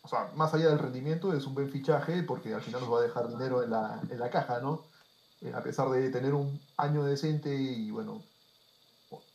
o 0.00 0.08
sea, 0.08 0.30
más 0.34 0.54
allá 0.54 0.70
del 0.70 0.78
rendimiento, 0.78 1.34
es 1.34 1.46
un 1.46 1.54
buen 1.54 1.68
fichaje 1.68 2.22
porque 2.22 2.54
al 2.54 2.62
final 2.62 2.80
nos 2.80 2.90
va 2.90 3.00
a 3.00 3.02
dejar 3.02 3.28
dinero 3.28 3.62
en 3.62 3.70
la, 3.70 4.00
en 4.10 4.18
la 4.18 4.30
caja, 4.30 4.60
¿no? 4.60 4.88
a 5.54 5.62
pesar 5.62 5.90
de 5.90 6.10
tener 6.10 6.32
un 6.32 6.58
año 6.78 7.04
decente 7.04 7.54
y, 7.54 7.90
bueno, 7.90 8.22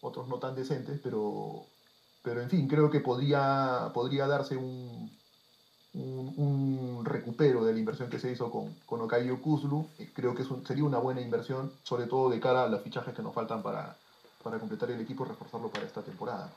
otros 0.02 0.28
no 0.28 0.40
tan 0.40 0.56
decentes, 0.56 1.00
pero. 1.04 1.68
Pero 2.24 2.42
en 2.42 2.50
fin, 2.50 2.68
creo 2.68 2.90
que 2.90 3.00
podría, 3.00 3.92
podría 3.94 4.26
darse 4.26 4.58
un, 4.58 5.16
un, 5.96 7.04
recupero 7.06 7.64
de 7.64 7.74
la 7.74 7.80
inversión 7.80 8.10
que 8.10 8.20
se 8.20 8.32
hizo 8.32 8.52
con, 8.52 8.74
con 8.86 9.02
Okayo 9.02 9.42
Kuzlu. 9.42 9.88
Creo 10.14 10.36
que 10.36 10.44
sería 10.66 10.84
una 10.84 10.98
buena 10.98 11.22
inversión, 11.22 11.72
sobre 11.84 12.06
todo 12.06 12.30
de 12.30 12.40
cara 12.40 12.64
a 12.64 12.68
los 12.68 12.82
fichajes 12.82 13.14
que 13.14 13.22
nos 13.22 13.34
faltan 13.34 13.62
para, 13.62 13.96
para 14.44 14.60
completar 14.60 14.92
el 14.92 15.02
equipo 15.02 15.26
y 15.26 15.30
reforzarlo 15.30 15.70
para 15.70 15.86
esta 15.86 16.02
temporada. 16.02 16.52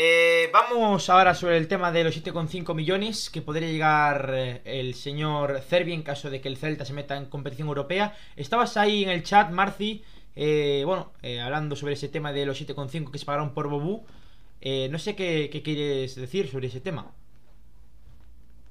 Eh, 0.00 0.48
vamos 0.52 1.10
ahora 1.10 1.34
sobre 1.34 1.56
el 1.56 1.66
tema 1.66 1.90
de 1.90 2.04
los 2.04 2.16
7,5 2.16 2.72
millones 2.72 3.30
que 3.30 3.42
podría 3.42 3.68
llegar 3.68 4.30
eh, 4.32 4.62
el 4.64 4.94
señor 4.94 5.60
Cervi 5.60 5.92
en 5.92 6.02
caso 6.02 6.30
de 6.30 6.40
que 6.40 6.46
el 6.46 6.56
Celta 6.56 6.84
se 6.84 6.92
meta 6.92 7.16
en 7.16 7.26
competición 7.26 7.66
europea. 7.66 8.16
Estabas 8.36 8.76
ahí 8.76 9.02
en 9.02 9.10
el 9.10 9.24
chat, 9.24 9.50
Marci, 9.50 10.04
eh, 10.36 10.84
bueno, 10.86 11.10
hablando 11.42 11.74
sobre 11.74 11.94
ese 11.94 12.08
tema 12.08 12.32
de 12.32 12.46
los 12.46 12.60
7,5 12.60 13.10
que 13.10 13.18
se 13.18 13.26
pagaron 13.26 13.54
por 13.54 13.68
Bobú. 13.68 14.06
no 14.62 14.98
sé 15.00 15.16
qué 15.16 15.60
quieres 15.64 16.14
decir 16.14 16.48
sobre 16.48 16.68
ese 16.68 16.80
tema. 16.80 17.12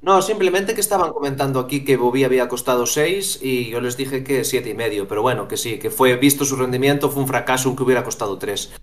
No, 0.01 0.21
simplemente 0.21 0.75
que 0.75 0.81
estaban 0.81 1.11
comentando 1.11 1.59
aquí 1.59 1.83
que 1.83 1.97
Bobby 1.97 2.23
había 2.23 2.47
costado 2.47 2.85
6 2.85 3.39
y 3.41 3.69
yo 3.69 3.81
les 3.81 3.97
dije 3.97 4.23
que 4.23 4.43
siete 4.43 4.69
y 4.69 4.73
medio, 4.75 5.07
pero 5.07 5.23
bueno, 5.23 5.47
que 5.47 5.57
sí, 5.57 5.79
que 5.79 5.89
fue 5.89 6.15
visto 6.17 6.45
su 6.45 6.55
rendimiento, 6.55 7.09
fue 7.09 7.23
un 7.23 7.27
fracaso 7.27 7.69
aunque 7.69 7.83
hubiera 7.83 8.03
costado 8.03 8.37
3. 8.37 8.73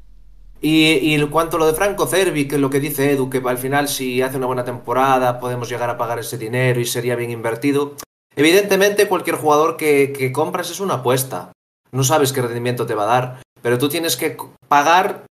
Y, 0.60 1.14
en 1.14 1.26
cuanto 1.28 1.56
a 1.56 1.60
lo 1.60 1.66
de 1.66 1.74
Franco 1.74 2.06
Cervi, 2.06 2.48
que 2.48 2.54
es 2.54 2.60
lo 2.60 2.70
que 2.70 2.80
dice 2.80 3.12
Edu, 3.12 3.28
que 3.28 3.42
al 3.44 3.58
final 3.58 3.86
si 3.86 4.22
hace 4.22 4.38
una 4.38 4.46
buena 4.46 4.64
temporada 4.64 5.38
podemos 5.38 5.68
llegar 5.68 5.90
a 5.90 5.98
pagar 5.98 6.18
ese 6.18 6.38
dinero 6.38 6.80
y 6.80 6.86
sería 6.86 7.16
bien 7.16 7.30
invertido. 7.30 7.96
Evidentemente 8.34 9.06
cualquier 9.06 9.36
jugador 9.36 9.76
que, 9.76 10.12
que 10.16 10.32
compras 10.32 10.70
es 10.70 10.80
una 10.80 10.94
apuesta. 10.94 11.52
No 11.92 12.02
sabes 12.02 12.32
qué 12.32 12.40
rendimiento 12.40 12.86
te 12.86 12.94
va 12.94 13.02
a 13.04 13.06
dar, 13.20 13.42
pero 13.60 13.76
tú 13.78 13.90
tienes 13.90 14.16
que 14.16 14.36
pagar 14.66 15.26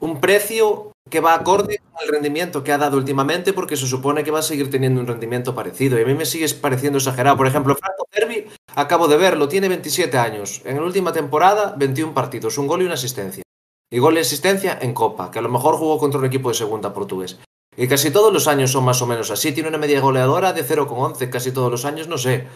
un 0.00 0.20
precio 0.20 0.87
que 1.10 1.20
va 1.20 1.34
acorde 1.34 1.78
con 1.78 2.02
el 2.02 2.12
rendimiento 2.12 2.62
que 2.62 2.72
ha 2.72 2.78
dado 2.78 2.96
últimamente, 2.96 3.52
porque 3.52 3.76
se 3.76 3.86
supone 3.86 4.24
que 4.24 4.30
va 4.30 4.40
a 4.40 4.42
seguir 4.42 4.70
teniendo 4.70 5.00
un 5.00 5.06
rendimiento 5.06 5.54
parecido. 5.54 5.98
Y 5.98 6.02
a 6.02 6.06
mí 6.06 6.14
me 6.14 6.26
sigue 6.26 6.48
pareciendo 6.54 6.98
exagerado. 6.98 7.36
Por 7.36 7.46
ejemplo, 7.46 7.74
Franco 7.74 8.06
Cervi, 8.10 8.46
acabo 8.74 9.08
de 9.08 9.16
verlo, 9.16 9.48
tiene 9.48 9.68
27 9.68 10.16
años. 10.18 10.62
En 10.64 10.76
la 10.76 10.82
última 10.82 11.12
temporada, 11.12 11.74
21 11.76 12.14
partidos, 12.14 12.58
un 12.58 12.66
gol 12.66 12.82
y 12.82 12.84
una 12.84 12.94
asistencia. 12.94 13.42
Y 13.90 13.98
gol 13.98 14.16
y 14.16 14.20
asistencia 14.20 14.78
en 14.80 14.92
Copa, 14.92 15.30
que 15.30 15.38
a 15.38 15.42
lo 15.42 15.48
mejor 15.48 15.76
jugó 15.76 15.98
contra 15.98 16.20
un 16.20 16.26
equipo 16.26 16.50
de 16.50 16.54
segunda 16.54 16.92
portugués. 16.92 17.38
Y 17.76 17.86
casi 17.88 18.10
todos 18.10 18.32
los 18.32 18.48
años 18.48 18.72
son 18.72 18.84
más 18.84 19.00
o 19.02 19.06
menos 19.06 19.30
así. 19.30 19.52
Tiene 19.52 19.68
una 19.68 19.78
media 19.78 20.00
goleadora 20.00 20.52
de 20.52 20.64
0,11 20.64 21.30
casi 21.30 21.52
todos 21.52 21.70
los 21.70 21.84
años, 21.84 22.08
no 22.08 22.18
sé. 22.18 22.48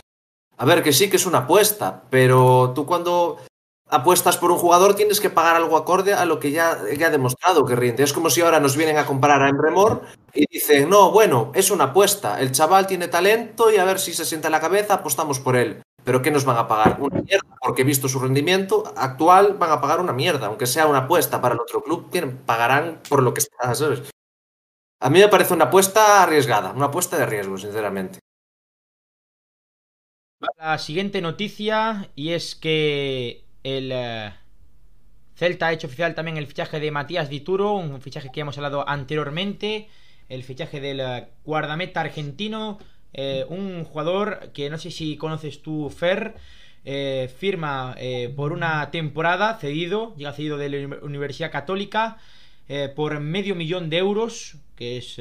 A 0.58 0.64
ver, 0.64 0.82
que 0.82 0.92
sí 0.92 1.08
que 1.08 1.16
es 1.16 1.26
una 1.26 1.38
apuesta, 1.38 2.04
pero 2.10 2.72
tú 2.74 2.84
cuando 2.84 3.38
apuestas 3.92 4.38
por 4.38 4.50
un 4.50 4.56
jugador, 4.56 4.94
tienes 4.94 5.20
que 5.20 5.28
pagar 5.28 5.54
algo 5.54 5.76
acorde 5.76 6.14
a 6.14 6.24
lo 6.24 6.40
que 6.40 6.50
ya, 6.50 6.70
ha 6.70 7.10
demostrado 7.10 7.66
que 7.66 7.76
rinde. 7.76 8.02
Es 8.02 8.14
como 8.14 8.30
si 8.30 8.40
ahora 8.40 8.58
nos 8.58 8.74
vienen 8.74 8.96
a 8.96 9.04
comprar 9.04 9.42
a 9.42 9.50
Embremor 9.50 10.02
y 10.32 10.46
dicen, 10.50 10.88
no, 10.88 11.10
bueno, 11.10 11.52
es 11.54 11.70
una 11.70 11.84
apuesta, 11.84 12.40
el 12.40 12.52
chaval 12.52 12.86
tiene 12.86 13.08
talento 13.08 13.70
y 13.70 13.76
a 13.76 13.84
ver 13.84 14.00
si 14.00 14.14
se 14.14 14.24
sienta 14.24 14.48
en 14.48 14.52
la 14.52 14.60
cabeza, 14.60 14.94
apostamos 14.94 15.40
por 15.40 15.56
él. 15.56 15.82
Pero 16.04 16.22
¿qué 16.22 16.30
nos 16.30 16.46
van 16.46 16.56
a 16.56 16.66
pagar? 16.66 16.96
Una 17.00 17.20
mierda, 17.20 17.56
porque 17.60 17.84
visto 17.84 18.08
su 18.08 18.18
rendimiento 18.18 18.82
actual, 18.96 19.56
van 19.58 19.70
a 19.70 19.80
pagar 19.80 20.00
una 20.00 20.14
mierda. 20.14 20.46
Aunque 20.46 20.66
sea 20.66 20.86
una 20.86 21.00
apuesta 21.00 21.40
para 21.40 21.54
el 21.54 21.60
otro 21.60 21.82
club, 21.82 22.10
tienen, 22.10 22.38
pagarán 22.38 23.00
por 23.08 23.22
lo 23.22 23.34
que 23.34 23.40
está. 23.40 23.72
A 25.00 25.10
mí 25.10 25.20
me 25.20 25.28
parece 25.28 25.52
una 25.52 25.66
apuesta 25.66 26.22
arriesgada, 26.22 26.72
una 26.72 26.86
apuesta 26.86 27.18
de 27.18 27.26
riesgo, 27.26 27.58
sinceramente. 27.58 28.20
La 30.58 30.78
siguiente 30.78 31.20
noticia, 31.20 32.10
y 32.16 32.30
es 32.30 32.56
que 32.56 33.51
el 33.62 33.90
eh, 33.92 34.32
Celta 35.36 35.68
ha 35.68 35.72
hecho 35.72 35.86
oficial 35.86 36.14
también 36.14 36.36
el 36.36 36.46
fichaje 36.46 36.80
de 36.80 36.90
Matías 36.90 37.28
Dituro, 37.28 37.74
un 37.74 38.00
fichaje 38.00 38.30
que 38.32 38.40
hemos 38.40 38.56
hablado 38.58 38.88
anteriormente. 38.88 39.88
El 40.28 40.44
fichaje 40.44 40.80
del 40.80 41.00
eh, 41.00 41.28
guardameta 41.44 42.00
argentino, 42.00 42.78
eh, 43.12 43.44
un 43.48 43.84
jugador 43.84 44.50
que 44.52 44.70
no 44.70 44.78
sé 44.78 44.90
si 44.90 45.16
conoces 45.16 45.62
tú, 45.62 45.90
Fer. 45.90 46.34
firma 47.36 47.94
por 48.34 48.52
una 48.52 48.90
temporada 48.90 49.56
cedido, 49.60 50.16
llega 50.16 50.32
cedido 50.32 50.58
de 50.58 50.68
la 50.68 50.96
Universidad 51.02 51.52
Católica 51.52 52.18
por 52.96 53.20
medio 53.20 53.54
millón 53.54 53.88
de 53.88 53.98
euros, 53.98 54.56
que 54.74 54.96
es 54.96 55.16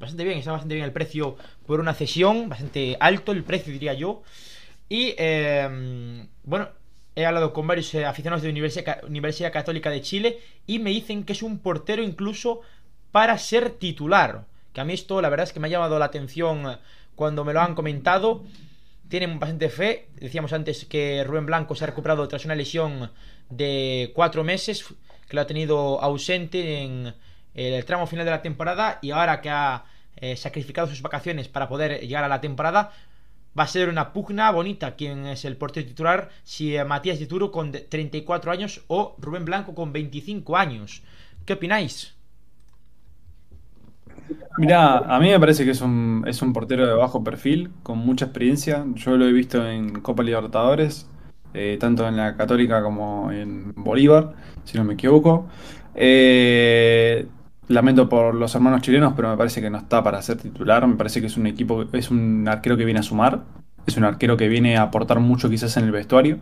bastante 0.00 0.24
bien, 0.24 0.38
está 0.38 0.50
bastante 0.50 0.74
bien 0.74 0.84
el 0.84 0.92
precio 0.92 1.36
por 1.64 1.78
una 1.78 1.94
cesión, 1.94 2.48
bastante 2.48 2.96
alto 2.98 3.30
el 3.30 3.44
precio 3.44 3.72
diría 3.72 3.94
yo. 3.94 4.24
Y 4.88 5.14
bueno, 6.42 6.70
He 7.16 7.24
hablado 7.24 7.54
con 7.54 7.66
varios 7.66 7.94
eh, 7.94 8.04
aficionados 8.04 8.42
de 8.42 8.50
Universidad, 8.50 9.02
Universidad 9.04 9.50
Católica 9.50 9.88
de 9.88 10.02
Chile 10.02 10.38
y 10.66 10.78
me 10.78 10.90
dicen 10.90 11.24
que 11.24 11.32
es 11.32 11.42
un 11.42 11.58
portero 11.60 12.02
incluso 12.02 12.60
para 13.10 13.38
ser 13.38 13.70
titular. 13.70 14.44
Que 14.74 14.82
a 14.82 14.84
mí 14.84 14.92
esto 14.92 15.22
la 15.22 15.30
verdad 15.30 15.44
es 15.44 15.54
que 15.54 15.58
me 15.58 15.68
ha 15.68 15.70
llamado 15.70 15.98
la 15.98 16.04
atención 16.04 16.70
eh, 16.70 16.76
cuando 17.14 17.42
me 17.42 17.54
lo 17.54 17.62
han 17.62 17.74
comentado. 17.74 18.44
Tienen 19.08 19.38
bastante 19.38 19.70
fe. 19.70 20.08
Decíamos 20.16 20.52
antes 20.52 20.84
que 20.84 21.24
Rubén 21.24 21.46
Blanco 21.46 21.74
se 21.74 21.84
ha 21.84 21.86
recuperado 21.86 22.28
tras 22.28 22.44
una 22.44 22.54
lesión 22.54 23.10
de 23.48 24.12
cuatro 24.14 24.44
meses, 24.44 24.84
que 25.26 25.36
lo 25.36 25.40
ha 25.40 25.46
tenido 25.46 26.02
ausente 26.02 26.82
en 26.82 27.14
el 27.54 27.84
tramo 27.86 28.06
final 28.06 28.26
de 28.26 28.32
la 28.32 28.42
temporada 28.42 28.98
y 29.00 29.12
ahora 29.12 29.40
que 29.40 29.48
ha 29.48 29.84
eh, 30.18 30.34
sacrificado 30.34 30.86
sus 30.86 31.02
vacaciones 31.02 31.48
para 31.48 31.68
poder 31.68 32.00
llegar 32.00 32.24
a 32.24 32.28
la 32.28 32.40
temporada, 32.40 32.92
va 33.58 33.64
a 33.64 33.68
ser 33.68 33.88
una 33.88 34.12
pugna 34.12 34.50
bonita 34.50 34.96
quién 34.96 35.26
es 35.26 35.44
el 35.44 35.56
portero 35.56 35.86
titular, 35.86 36.30
si 36.44 36.76
Matías 36.86 37.18
Dituro 37.18 37.50
con 37.50 37.72
34 37.72 38.50
años 38.52 38.82
o 38.88 39.16
Rubén 39.18 39.44
Blanco 39.44 39.74
con 39.74 39.92
25 39.92 40.56
años. 40.56 41.02
¿Qué 41.44 41.54
opináis? 41.54 42.14
Mirá, 44.58 44.98
a 44.98 45.20
mí 45.20 45.28
me 45.30 45.38
parece 45.38 45.64
que 45.64 45.70
es 45.70 45.80
un, 45.80 46.24
es 46.26 46.42
un 46.42 46.52
portero 46.52 46.86
de 46.86 46.94
bajo 46.94 47.22
perfil, 47.22 47.70
con 47.82 47.98
mucha 47.98 48.26
experiencia. 48.26 48.84
Yo 48.94 49.16
lo 49.16 49.26
he 49.26 49.32
visto 49.32 49.66
en 49.68 50.00
Copa 50.00 50.22
Libertadores, 50.22 51.06
eh, 51.54 51.76
tanto 51.78 52.08
en 52.08 52.16
la 52.16 52.36
Católica 52.36 52.82
como 52.82 53.30
en 53.30 53.72
Bolívar, 53.76 54.34
si 54.64 54.76
no 54.78 54.84
me 54.84 54.94
equivoco. 54.94 55.48
Eh, 55.94 57.26
lamento 57.68 58.08
por 58.08 58.34
los 58.34 58.54
hermanos 58.54 58.82
chilenos, 58.82 59.14
pero 59.16 59.30
me 59.30 59.36
parece 59.36 59.60
que 59.60 59.70
no 59.70 59.78
está 59.78 60.02
para 60.02 60.22
ser 60.22 60.38
titular. 60.38 60.86
Me 60.86 60.96
parece 60.96 61.20
que 61.20 61.26
es 61.26 61.36
un 61.36 61.46
equipo, 61.46 61.84
es 61.92 62.10
un 62.10 62.46
arquero 62.48 62.76
que 62.76 62.84
viene 62.84 63.00
a 63.00 63.02
sumar, 63.02 63.42
es 63.86 63.96
un 63.96 64.04
arquero 64.04 64.36
que 64.36 64.48
viene 64.48 64.76
a 64.76 64.82
aportar 64.82 65.20
mucho 65.20 65.48
quizás 65.48 65.76
en 65.76 65.84
el 65.84 65.92
vestuario 65.92 66.38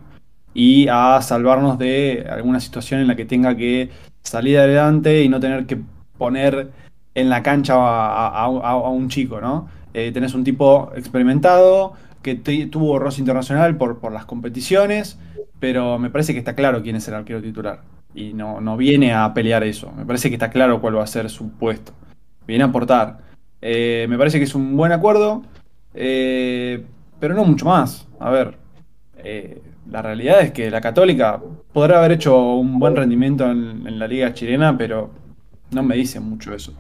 y 0.55 0.87
a 0.89 1.21
salvarnos 1.21 1.79
de 1.79 2.27
alguna 2.31 2.61
situación 2.61 3.01
en 3.01 3.09
la 3.09 3.17
que 3.17 3.25
tenga 3.25 3.57
que 3.57 3.91
salir 4.23 4.59
adelante 4.59 5.23
y 5.23 5.29
no 5.29 5.41
tener 5.41 5.67
que 5.67 5.79
poner 6.17 6.71
en 7.15 7.29
la 7.29 7.43
cancha 7.43 7.75
a, 7.77 8.49
un 8.89 9.09
chico, 9.09 9.41
¿no? 9.41 9.69
Eh, 9.93 10.11
tenés 10.13 10.35
un 10.35 10.45
tipo 10.45 10.93
experimentado 10.97 11.95
que 12.23 12.35
tuvo 12.37 12.99
roce 12.99 13.21
internacional 13.21 13.77
por, 13.77 13.99
por 13.99 14.13
las 14.13 14.25
competiciones, 14.25 15.19
pero 15.61 15.99
me 15.99 16.11
parece 16.11 16.33
que 16.33 16.39
está 16.39 16.55
claro 16.55 16.83
quién 16.83 16.97
es 16.97 17.07
el 17.09 17.15
arquero 17.15 17.43
titular. 17.43 17.83
Y 18.15 18.33
no, 18.33 18.61
no 18.61 18.77
viene 18.77 19.13
a 19.13 19.33
pelear 19.35 19.65
eso. 19.65 19.93
Me 19.93 20.05
parece 20.07 20.29
que 20.29 20.37
está 20.37 20.51
claro 20.51 20.81
cuál 20.81 20.99
va 20.99 21.05
a 21.05 21.07
ser 21.07 21.29
su 21.31 21.51
puesto. 21.53 21.93
Viene 22.47 22.65
a 22.65 22.69
aportar. 22.69 23.19
Eh, 23.61 24.07
me 24.09 24.19
parece 24.19 24.39
que 24.39 24.45
es 24.45 24.55
un 24.55 24.77
buen 24.77 24.93
acuerdo, 24.93 25.43
eh, 25.95 26.85
pero 27.19 27.35
no 27.35 27.45
mucho 27.45 27.67
más. 27.67 28.07
A 28.21 28.31
ver, 28.31 28.59
la 29.91 30.03
realidad 30.03 30.41
es 30.43 30.53
que 30.53 30.71
la 30.71 30.81
Católica 30.81 31.41
podrá 31.73 31.99
haber 31.99 32.13
hecho 32.13 32.55
un 32.55 32.79
buen 32.79 32.95
rendimiento 32.95 33.51
en 33.51 33.99
la 33.99 34.07
liga 34.07 34.35
chilena, 34.35 34.77
pero 34.77 35.11
no 35.71 35.83
me 35.83 35.97
dice 35.97 36.21
mucho 36.21 36.55
eso. 36.55 36.73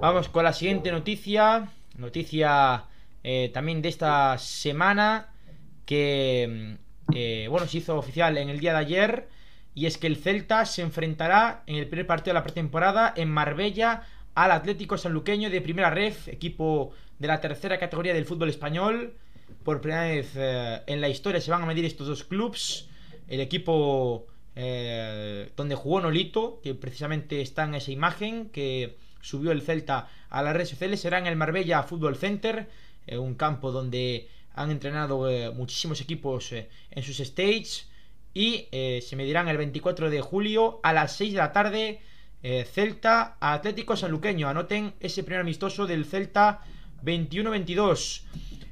Vamos 0.00 0.30
con 0.30 0.44
la 0.44 0.54
siguiente 0.54 0.90
noticia. 0.90 1.68
Noticia 1.98 2.84
eh, 3.22 3.50
también 3.52 3.82
de 3.82 3.90
esta 3.90 4.38
semana. 4.38 5.28
Que 5.84 6.76
mm, 7.10 7.12
eh, 7.14 7.46
bueno, 7.50 7.66
se 7.66 7.78
hizo 7.78 7.98
oficial 7.98 8.38
en 8.38 8.48
el 8.48 8.60
día 8.60 8.72
de 8.72 8.78
ayer. 8.78 9.28
Y 9.74 9.86
es 9.86 9.98
que 9.98 10.06
el 10.06 10.16
Celta 10.16 10.66
se 10.66 10.82
enfrentará 10.82 11.62
en 11.66 11.76
el 11.76 11.86
primer 11.86 12.06
partido 12.06 12.34
de 12.34 12.40
la 12.40 12.44
pretemporada 12.44 13.12
en 13.16 13.30
Marbella 13.30 14.02
al 14.34 14.52
Atlético 14.52 14.98
Sanluqueño 14.98 15.50
de 15.50 15.60
Primera 15.60 15.90
Ref, 15.90 16.28
equipo 16.28 16.92
de 17.18 17.28
la 17.28 17.40
tercera 17.40 17.78
categoría 17.78 18.14
del 18.14 18.24
fútbol 18.24 18.48
español. 18.48 19.14
Por 19.64 19.80
primera 19.80 20.04
vez 20.04 20.32
eh, 20.34 20.82
en 20.86 21.00
la 21.00 21.08
historia 21.08 21.40
se 21.40 21.50
van 21.50 21.62
a 21.62 21.66
medir 21.66 21.84
estos 21.84 22.06
dos 22.06 22.24
clubes. 22.24 22.88
El 23.28 23.40
equipo 23.40 24.26
donde 24.54 25.74
jugó 25.74 26.00
Nolito, 26.00 26.60
que 26.62 26.74
precisamente 26.74 27.40
está 27.40 27.64
en 27.64 27.76
esa 27.76 27.92
imagen, 27.92 28.50
que 28.50 28.96
subió 29.20 29.52
el 29.52 29.62
Celta 29.62 30.08
a 30.28 30.42
las 30.42 30.54
redes 30.54 30.70
sociales 30.70 31.00
será 31.00 31.18
en 31.18 31.26
el 31.26 31.36
Marbella 31.36 31.82
Football 31.82 32.16
Center, 32.16 32.68
eh, 33.06 33.18
un 33.18 33.34
campo 33.34 33.72
donde 33.72 34.28
han 34.54 34.70
entrenado 34.70 35.28
eh, 35.28 35.50
muchísimos 35.50 36.00
equipos 36.00 36.52
eh, 36.52 36.68
en 36.90 37.02
sus 37.02 37.18
stages 37.18 37.88
y 38.32 38.68
se 38.70 39.16
medirán 39.16 39.48
el 39.48 39.56
24 39.56 40.10
de 40.10 40.20
julio 40.20 40.80
a 40.82 40.92
las 40.92 41.16
6 41.16 41.32
de 41.32 41.38
la 41.38 41.52
tarde 41.52 42.00
Celta 42.42 43.36
Atlético 43.40 43.96
Sanluqueño. 43.96 44.48
Anoten 44.48 44.94
ese 45.00 45.24
primer 45.24 45.40
amistoso 45.40 45.86
del 45.86 46.04
Celta 46.04 46.60
21-22. 47.04 48.22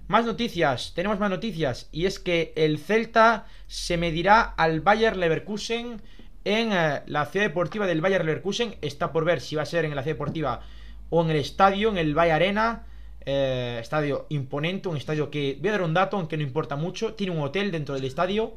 Más 0.08 0.24
noticias, 0.24 0.92
tenemos 0.94 1.18
más 1.18 1.28
noticias 1.28 1.88
y 1.92 2.06
es 2.06 2.18
que 2.18 2.54
el 2.56 2.78
Celta 2.78 3.44
se 3.66 3.98
medirá 3.98 4.40
al 4.40 4.80
Bayer 4.80 5.16
Leverkusen 5.18 6.00
en 6.46 6.72
eh, 6.72 7.02
la 7.04 7.26
ciudad 7.26 7.44
deportiva 7.44 7.86
del 7.86 8.00
Bayer 8.00 8.24
Leverkusen. 8.24 8.76
Está 8.80 9.12
por 9.12 9.26
ver 9.26 9.42
si 9.42 9.54
va 9.54 9.62
a 9.62 9.66
ser 9.66 9.84
en 9.84 9.94
la 9.94 10.02
ciudad 10.02 10.14
deportiva 10.14 10.60
o 11.10 11.22
en 11.22 11.30
el 11.30 11.36
estadio, 11.36 11.90
en 11.90 11.98
el 11.98 12.16
Valle 12.16 12.32
Arena. 12.32 12.86
Eh, 13.26 13.76
estadio 13.82 14.24
imponente, 14.30 14.88
un 14.88 14.96
estadio 14.96 15.30
que, 15.30 15.58
voy 15.60 15.68
a 15.68 15.72
dar 15.72 15.82
un 15.82 15.92
dato, 15.92 16.16
aunque 16.16 16.38
no 16.38 16.42
importa 16.42 16.76
mucho, 16.76 17.12
tiene 17.12 17.34
un 17.34 17.42
hotel 17.42 17.70
dentro 17.70 17.94
del 17.94 18.04
estadio. 18.04 18.54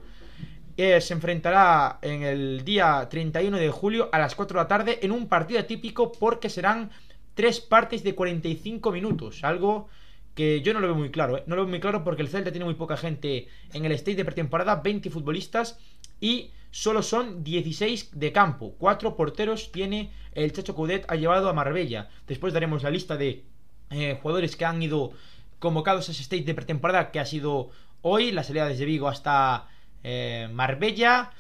Eh, 0.78 1.02
se 1.02 1.14
enfrentará 1.14 2.00
en 2.02 2.24
el 2.24 2.64
día 2.64 3.08
31 3.10 3.58
de 3.58 3.70
julio 3.70 4.10
a 4.12 4.20
las 4.20 4.36
4 4.36 4.58
de 4.58 4.64
la 4.64 4.68
tarde 4.68 5.00
en 5.02 5.12
un 5.12 5.28
partido 5.28 5.64
típico 5.66 6.12
porque 6.12 6.50
serán 6.50 6.92
tres 7.34 7.60
partes 7.60 8.04
de 8.04 8.16
45 8.16 8.92
minutos. 8.92 9.44
Algo 9.44 9.90
que 10.36 10.62
yo 10.62 10.74
no 10.74 10.80
lo 10.80 10.88
veo 10.88 10.96
muy 10.96 11.12
claro. 11.12 11.44
No 11.46 11.56
lo 11.56 11.64
veo 11.64 11.70
muy 11.70 11.80
claro 11.80 12.04
porque 12.04 12.22
el 12.22 12.30
Celta 12.30 12.52
tiene 12.52 12.66
muy 12.66 12.76
poca 12.76 12.98
gente 12.98 13.48
en 13.74 13.86
el 13.86 13.92
stage 13.94 14.18
de 14.18 14.26
pretemporada, 14.26 14.76
20 14.76 15.10
futbolistas 15.10 15.80
y 16.20 16.52
solo 16.72 17.04
son 17.04 17.44
16 17.44 18.12
de 18.14 18.32
campo. 18.32 18.76
Cuatro 18.78 19.16
porteros 19.16 19.72
tiene 19.72 20.12
el 20.34 20.54
Chacho 20.54 20.76
Coudet 20.76 21.06
ha 21.10 21.16
llevado 21.16 21.50
a 21.50 21.54
Marbella. 21.54 22.10
Después 22.28 22.54
daremos 22.54 22.84
la 22.84 22.92
lista 22.92 23.18
de 23.18 23.44
eh, 23.90 24.18
jugadores 24.22 24.56
que 24.56 24.66
han 24.66 24.82
ido 24.82 25.12
convocados 25.60 26.08
a 26.08 26.12
ese 26.14 26.24
stage 26.24 26.44
de 26.44 26.56
pretemporada 26.56 27.12
que 27.12 27.20
ha 27.20 27.26
sido 27.26 27.70
hoy, 28.02 28.32
la 28.32 28.44
salida 28.44 28.68
desde 28.68 28.86
Vigo 28.86 29.08
hasta 29.08 29.68
eh, 30.04 30.50
Marbella. 30.52 31.32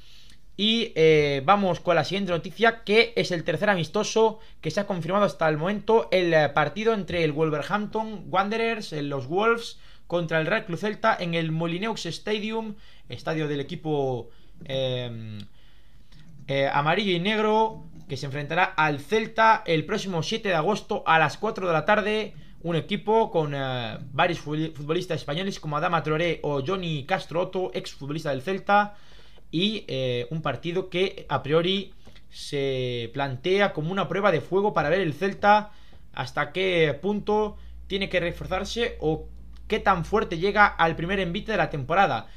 Y 0.57 0.91
eh, 0.95 1.41
vamos 1.43 1.79
con 1.79 1.95
la 1.95 2.03
siguiente 2.03 2.31
noticia, 2.31 2.83
que 2.83 3.13
es 3.15 3.31
el 3.31 3.43
tercer 3.43 3.69
amistoso 3.69 4.39
que 4.59 4.69
se 4.69 4.79
ha 4.79 4.87
confirmado 4.87 5.25
hasta 5.25 5.49
el 5.49 5.57
momento, 5.57 6.07
el 6.11 6.51
partido 6.51 6.93
entre 6.93 7.23
el 7.23 7.31
Wolverhampton 7.31 8.25
Wanderers, 8.29 8.91
los 8.91 9.27
Wolves, 9.27 9.79
contra 10.05 10.39
el 10.39 10.45
Real 10.45 10.65
Club 10.65 10.77
Celta 10.77 11.17
en 11.19 11.33
el 11.33 11.51
Molineux 11.51 12.05
Stadium, 12.05 12.75
estadio 13.09 13.47
del 13.47 13.61
equipo 13.61 14.29
Em, 14.65 15.39
eh, 16.47 16.69
amarillo 16.71 17.11
y 17.11 17.19
negro 17.19 17.85
que 18.07 18.17
se 18.17 18.25
enfrentará 18.25 18.63
al 18.63 18.99
Celta 18.99 19.63
el 19.65 19.85
próximo 19.85 20.21
7 20.21 20.49
de 20.49 20.55
agosto 20.55 21.03
a 21.05 21.17
las 21.17 21.37
4 21.37 21.67
de 21.67 21.73
la 21.73 21.85
tarde. 21.85 22.33
Un 22.63 22.75
equipo 22.75 23.31
con 23.31 23.53
eh, 23.55 23.97
varios 24.11 24.39
futbolistas 24.39 25.19
españoles 25.19 25.59
como 25.59 25.77
Adama 25.77 26.03
Traoré 26.03 26.39
o 26.43 26.61
Johnny 26.65 27.05
Castro 27.05 27.41
Otto, 27.41 27.71
ex 27.73 27.93
futbolista 27.93 28.29
del 28.29 28.41
Celta. 28.41 28.95
Y 29.49 29.83
eh, 29.87 30.27
un 30.29 30.41
partido 30.41 30.89
que 30.89 31.25
a 31.27 31.41
priori 31.41 31.93
se 32.29 33.09
plantea 33.13 33.73
como 33.73 33.91
una 33.91 34.07
prueba 34.07 34.31
de 34.31 34.41
fuego 34.41 34.73
para 34.73 34.89
ver 34.89 35.01
el 35.01 35.13
Celta 35.13 35.71
hasta 36.13 36.51
qué 36.51 36.97
punto 37.01 37.57
tiene 37.87 38.09
que 38.09 38.19
reforzarse 38.19 38.97
o 39.01 39.27
qué 39.67 39.79
tan 39.79 40.05
fuerte 40.05 40.37
llega 40.37 40.65
al 40.67 40.95
primer 40.95 41.19
envite 41.19 41.51
de 41.51 41.57
la 41.57 41.69
temporada. 41.69 42.27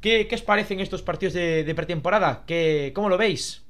¿Qué, 0.00 0.28
os 0.32 0.42
parecen 0.42 0.80
estos 0.80 1.02
partidos 1.02 1.32
de, 1.32 1.72
pretemporada? 1.74 2.44
¿Qué, 2.46 2.92
¿Cómo 2.94 3.08
lo 3.08 3.16
veis? 3.16 3.64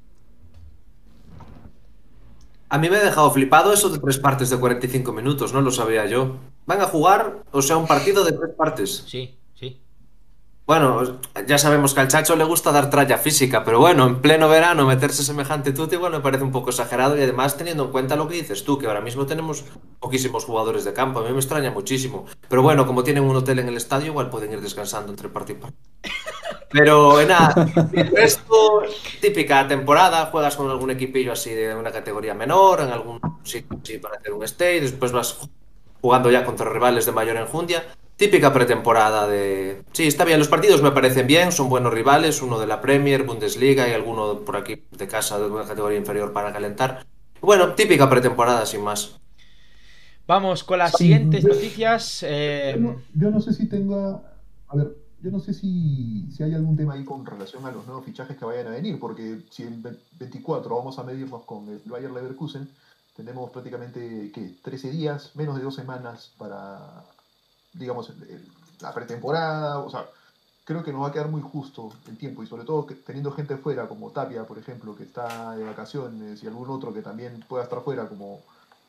A 2.73 2.79
mí 2.79 2.89
me 2.89 2.97
ha 2.97 3.05
dejado 3.05 3.31
flipado 3.31 3.71
eso 3.75 3.91
de 3.91 3.99
tres 3.99 4.17
partes 4.17 4.49
de 4.49 4.57
45 4.57 5.13
minutos, 5.13 5.53
no 5.53 5.61
lo 5.61 5.71
sabía 5.71 6.07
yo. 6.07 6.39
Van 6.65 6.81
a 6.81 6.87
jugar, 6.87 7.43
o 7.51 7.61
sea, 7.61 7.77
un 7.77 7.87
partido 7.87 8.25
de 8.25 8.33
tres 8.33 8.55
partes. 8.57 9.05
Sí. 9.07 9.37
Bueno, 10.73 11.19
ya 11.47 11.59
sabemos 11.59 11.93
que 11.93 12.01
al 12.01 12.09
Chacho 12.09 12.35
le 12.35 12.45
gusta 12.45 12.73
dar 12.73 12.89
tralla 12.89 13.19
física, 13.19 13.63
pero 13.63 13.79
bueno, 13.79 14.07
en 14.07 14.23
pleno 14.23 14.49
verano 14.49 14.87
meterse 14.87 15.23
semejante 15.23 15.73
tuti, 15.73 15.97
bueno, 15.97 16.17
me 16.17 16.23
parece 16.23 16.45
un 16.45 16.51
poco 16.51 16.71
exagerado 16.71 17.15
y 17.15 17.21
además 17.21 17.59
teniendo 17.59 17.85
en 17.85 17.91
cuenta 17.91 18.17
lo 18.17 18.27
que 18.27 18.37
dices 18.37 18.65
tú, 18.65 18.79
que 18.79 18.87
ahora 18.87 19.03
mismo 19.03 19.27
tenemos 19.27 19.67
poquísimos 20.01 20.47
jugadores 20.47 20.87
de 20.87 20.95
campo, 20.95 21.21
a 21.21 21.25
mí 21.25 21.31
me 21.31 21.41
extraña 21.41 21.71
muchísimo. 21.71 22.25
Pero 22.49 22.63
bueno, 22.63 22.87
como 22.87 23.05
tienen 23.05 23.25
un 23.25 23.37
hotel 23.37 23.59
en 23.59 23.69
el 23.69 23.77
estadio, 23.77 24.07
igual 24.07 24.31
pueden 24.31 24.51
ir 24.51 24.63
descansando 24.63 25.13
entre 25.13 25.29
partido 25.29 25.59
y 25.59 25.61
partido. 25.61 25.83
Pero 26.71 27.23
nada, 27.27 27.67
esto, 28.17 28.81
típica 29.21 29.69
temporada, 29.69 30.31
juegas 30.33 30.57
con 30.57 30.71
algún 30.71 30.91
equipillo 30.91 31.33
así 31.33 31.51
de 31.51 31.75
una 31.75 31.93
categoría 31.93 32.33
menor, 32.33 32.81
en 32.81 32.93
algún 32.93 33.21
sitio 33.43 33.79
así 33.83 33.99
para 33.99 34.17
hacer 34.17 34.33
un 34.33 34.43
stay, 34.45 34.81
después 34.81 35.13
vas 35.13 35.37
jugando 36.03 36.31
ya 36.31 36.45
contra 36.45 36.69
rivales 36.69 37.07
de 37.07 37.13
mayor 37.13 37.37
enjundia. 37.37 37.85
Típica 38.17 38.53
pretemporada 38.53 39.27
de... 39.27 39.83
Sí, 39.93 40.07
está 40.07 40.25
bien, 40.25 40.39
los 40.39 40.49
partidos 40.49 40.83
me 40.83 40.91
parecen 40.91 41.27
bien, 41.27 41.51
son 41.51 41.71
buenos 41.71 41.95
rivales, 41.95 42.43
uno 42.43 42.59
de 42.59 42.67
la 42.67 42.81
Premier, 42.81 43.23
Bundesliga 43.23 43.89
y 43.89 43.93
alguno 43.93 44.41
por 44.41 44.57
aquí 44.57 44.83
de 44.91 45.09
casa 45.09 45.39
de 45.39 45.47
una 45.47 45.65
categoría 45.65 45.99
inferior 45.99 46.33
para 46.33 46.53
calentar. 46.53 47.07
Bueno, 47.41 47.75
típica 47.75 48.11
pretemporada 48.11 48.67
sin 48.67 48.83
más. 48.83 49.19
Vamos 50.27 50.63
con 50.63 50.79
las 50.79 50.93
siguientes 50.93 51.45
noticias. 51.45 52.25
Eh, 52.27 52.77
yo, 53.15 53.31
no, 53.31 53.41
sé 53.41 53.53
si 53.53 53.69
tenga... 53.69 54.21
A 54.69 54.77
ver, 54.77 54.97
yo 55.23 55.31
no 55.31 55.41
sé 55.41 55.55
si, 55.55 56.29
si, 56.31 56.43
hay 56.43 56.55
algún 56.55 56.77
tema 56.77 56.95
ahí 56.95 57.05
con 57.05 57.25
relación 57.25 57.65
a 57.65 57.73
los 57.73 57.87
nuevos 57.87 58.05
fichajes 58.05 58.37
que 58.37 58.45
vayan 58.45 58.69
a 58.69 58.71
venir, 58.71 58.99
porque 58.99 59.41
si 59.51 59.63
en 59.63 59.83
24 60.19 60.77
vamos 60.77 60.99
a 60.99 61.05
medirnos 61.05 61.45
con 61.45 61.69
el 61.69 61.81
Bayer 61.87 62.11
Leverkusen, 62.11 62.69
tenemos 63.15 63.51
prácticamente, 63.51 64.31
¿qué? 64.33 64.57
13 64.63 64.91
días, 64.91 65.37
menos 65.37 65.57
de 65.57 65.63
dos 65.63 65.75
semanas 65.75 66.33
para 66.39 67.05
digamos, 67.73 68.13
la 68.81 68.93
pretemporada, 68.93 69.79
o 69.79 69.91
sea, 69.91 70.07
creo 70.65 70.83
que 70.83 70.93
nos 70.93 71.03
va 71.03 71.09
a 71.09 71.13
quedar 71.13 71.29
muy 71.29 71.41
justo 71.41 71.93
el 72.09 72.19
tiempo 72.19 72.43
y 72.43 72.47
sobre 72.47 72.65
todo 72.65 72.87
que, 72.87 72.95
teniendo 72.95 73.33
gente 73.33 73.57
fuera 73.57 73.89
como 73.89 74.11
Tapia, 74.11 74.45
por 74.45 74.59
ejemplo, 74.59 74.95
que 74.95 75.05
está 75.05 75.57
de 75.57 75.65
vacaciones 75.65 76.43
y 76.43 76.47
algún 76.47 76.71
otro 76.71 76.93
que 76.93 77.03
también 77.03 77.45
pueda 77.49 77.65
estar 77.65 77.83
fuera 77.83 78.09
como 78.09 78.41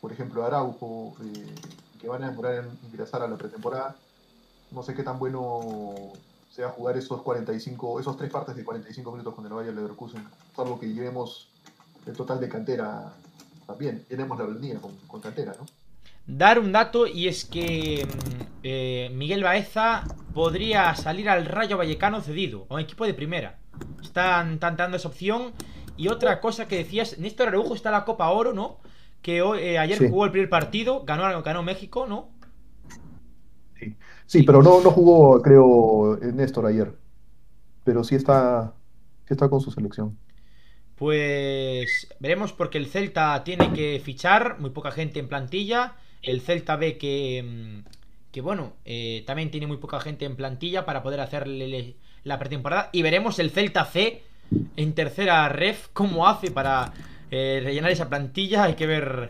por 0.02 0.12
ejemplo 0.12 0.46
Araujo, 0.46 1.16
eh, 1.24 1.56
que 2.00 2.10
van 2.10 2.24
a 2.24 2.30
demorar 2.30 2.56
en 2.56 2.80
ingresar 2.84 3.22
a 3.22 3.28
la 3.28 3.38
pretemporada. 3.38 3.96
No 4.72 4.84
sé 4.84 4.94
qué 4.94 5.04
tan 5.04 5.18
bueno 5.18 5.94
sea 6.52 6.70
jugar 6.70 6.98
esos 6.98 7.22
45, 7.22 8.00
esos 8.00 8.18
tres 8.18 8.30
partes 8.30 8.56
de 8.56 8.66
45 8.66 9.12
minutos 9.12 9.34
con 9.34 9.46
el 9.46 9.54
Bayern 9.54 9.76
Leverkusen, 9.76 10.28
salvo 10.56 10.80
que 10.80 10.88
llevemos 10.88 11.48
el 12.06 12.14
total 12.14 12.40
de 12.42 12.50
cantera 12.50 13.14
también 13.66 14.06
tenemos 14.08 14.38
la 14.38 14.48
línea 14.48 14.80
con, 14.80 14.96
con 15.08 15.22
cantera, 15.22 15.54
¿no? 15.60 15.66
Dar 16.26 16.58
un 16.58 16.72
dato 16.72 17.06
y 17.06 17.28
es 17.28 17.44
que 17.44 18.08
mm, 18.08 18.42
eh, 18.64 19.12
Miguel 19.14 19.44
Baeza 19.44 20.04
podría 20.34 20.96
salir 20.96 21.30
al 21.30 21.46
Rayo 21.46 21.78
Vallecano 21.78 22.22
cedido, 22.22 22.66
a 22.70 22.76
un 22.76 22.80
equipo 22.80 23.06
de 23.06 23.14
primera. 23.14 23.60
Están, 24.02 24.60
dando 24.60 24.96
esa 24.96 25.10
opción. 25.10 25.52
Y 25.98 26.08
otra 26.08 26.40
cosa 26.40 26.68
que 26.68 26.78
decías, 26.78 27.20
Néstor 27.20 27.50
Araujo 27.50 27.76
está 27.76 27.90
en 27.90 27.94
la 27.94 28.06
Copa 28.06 28.30
Oro, 28.30 28.54
¿no? 28.54 28.78
Que 29.22 29.42
hoy, 29.42 29.60
eh, 29.60 29.78
ayer 29.78 30.10
jugó 30.10 30.26
el 30.26 30.32
primer 30.32 30.50
partido, 30.50 31.04
ganó, 31.06 31.44
ganó 31.44 31.62
México, 31.62 32.08
¿no? 32.08 32.30
Sí, 33.78 33.96
sí, 34.26 34.44
pero 34.44 34.64
no, 34.64 34.82
no 34.82 34.92
jugó, 34.92 35.42
creo, 35.42 36.18
Néstor 36.22 36.66
ayer. 36.66 36.94
Pero 37.84 38.04
sí 38.04 38.16
está, 38.16 38.74
sí 39.28 39.34
está 39.34 39.50
con 39.50 39.60
su 39.60 39.72
selección. 39.72 40.18
Pues 40.96 42.08
veremos 42.20 42.54
porque 42.54 42.78
el 42.78 42.88
Celta 42.88 43.44
tiene 43.44 43.74
que 43.74 44.02
fichar, 44.04 44.60
muy 44.60 44.70
poca 44.70 44.92
gente 44.92 45.20
en 45.20 45.28
plantilla. 45.28 45.96
El 46.22 46.42
Celta 46.42 46.76
ve 46.76 46.98
que, 46.98 47.44
mm, 47.44 47.90
que 48.32 48.42
bueno, 48.42 48.74
eh, 48.86 49.24
también 49.26 49.52
tiene 49.52 49.68
muy 49.68 49.78
poca 49.78 50.00
gente 50.00 50.26
en 50.26 50.36
plantilla 50.36 50.86
para 50.86 51.04
poder 51.04 51.20
hacerle 51.20 51.96
la 52.24 52.40
pretemporada. 52.40 52.90
Y 52.94 53.02
veremos 53.02 53.40
el 53.40 53.50
Celta 53.50 53.86
C 53.86 54.24
en 54.78 54.94
tercera 54.94 55.50
ref, 55.50 55.88
cómo 55.94 56.28
hace 56.28 56.52
para 56.52 56.94
eh, 57.32 57.62
rellenar 57.64 57.92
esa 57.92 58.10
plantilla. 58.10 58.64
Hay 58.64 58.76
que 58.76 58.88
ver 58.88 59.28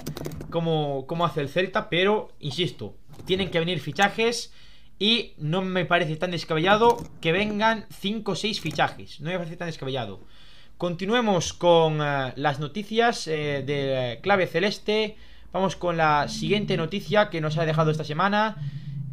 cómo, 0.50 1.06
cómo 1.08 1.26
hace 1.26 1.42
el 1.42 1.50
Celta, 1.50 1.90
pero, 1.90 2.34
insisto, 2.40 2.96
tienen 3.26 3.50
que 3.50 3.60
venir 3.60 3.80
fichajes. 3.80 4.54
Y 5.00 5.34
no 5.38 5.62
me 5.62 5.86
parece 5.86 6.16
tan 6.18 6.32
descabellado 6.32 6.98
que 7.20 7.32
vengan 7.32 7.88
5 7.90 8.32
o 8.32 8.36
6 8.36 8.62
fichajes. 8.62 9.20
No 9.22 9.32
me 9.32 9.38
parece 9.38 9.58
tan 9.58 9.68
descabellado. 9.68 10.22
Continuemos 10.84 11.54
con 11.54 12.02
eh, 12.02 12.34
las 12.36 12.60
noticias 12.60 13.24
de 13.24 14.20
clave 14.22 14.48
celeste. 14.48 15.16
Vamos 15.54 15.78
con 15.78 15.96
la 15.96 16.28
siguiente 16.28 16.76
noticia 16.76 17.30
que 17.30 17.40
nos 17.40 17.58
ha 17.58 17.66
dejado 17.66 17.90
esta 17.90 18.04
semana. 18.04 18.58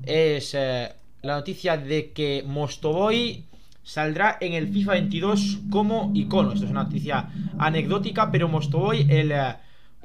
Es 0.03 0.53
eh, 0.55 0.93
la 1.23 1.37
noticia 1.37 1.77
de 1.77 2.11
que 2.11 2.43
Mostoboy 2.45 3.45
saldrá 3.85 4.37
en 4.41 4.55
el 4.55 4.73
FIFA 4.73 4.95
22 4.95 5.59
como 5.71 6.11
icono. 6.12 6.55
Esto 6.55 6.64
es 6.64 6.73
una 6.73 6.83
noticia 6.83 7.29
anecdótica, 7.57 8.33
pero 8.33 8.49
Mostoboy, 8.49 9.07
el 9.09 9.31
eh, 9.31 9.55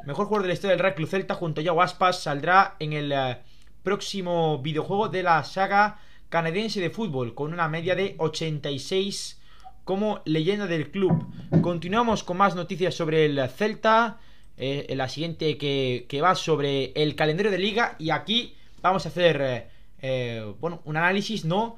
mejor 0.06 0.28
jugador 0.28 0.44
de 0.44 0.50
la 0.50 0.54
historia 0.54 0.76
del 0.76 0.84
Real 0.84 0.94
Club 0.94 1.10
Celta, 1.10 1.34
junto 1.34 1.62
a 1.62 1.64
Yago 1.64 1.82
Aspas, 1.82 2.22
saldrá 2.22 2.76
en 2.78 2.94
el 2.94 3.12
eh, 3.12 3.38
próximo 3.82 4.60
videojuego 4.60 5.10
de 5.10 5.24
la 5.24 5.44
saga 5.44 5.98
canadiense 6.30 6.80
de 6.80 6.92
fútbol, 6.92 7.34
con 7.34 7.54
una 7.54 7.68
media 7.68 7.96
de 7.96 8.14
86 8.20 9.42
como 9.86 10.22
leyenda 10.26 10.68
del 10.68 10.92
club. 10.92 11.32
Continuamos 11.62 12.24
con 12.24 12.38
más 12.38 12.56
noticias 12.56 12.96
sobre 12.96 13.26
el 13.26 13.48
Celta. 13.50 14.18
Eh, 14.58 14.94
la 14.96 15.08
siguiente 15.08 15.58
que, 15.58 16.22
va 16.22 16.34
sobre 16.36 16.92
el 16.96 17.16
calendario 17.16 17.52
de 17.52 17.60
liga. 17.60 17.96
Y 18.00 18.10
aquí 18.10 18.56
vamos 18.82 19.06
a 19.06 19.10
hacer, 19.10 19.42
eh, 19.42 19.68
eh, 20.02 20.54
bueno, 20.60 20.82
un 20.86 20.98
análisis, 20.98 21.46
¿no? 21.46 21.78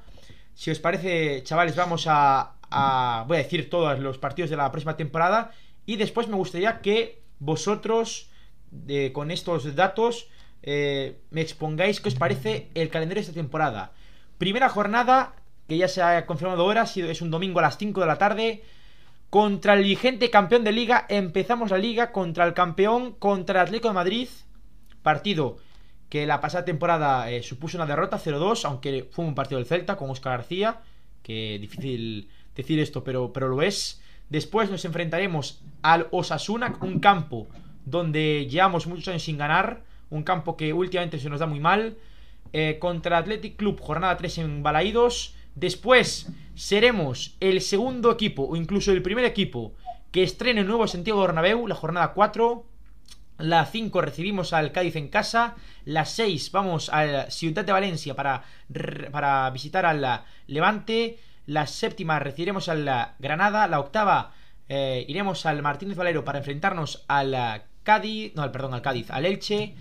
Si 0.56 0.72
os 0.72 0.80
parece, 0.80 1.44
chavales, 1.44 1.76
vamos 1.76 2.06
a, 2.08 2.54
voy 3.28 3.38
a 3.38 3.44
decir 3.44 3.70
todos 3.70 4.00
los 4.00 4.18
partidos 4.18 4.50
de 4.50 4.58
la 4.58 4.72
próxima 4.72 4.96
temporada. 4.96 5.52
Y 5.86 5.98
después 5.98 6.28
me 6.28 6.36
gustaría 6.36 6.82
que 6.82 7.22
vosotros, 7.40 8.30
con 9.14 9.32
estos 9.32 9.76
datos, 9.76 10.30
me 10.64 11.42
expongáis 11.42 12.02
qué 12.02 12.10
os 12.10 12.16
parece 12.16 12.70
el 12.74 12.90
calendario 12.90 13.22
de 13.22 13.28
esta 13.30 13.40
temporada. 13.40 13.94
Primera 14.38 14.68
jornada, 14.70 15.36
que 15.68 15.78
ya 15.78 15.88
se 15.88 16.02
ha 16.02 16.26
confirmado 16.26 16.64
ahora, 16.64 16.84
es 16.84 17.22
un 17.22 17.32
domingo 17.32 17.60
a 17.60 17.64
las 17.64 17.78
5 17.78 18.02
de 18.02 18.08
la 18.08 18.18
tarde. 18.18 18.64
Contra 19.30 19.74
el 19.74 19.84
vigente 19.84 20.30
campeón 20.30 20.64
de 20.64 20.72
liga, 20.72 21.06
empezamos 21.10 21.72
la 21.72 21.78
liga 21.78 22.12
contra 22.12 22.46
el 22.46 22.54
campeón, 22.54 23.14
contra 23.14 23.60
el 23.60 23.68
Atlético 23.68 23.90
de 23.90 23.94
Madrid. 23.94 24.30
Partido 25.04 25.58
que 26.10 26.26
la 26.26 26.40
pasada 26.40 26.66
temporada 26.66 27.30
eh, 27.30 27.44
supuso 27.44 27.78
una 27.78 27.86
derrota 27.86 28.18
0-2, 28.18 28.66
aunque 28.66 29.08
fue 29.12 29.26
un 29.26 29.36
partido 29.36 29.58
del 29.58 29.68
Celta 29.68 29.98
con 29.98 30.10
Oscar 30.10 30.38
García. 30.40 30.80
Que 31.22 31.58
difícil 31.60 32.30
decir 32.56 32.80
esto, 32.80 33.04
pero, 33.04 33.34
pero 33.34 33.50
lo 33.50 33.62
es. 33.62 34.02
Después 34.30 34.70
nos 34.70 34.86
enfrentaremos 34.86 35.62
al 35.82 36.08
Osasuna, 36.12 36.78
un 36.82 37.00
campo 37.00 37.48
donde 37.86 38.48
llevamos 38.50 38.88
muchos 38.88 39.10
años 39.10 39.24
sin 39.24 39.38
ganar. 39.38 39.84
Un 40.10 40.24
campo 40.24 40.56
que 40.56 40.72
últimamente 40.72 41.20
se 41.20 41.30
nos 41.30 41.42
da 41.42 41.48
muy 41.48 41.60
mal. 41.60 41.98
Eh, 42.54 42.78
contra 42.80 43.18
el 43.18 43.24
Athletic 43.24 43.58
Club, 43.58 43.80
jornada 43.82 44.16
3 44.16 44.38
en 44.38 44.64
Balaídos. 44.64 45.36
Después 45.58 46.30
seremos 46.54 47.36
el 47.40 47.62
segundo 47.62 48.12
equipo 48.12 48.44
o 48.44 48.56
incluso 48.56 48.92
el 48.92 49.02
primer 49.02 49.26
equipo 49.26 49.74
que 50.12 50.22
estrene 50.22 50.62
el 50.62 50.68
nuevo 50.68 50.88
Santiago 50.88 51.22
Bernabéu, 51.22 51.68
la 51.68 51.74
jornada 51.74 52.14
4. 52.14 52.64
La 53.40 53.66
5 53.66 54.02
recibimos 54.02 54.54
al 54.54 54.72
Cádiz 54.72 54.96
en 54.98 55.08
casa. 55.08 55.56
La 55.84 56.06
6 56.06 56.52
vamos 56.52 56.92
a 56.94 57.32
Ciudad 57.32 57.66
de 57.66 57.72
Valencia 57.72 58.16
para, 58.16 58.44
para 59.12 59.50
visitar 59.50 59.88
al 59.88 60.22
Levante. 60.46 61.18
La 61.48 61.66
séptima 61.66 62.20
recibiremos 62.20 62.70
al 62.70 63.16
Granada. 63.18 63.68
La 63.68 63.80
octava 63.80 64.36
eh, 64.70 65.06
iremos 65.08 65.48
al 65.48 65.64
Martínez 65.64 65.98
Valero 65.98 66.24
para 66.24 66.38
enfrentarnos 66.38 67.04
al 67.08 67.64
Cádiz. 67.82 68.36
No, 68.36 68.52
perdón, 68.52 68.76
al 68.76 68.84
Cádiz, 68.84 69.10
al 69.10 69.26
Elche. 69.26 69.74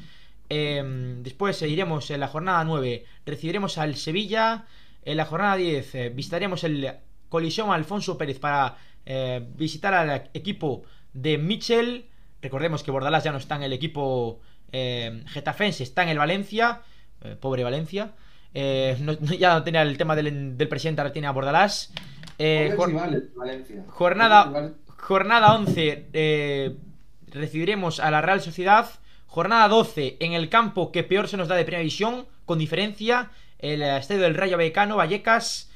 Em, 0.48 1.22
después 1.22 1.60
iremos 1.60 2.10
en 2.10 2.20
la 2.20 2.28
jornada 2.28 2.64
9. 2.64 3.04
Recibiremos 3.26 3.76
al 3.76 3.96
Sevilla. 3.96 4.64
En 5.06 5.16
la 5.16 5.24
jornada 5.24 5.54
10 5.54 5.94
eh, 5.94 6.08
visitaremos 6.10 6.64
el 6.64 6.90
Colisión 7.28 7.70
Alfonso 7.70 8.18
Pérez 8.18 8.40
para 8.40 8.76
eh, 9.06 9.40
visitar 9.54 9.94
al 9.94 10.30
equipo 10.34 10.82
de 11.12 11.38
Michel. 11.38 12.06
Recordemos 12.42 12.82
que 12.82 12.90
Bordalás 12.90 13.22
ya 13.22 13.30
no 13.30 13.38
está 13.38 13.54
en 13.54 13.62
el 13.62 13.72
equipo 13.72 14.40
eh, 14.72 15.22
getafense, 15.28 15.84
está 15.84 16.02
en 16.02 16.08
el 16.08 16.18
Valencia. 16.18 16.82
pobre 17.40 17.62
Valencia. 17.62 18.14
ya 18.52 19.54
no 19.54 19.62
tenía 19.62 19.82
el 19.82 19.96
tema 19.96 20.16
del, 20.16 20.56
presidente, 20.68 21.00
ahora 21.00 21.12
tiene 21.12 21.28
a 21.28 21.30
Bordalás. 21.30 21.92
jornada, 23.86 24.72
jornada 24.98 25.54
11 25.54 26.76
recibiremos 27.28 28.00
a 28.00 28.10
la 28.10 28.22
Real 28.22 28.40
Sociedad. 28.40 28.90
Jornada 29.28 29.68
12 29.68 30.16
en 30.18 30.32
el 30.32 30.48
campo 30.48 30.90
que 30.90 31.04
peor 31.04 31.28
se 31.28 31.36
nos 31.36 31.46
da 31.46 31.54
de 31.54 31.64
primera 31.64 31.82
división, 31.82 32.26
con 32.44 32.58
diferencia 32.58 33.30
el 33.58 33.82
estadio 33.82 34.22
del 34.22 34.34
Rayo 34.34 34.56
Vallecano, 34.56 34.96
Vallecas. 34.96 35.70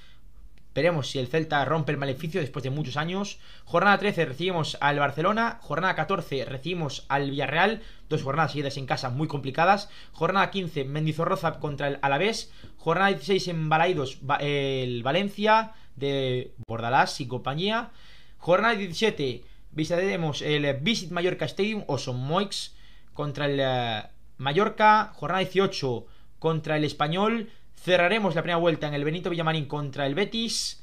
Veremos 0.72 1.10
si 1.10 1.18
el 1.18 1.26
Celta 1.26 1.64
rompe 1.64 1.90
el 1.90 1.98
maleficio 1.98 2.40
después 2.40 2.62
de 2.62 2.70
muchos 2.70 2.96
años. 2.96 3.40
Jornada 3.64 3.98
13 3.98 4.24
recibimos 4.24 4.78
al 4.80 5.00
Barcelona. 5.00 5.58
Jornada 5.62 5.96
14 5.96 6.44
recibimos 6.44 7.06
al 7.08 7.30
Villarreal. 7.30 7.82
Dos 8.08 8.22
jornadas 8.22 8.52
seguidas 8.52 8.76
en 8.76 8.86
casa 8.86 9.10
muy 9.10 9.26
complicadas. 9.26 9.88
Jornada 10.12 10.50
15 10.50 10.84
Mendizorroza 10.84 11.58
contra 11.58 11.88
el 11.88 11.98
Alavés. 12.02 12.52
Jornada 12.76 13.08
16 13.08 13.48
en 13.48 13.68
Balaidos 13.68 14.18
el 14.38 15.02
Valencia 15.02 15.72
de 15.96 16.54
Bordalás 16.68 17.20
y 17.20 17.26
compañía. 17.26 17.90
Jornada 18.38 18.76
17 18.76 19.42
visitaremos 19.72 20.40
el 20.40 20.72
Visit 20.74 21.10
Mallorca 21.10 21.46
Stadium 21.46 21.82
o 21.88 21.98
Son 21.98 22.16
Moix 22.16 22.76
contra 23.12 23.46
el 23.46 23.58
eh, 23.60 24.02
Mallorca. 24.38 25.12
Jornada 25.16 25.40
18 25.40 26.06
contra 26.38 26.76
el 26.76 26.84
Español. 26.84 27.50
Cerraremos 27.82 28.34
la 28.34 28.42
primera 28.42 28.58
vuelta 28.58 28.88
en 28.88 28.92
el 28.94 29.04
Benito 29.04 29.30
Villamarín 29.30 29.64
contra 29.64 30.06
el 30.06 30.14
Betis. 30.14 30.82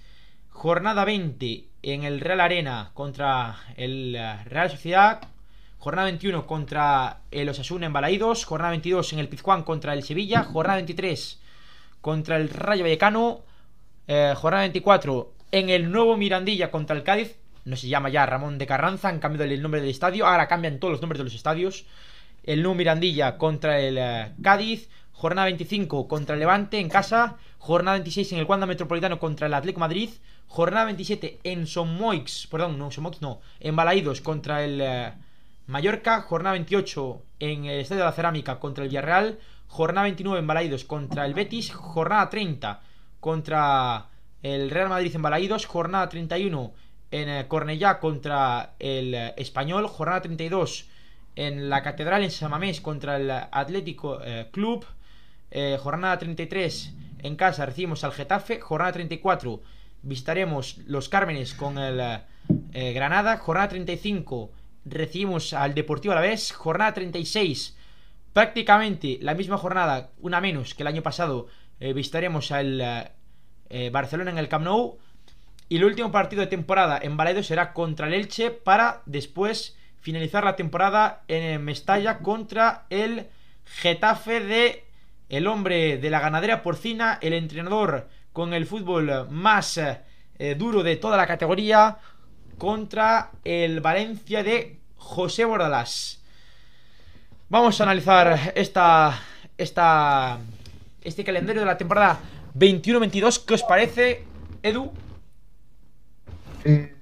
Jornada 0.50 1.06
20 1.06 1.66
en 1.84 2.04
el 2.04 2.20
Real 2.20 2.42
Arena 2.42 2.90
contra 2.96 3.56
el 3.76 4.16
eh, 4.16 4.44
Real 4.46 4.72
Sociedad. 4.72 5.22
Jornada 5.78 6.08
21 6.08 6.48
contra 6.48 7.20
el 7.30 7.50
Osasuna 7.50 7.86
en 7.86 7.94
Balaídos. 7.94 8.46
Jornada 8.46 8.72
22 8.72 9.14
en 9.14 9.20
el 9.20 9.30
Pizjuán 9.30 9.62
contra 9.62 9.94
el 9.94 10.02
Sevilla. 10.02 10.44
Jornada 10.44 10.78
23 10.78 11.40
contra 12.02 12.38
el 12.38 12.50
Rayo 12.50 12.82
Vallecano. 12.82 13.42
Eh, 14.08 14.34
jornada 14.36 14.64
24 14.64 15.34
en 15.52 15.70
el 15.70 15.92
nuevo 15.92 16.18
Mirandilla 16.18 16.72
contra 16.72 16.96
el 16.96 17.04
Cádiz. 17.04 17.38
No 17.66 17.76
se 17.76 17.90
llama 17.90 18.10
ya 18.10 18.26
Ramón 18.26 18.58
de 18.58 18.66
Carranza, 18.66 19.10
han 19.10 19.20
cambiado 19.20 19.46
el 19.46 19.62
nombre 19.62 19.82
del 19.82 19.92
estadio. 19.92 20.26
Ahora 20.26 20.48
cambian 20.48 20.80
todos 20.80 20.94
los 20.94 21.02
nombres 21.02 21.20
de 21.20 21.26
los 21.26 21.36
estadios. 21.36 21.86
El 22.44 22.64
nuevo 22.64 22.74
Mirandilla 22.74 23.38
contra 23.38 23.80
el 23.80 24.00
eh, 24.00 24.32
Cádiz. 24.42 24.90
Jornada 25.18 25.46
25 25.46 26.08
contra 26.08 26.36
el 26.36 26.40
Levante 26.42 26.80
en 26.80 26.90
casa. 26.90 27.38
Jornada 27.58 27.98
26 27.98 28.34
en 28.34 28.38
el 28.38 28.46
Wanda 28.46 28.68
Metropolitano 28.68 29.18
contra 29.18 29.48
el 29.48 29.54
Atlético 29.56 29.80
Madrid. 29.80 30.12
Jornada 30.46 30.86
27 30.86 31.40
en 31.44 31.66
Somoix, 31.66 32.46
perdón, 32.52 32.78
no, 32.78 32.92
Somoix 32.92 33.20
no, 33.20 33.42
en 33.60 33.76
Balaídos 33.76 34.22
contra 34.22 34.64
el 34.64 34.80
eh, 34.80 35.14
Mallorca. 35.66 36.22
Jornada 36.22 36.54
28 36.54 37.24
en 37.40 37.66
el 37.66 37.80
Estadio 37.80 38.04
de 38.04 38.06
la 38.06 38.12
Cerámica 38.12 38.60
contra 38.60 38.84
el 38.84 38.92
Villarreal. 38.92 39.40
Jornada 39.66 40.04
29 40.04 40.38
en 40.38 40.46
Balaídos 40.46 40.84
contra 40.84 41.26
el 41.26 41.34
Betis. 41.34 41.74
Jornada 41.74 42.30
30 42.30 42.80
contra 43.20 44.10
el 44.44 44.70
Real 44.70 44.90
Madrid 44.90 45.16
en 45.16 45.24
Balaídos. 45.24 45.66
Jornada 45.66 46.10
31 46.10 46.74
en 47.10 47.28
eh, 47.30 47.46
Cornellá 47.48 48.00
contra 48.00 48.76
el 48.78 49.16
eh, 49.16 49.34
Español. 49.38 49.88
Jornada 49.88 50.22
32 50.22 50.86
en 51.36 51.72
la 51.72 51.82
Catedral 51.82 52.24
en 52.24 52.30
Samamés 52.30 52.82
contra 52.82 53.16
el 53.18 53.32
Atlético 53.32 54.20
Club. 54.52 54.86
Eh, 55.52 55.78
jornada 55.80 56.18
33 56.18 56.94
en 57.20 57.36
casa 57.36 57.66
recibimos 57.66 58.04
al 58.04 58.12
Getafe. 58.12 58.60
Jornada 58.60 58.94
34 58.94 59.62
visitaremos 60.02 60.80
los 60.86 61.10
Cármenes 61.10 61.54
con 61.54 61.78
el 61.78 62.00
eh, 62.74 62.94
Granada. 62.94 63.38
Jornada 63.38 63.70
35 63.70 64.52
recibimos 64.86 65.54
al 65.54 65.74
Deportivo 65.74 66.14
a 66.14 66.16
la 66.16 66.22
vez, 66.22 66.52
jornada 66.52 66.94
36. 66.94 67.78
Prácticamente 68.34 69.18
la 69.22 69.34
misma 69.34 69.58
jornada, 69.58 70.12
una 70.20 70.42
menos 70.42 70.74
que 70.74 70.84
el 70.84 70.88
año 70.88 71.04
pasado, 71.04 71.48
eh, 71.80 71.94
visitaremos 71.94 72.52
al 72.52 72.82
eh, 72.82 73.12
eh, 73.70 73.90
Barcelona 73.90 74.32
en 74.32 74.38
el 74.38 74.50
Camp 74.50 74.66
Nou. 74.66 74.98
Y 75.70 75.78
el 75.78 75.86
último 75.86 76.12
partido 76.12 76.42
de 76.42 76.48
temporada 76.48 77.00
en 77.02 77.18
Balaido 77.18 77.44
será 77.44 77.74
contra 77.74 78.08
el 78.08 78.14
Elche 78.14 78.52
para 78.52 79.02
después 79.06 79.78
finalizar 80.00 80.46
la 80.46 80.56
temporada 80.56 81.24
en 81.28 81.64
Mestalla 81.64 82.20
contra 82.20 82.86
el 82.90 83.28
Getafe 83.66 84.40
de 84.40 84.86
el 85.30 85.48
hombre 85.48 85.98
de 85.98 86.10
la 86.10 86.20
ganadera 86.20 86.62
porcina, 86.62 87.20
el 87.22 87.34
entrenador 87.34 88.08
con 88.34 88.54
el 88.54 88.66
fútbol 88.66 89.28
más 89.30 89.80
duro 90.58 90.84
de 90.84 90.96
toda 90.98 91.18
la 91.18 91.26
categoría, 91.26 91.98
contra 92.58 93.32
el 93.44 93.82
Valencia 93.82 94.44
de 94.44 94.80
José 94.98 95.46
Bordalás. 95.46 96.20
Vamos 97.50 97.80
a 97.80 97.84
analizar 97.84 98.54
esta, 98.56 99.18
esta, 99.58 100.38
este 101.02 101.24
calendario 101.24 101.62
de 101.62 101.66
la 101.66 101.78
temporada 101.78 102.20
21-22. 102.58 103.46
¿Qué 103.46 103.54
os 103.54 103.64
parece, 103.64 104.26
Edu? 104.62 104.92
Eh, 106.66 106.94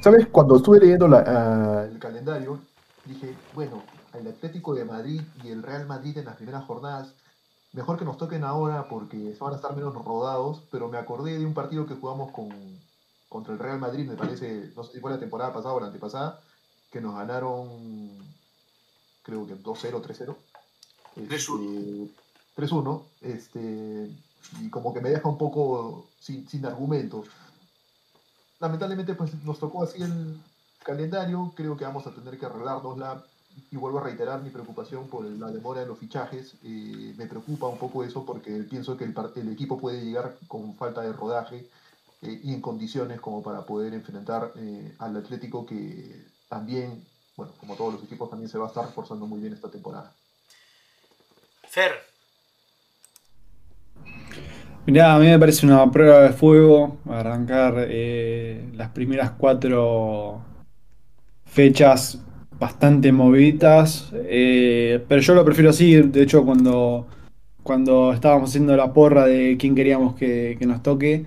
¿Sabes? 0.00 0.26
Cuando 0.26 0.56
estuve 0.56 0.80
leyendo 0.80 1.06
ah, 1.06 1.86
el 1.90 1.98
calendario, 1.98 2.60
dije, 3.06 3.34
bueno, 3.54 3.82
el 4.18 4.26
Atlético 4.26 4.74
de 4.74 4.84
Madrid 4.84 5.22
y 5.44 5.48
el 5.48 5.62
Real 5.62 5.86
Madrid 5.86 6.18
en 6.18 6.26
las 6.26 6.36
primeras 6.36 6.64
jornadas, 6.64 7.14
mejor 7.72 7.98
que 7.98 8.04
nos 8.04 8.18
toquen 8.18 8.44
ahora 8.44 8.88
porque 8.88 9.34
se 9.34 9.44
van 9.44 9.52
a 9.52 9.56
estar 9.56 9.74
menos 9.74 9.94
rodados, 9.94 10.62
pero 10.70 10.88
me 10.88 10.98
acordé 10.98 11.38
de 11.38 11.46
un 11.46 11.54
partido 11.54 11.86
que 11.86 11.94
jugamos 11.94 12.32
con, 12.32 12.48
contra 13.28 13.52
el 13.52 13.58
Real 13.58 13.78
Madrid, 13.78 14.08
me 14.08 14.16
parece, 14.16 14.72
no 14.74 14.84
sé 14.84 14.92
si 14.94 15.00
fue 15.00 15.10
la 15.10 15.20
temporada 15.20 15.52
pasada 15.52 15.74
o 15.74 15.80
la 15.80 15.86
antepasada, 15.86 16.40
que 16.90 17.00
nos 17.00 17.14
ganaron, 17.14 17.68
creo 19.22 19.46
que 19.46 19.56
2-0, 19.56 20.02
3-0. 20.02 20.36
3-1. 21.16 22.10
3-1, 22.56 23.02
este, 23.20 24.10
y 24.60 24.70
como 24.70 24.92
que 24.92 25.00
me 25.00 25.10
deja 25.10 25.28
un 25.28 25.38
poco 25.38 26.08
sin, 26.18 26.48
sin 26.48 26.66
argumentos. 26.66 27.28
Lamentablemente, 28.58 29.14
pues 29.14 29.32
nos 29.44 29.58
tocó 29.58 29.84
así 29.84 30.02
el 30.02 30.42
calendario, 30.82 31.52
creo 31.54 31.76
que 31.76 31.84
vamos 31.84 32.06
a 32.06 32.14
tener 32.14 32.38
que 32.38 32.46
arreglárnosla 32.46 33.24
y 33.70 33.76
vuelvo 33.76 33.98
a 33.98 34.04
reiterar 34.04 34.42
mi 34.42 34.50
preocupación 34.50 35.08
por 35.08 35.24
la 35.24 35.50
demora 35.50 35.80
de 35.80 35.86
los 35.86 35.98
fichajes. 35.98 36.54
Eh, 36.64 37.14
me 37.16 37.26
preocupa 37.26 37.68
un 37.68 37.78
poco 37.78 38.02
eso 38.04 38.24
porque 38.24 38.50
pienso 38.68 38.96
que 38.96 39.04
el, 39.04 39.14
el, 39.36 39.52
equipo 39.52 39.78
puede 39.78 40.04
llegar 40.04 40.36
con 40.48 40.74
falta 40.76 41.02
de 41.02 41.12
rodaje 41.12 41.68
eh, 42.22 42.40
y 42.42 42.52
en 42.52 42.60
condiciones 42.60 43.20
como 43.20 43.42
para 43.42 43.64
poder 43.64 43.94
enfrentar 43.94 44.52
eh, 44.56 44.94
al 44.98 45.16
Atlético 45.16 45.64
que 45.64 46.26
también, 46.48 47.04
bueno, 47.36 47.52
como 47.60 47.76
todos 47.76 47.94
los 47.94 48.02
equipos, 48.02 48.28
también 48.28 48.50
se 48.50 48.58
va 48.58 48.66
a 48.66 48.68
estar 48.68 48.86
reforzando 48.86 49.26
muy 49.26 49.40
bien 49.40 49.52
esta 49.52 49.70
temporada. 49.70 50.12
Fer. 51.68 51.92
Mirá, 54.86 55.14
a 55.14 55.18
mí 55.18 55.26
me 55.26 55.38
parece 55.38 55.66
una 55.66 55.88
prueba 55.90 56.22
de 56.22 56.30
fuego 56.30 56.98
arrancar 57.08 57.86
eh, 57.88 58.70
las 58.74 58.88
primeras 58.90 59.30
cuatro 59.32 60.42
fechas 61.44 62.18
bastante 62.60 63.10
movidas, 63.10 64.12
pero 64.12 65.20
yo 65.20 65.34
lo 65.34 65.44
prefiero 65.44 65.70
así, 65.70 65.94
de 65.94 66.22
hecho 66.22 66.44
cuando, 66.44 67.06
cuando 67.62 68.12
estábamos 68.12 68.50
haciendo 68.50 68.76
la 68.76 68.92
porra 68.92 69.26
de 69.26 69.56
quién 69.58 69.74
queríamos 69.74 70.14
que, 70.14 70.56
que 70.58 70.66
nos 70.66 70.82
toque, 70.82 71.26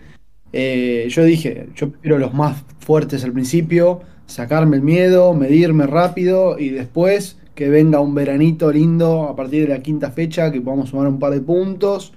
eh, 0.55 1.07
yo 1.09 1.23
dije, 1.23 1.67
yo 1.75 1.89
prefiero 1.89 2.19
los 2.19 2.34
más 2.36 2.63
fuertes 2.79 3.23
al 3.23 3.34
principio, 3.34 4.01
sacarme 4.27 4.77
el 4.77 4.84
miedo, 4.84 5.34
medirme 5.34 5.88
rápido 5.88 6.59
y 6.59 6.69
después 6.69 7.39
que 7.55 7.69
venga 7.69 7.99
un 7.99 8.13
veranito 8.13 8.71
lindo 8.71 9.23
a 9.23 9.36
partir 9.36 9.67
de 9.67 9.73
la 9.73 9.81
quinta 9.81 10.11
fecha, 10.11 10.51
que 10.51 10.61
podamos 10.61 10.89
sumar 10.89 11.07
un 11.07 11.19
par 11.19 11.34
de 11.34 11.41
puntos. 11.41 12.13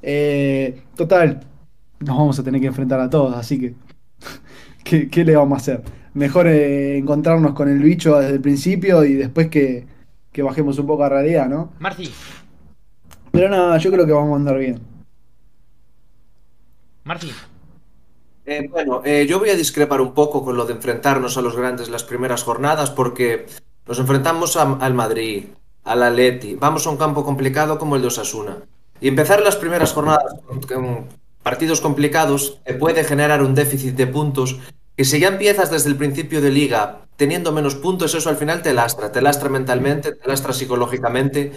Eh, 0.00 0.82
total, 0.94 1.40
nos 2.00 2.16
vamos 2.16 2.38
a 2.38 2.44
tener 2.44 2.60
que 2.60 2.68
enfrentar 2.68 3.00
a 3.00 3.10
todos, 3.10 3.34
así 3.36 3.58
que, 3.58 3.74
¿qué, 5.10 5.24
le 5.24 5.36
vamos 5.36 5.58
a 5.58 5.60
hacer? 5.60 5.82
Mejor 6.14 6.46
eh, 6.46 6.98
encontrarnos 6.98 7.54
con 7.54 7.68
el 7.68 7.78
bicho 7.78 8.18
desde 8.18 8.34
el 8.34 8.40
principio 8.40 9.04
y 9.04 9.14
después 9.14 9.48
que, 9.48 9.86
que 10.30 10.42
bajemos 10.42 10.78
un 10.78 10.86
poco 10.86 11.04
a 11.04 11.08
realidad, 11.08 11.48
¿no? 11.48 11.72
Marci. 11.78 12.12
Pero 13.30 13.48
nada, 13.48 13.78
yo 13.78 13.90
creo 13.90 14.06
que 14.06 14.12
vamos 14.12 14.32
a 14.32 14.36
andar 14.36 14.58
bien. 14.58 14.80
Marci. 17.04 17.32
Eh, 18.44 18.68
bueno, 18.70 19.02
eh, 19.04 19.26
yo 19.28 19.38
voy 19.38 19.50
a 19.50 19.56
discrepar 19.56 20.00
un 20.00 20.14
poco 20.14 20.44
con 20.44 20.56
lo 20.56 20.64
de 20.64 20.72
enfrentarnos 20.72 21.36
a 21.36 21.42
los 21.42 21.56
grandes 21.56 21.88
las 21.88 22.02
primeras 22.02 22.42
jornadas 22.42 22.90
porque 22.90 23.46
nos 23.86 23.98
enfrentamos 23.98 24.56
al 24.56 24.94
Madrid, 24.94 25.44
al 25.84 26.02
Atleti, 26.02 26.56
vamos 26.56 26.86
a 26.86 26.90
un 26.90 26.96
campo 26.96 27.24
complicado 27.24 27.78
como 27.78 27.96
el 27.96 28.02
de 28.02 28.08
Osasuna. 28.08 28.58
Y 29.00 29.08
empezar 29.08 29.42
las 29.42 29.56
primeras 29.56 29.92
jornadas 29.92 30.34
con 30.46 31.06
partidos 31.42 31.80
complicados 31.80 32.60
te 32.64 32.74
puede 32.74 33.04
generar 33.04 33.42
un 33.42 33.54
déficit 33.54 33.94
de 33.96 34.06
puntos 34.06 34.60
que 35.02 35.06
si 35.06 35.18
ya 35.18 35.26
empiezas 35.26 35.68
desde 35.68 35.88
el 35.88 35.96
principio 35.96 36.40
de 36.40 36.52
liga 36.52 37.00
teniendo 37.16 37.50
menos 37.50 37.74
puntos, 37.74 38.14
eso 38.14 38.28
al 38.28 38.36
final 38.36 38.62
te 38.62 38.72
lastra, 38.72 39.10
te 39.10 39.20
lastra 39.20 39.48
mentalmente, 39.48 40.12
te 40.12 40.28
lastra 40.28 40.52
psicológicamente. 40.52 41.50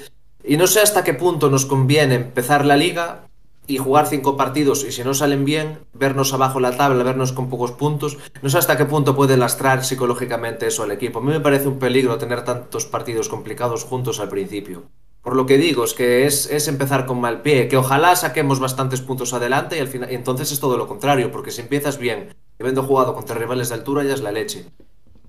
Y 0.43 0.57
no 0.57 0.65
sé 0.65 0.79
hasta 0.79 1.03
qué 1.03 1.13
punto 1.13 1.51
nos 1.51 1.67
conviene 1.67 2.15
empezar 2.15 2.65
la 2.65 2.75
liga 2.75 3.27
y 3.67 3.77
jugar 3.77 4.07
cinco 4.07 4.35
partidos 4.35 4.83
y 4.83 4.91
si 4.91 5.03
no 5.03 5.13
salen 5.13 5.45
bien, 5.45 5.77
vernos 5.93 6.33
abajo 6.33 6.59
la 6.59 6.75
tabla, 6.75 7.03
vernos 7.03 7.33
con 7.33 7.47
pocos 7.47 7.73
puntos, 7.73 8.17
no 8.41 8.49
sé 8.49 8.57
hasta 8.57 8.77
qué 8.77 8.85
punto 8.85 9.15
puede 9.15 9.37
lastrar 9.37 9.85
psicológicamente 9.85 10.65
eso 10.65 10.81
al 10.81 10.89
equipo. 10.89 11.19
A 11.19 11.21
mí 11.21 11.31
me 11.31 11.39
parece 11.39 11.67
un 11.67 11.77
peligro 11.77 12.17
tener 12.17 12.43
tantos 12.43 12.87
partidos 12.87 13.29
complicados 13.29 13.83
juntos 13.83 14.19
al 14.19 14.29
principio. 14.29 14.85
Por 15.21 15.35
lo 15.35 15.45
que 15.45 15.59
digo, 15.59 15.83
es 15.83 15.93
que 15.93 16.25
es, 16.25 16.49
es 16.49 16.67
empezar 16.67 17.05
con 17.05 17.21
mal 17.21 17.43
pie, 17.43 17.67
que 17.67 17.77
ojalá 17.77 18.15
saquemos 18.15 18.59
bastantes 18.59 19.01
puntos 19.01 19.35
adelante 19.35 19.77
y, 19.77 19.81
al 19.81 19.87
final, 19.87 20.11
y 20.11 20.15
entonces 20.15 20.51
es 20.51 20.59
todo 20.59 20.77
lo 20.77 20.87
contrario, 20.87 21.31
porque 21.31 21.51
si 21.51 21.61
empiezas 21.61 21.99
bien, 21.99 22.29
habiendo 22.59 22.83
jugado 22.83 23.13
contra 23.13 23.35
rivales 23.35 23.69
de 23.69 23.75
altura, 23.75 24.03
ya 24.03 24.13
es 24.13 24.21
la 24.21 24.31
leche. 24.31 24.65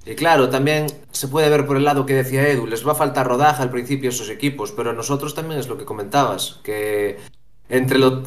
Y 0.06 0.14
claro, 0.14 0.48
también 0.48 0.86
se 1.10 1.26
puede 1.26 1.50
ver 1.50 1.66
por 1.66 1.76
el 1.76 1.84
lado 1.84 2.06
que 2.06 2.14
decía 2.14 2.48
Edu, 2.48 2.66
les 2.66 2.86
va 2.86 2.92
a 2.92 2.94
faltar 2.94 3.26
rodaje 3.26 3.62
al 3.62 3.70
principio 3.70 4.08
a 4.08 4.12
esos 4.12 4.30
equipos, 4.30 4.70
pero 4.70 4.90
a 4.90 4.92
nosotros 4.92 5.34
también 5.34 5.58
es 5.58 5.68
lo 5.68 5.76
que 5.76 5.84
comentabas, 5.84 6.60
que 6.62 7.18
entre 7.68 7.98
lo, 7.98 8.22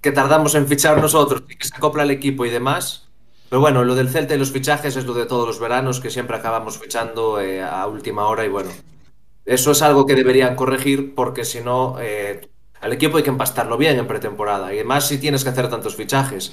que 0.00 0.10
tardamos 0.10 0.56
en 0.56 0.66
fichar 0.66 1.00
nosotros 1.00 1.44
y 1.48 1.56
que 1.56 1.68
se 1.68 1.76
acopla 1.76 2.02
el 2.02 2.10
equipo 2.10 2.44
y 2.44 2.50
demás. 2.50 3.08
Pero 3.48 3.60
bueno, 3.60 3.84
lo 3.84 3.94
del 3.94 4.08
Celta 4.08 4.34
y 4.34 4.38
los 4.38 4.50
fichajes 4.50 4.96
es 4.96 5.04
lo 5.06 5.14
de 5.14 5.26
todos 5.26 5.46
los 5.46 5.60
veranos, 5.60 6.00
que 6.00 6.10
siempre 6.10 6.36
acabamos 6.36 6.78
fichando 6.78 7.40
eh, 7.40 7.62
a 7.62 7.86
última 7.86 8.26
hora 8.26 8.44
y 8.44 8.48
bueno, 8.48 8.70
eso 9.44 9.70
es 9.70 9.82
algo 9.82 10.06
que 10.06 10.16
deberían 10.16 10.56
corregir 10.56 11.14
porque 11.14 11.44
si 11.44 11.60
no, 11.60 11.98
eh, 12.00 12.48
al 12.80 12.92
equipo 12.92 13.16
hay 13.16 13.22
que 13.22 13.30
empastarlo 13.30 13.78
bien 13.78 13.96
en 13.96 14.08
pretemporada 14.08 14.74
y 14.74 14.78
además 14.78 15.06
si 15.06 15.18
tienes 15.18 15.44
que 15.44 15.50
hacer 15.50 15.70
tantos 15.70 15.94
fichajes. 15.94 16.52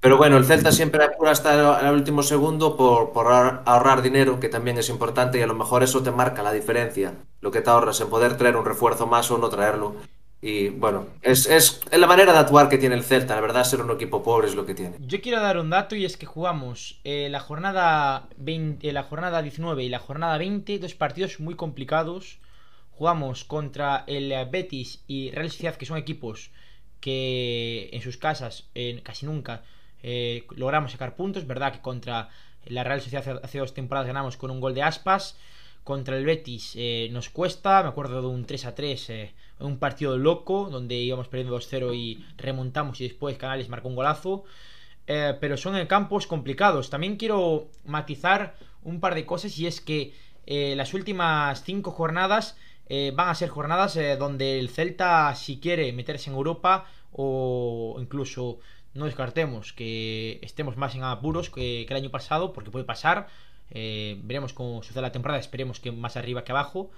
Pero 0.00 0.18
bueno, 0.18 0.36
el 0.36 0.44
Celta 0.44 0.72
siempre 0.72 1.04
apura 1.04 1.32
hasta 1.32 1.80
el 1.80 1.94
último 1.94 2.22
segundo 2.22 2.76
por, 2.76 3.12
por, 3.12 3.26
ahorrar 3.26 4.02
dinero, 4.02 4.38
que 4.38 4.48
también 4.48 4.78
es 4.78 4.88
importante 4.88 5.38
y 5.38 5.42
a 5.42 5.46
lo 5.46 5.54
mejor 5.54 5.82
eso 5.82 6.02
te 6.02 6.10
marca 6.10 6.42
la 6.42 6.52
diferencia, 6.52 7.14
lo 7.40 7.50
que 7.50 7.60
te 7.60 7.70
ahorras 7.70 8.00
en 8.00 8.08
poder 8.08 8.36
traer 8.36 8.56
un 8.56 8.64
refuerzo 8.64 9.06
más 9.06 9.30
o 9.30 9.38
no 9.38 9.48
traerlo. 9.48 9.96
Y 10.42 10.68
bueno, 10.68 11.06
es, 11.22 11.80
la 11.90 12.06
manera 12.06 12.32
de 12.32 12.38
actuar 12.38 12.68
que 12.68 12.78
tiene 12.78 12.94
el 12.94 13.02
Celta, 13.02 13.34
la 13.34 13.40
verdad, 13.40 13.64
ser 13.64 13.80
un 13.80 13.90
equipo 13.90 14.22
pobre 14.22 14.46
es 14.46 14.54
lo 14.54 14.66
que 14.66 14.74
tiene. 14.74 14.96
Yo 15.00 15.20
quiero 15.20 15.40
dar 15.40 15.58
un 15.58 15.70
dato 15.70 15.96
y 15.96 16.04
es 16.04 16.16
que 16.16 16.26
jugamos 16.26 17.00
eh, 17.04 17.28
la, 17.30 17.40
jornada 17.40 18.28
20, 18.36 18.88
eh, 18.88 18.92
la 18.92 19.02
jornada 19.02 19.42
19 19.42 19.82
y 19.82 19.88
la 19.88 19.98
jornada 19.98 20.36
20, 20.36 20.78
dos 20.78 20.94
partidos 20.94 21.40
muy 21.40 21.56
complicados. 21.56 22.38
Jugamos 22.92 23.44
contra 23.44 24.04
el 24.06 24.32
Betis 24.50 25.02
y 25.06 25.30
Real 25.30 25.50
Sociedad, 25.50 25.76
que 25.76 25.86
son 25.86 25.98
equipos 25.98 26.50
que 27.00 27.90
en 27.92 28.00
sus 28.00 28.16
casas 28.16 28.68
casi 29.02 29.26
nunca 29.26 29.62
eh, 30.08 30.46
logramos 30.54 30.92
sacar 30.92 31.16
puntos. 31.16 31.48
Verdad 31.48 31.72
que 31.72 31.80
contra 31.80 32.28
la 32.66 32.84
Real 32.84 33.00
Sociedad 33.00 33.40
hace 33.42 33.58
dos 33.58 33.74
temporadas 33.74 34.06
ganamos 34.06 34.36
con 34.36 34.52
un 34.52 34.60
gol 34.60 34.72
de 34.72 34.84
aspas. 34.84 35.36
Contra 35.82 36.16
el 36.16 36.24
Betis 36.24 36.74
eh, 36.76 37.08
nos 37.10 37.28
cuesta, 37.28 37.82
me 37.82 37.88
acuerdo 37.88 38.20
de 38.20 38.28
un 38.28 38.44
3 38.44 38.66
a 38.66 38.74
3, 38.76 39.10
eh, 39.10 39.34
un 39.58 39.78
partido 39.78 40.16
loco, 40.16 40.68
donde 40.70 40.94
íbamos 40.94 41.26
perdiendo 41.26 41.58
2-0 41.58 41.94
y 41.96 42.24
remontamos 42.36 43.00
y 43.00 43.04
después 43.08 43.36
Canales 43.36 43.68
marcó 43.68 43.88
un 43.88 43.96
golazo. 43.96 44.44
Pero 45.06 45.56
son 45.56 45.76
en 45.76 45.86
campos 45.86 46.26
complicados. 46.26 46.90
También 46.90 47.16
quiero 47.16 47.68
matizar 47.84 48.56
un 48.82 48.98
par 48.98 49.14
de 49.14 49.24
cosas 49.24 49.56
y 49.56 49.68
es 49.68 49.80
que 49.80 50.12
las 50.74 50.94
últimas 50.94 51.62
cinco 51.62 51.92
jornadas 51.92 52.56
van 52.88 53.28
a 53.28 53.34
ser 53.36 53.48
jornadas 53.48 53.96
donde 54.18 54.58
el 54.58 54.68
Celta, 54.68 55.32
si 55.36 55.60
quiere 55.60 55.92
meterse 55.92 56.28
en 56.28 56.34
Europa 56.34 56.86
o 57.12 57.96
incluso 58.00 58.58
no 58.96 59.04
descartemos 59.04 59.72
que 59.72 60.38
estemos 60.42 60.76
más 60.76 60.94
en 60.94 61.04
apuros 61.04 61.50
que 61.50 61.82
el 61.82 61.96
año 61.96 62.10
pasado, 62.10 62.52
porque 62.52 62.70
puede 62.70 62.84
pasar. 62.84 63.28
Eh, 63.70 64.18
veremos 64.22 64.52
cómo 64.52 64.82
sucede 64.82 65.02
la 65.02 65.12
temporada. 65.12 65.40
Esperemos 65.40 65.80
que 65.80 65.92
más 65.92 66.16
arriba 66.16 66.44
que 66.44 66.52
abajo. 66.52 66.90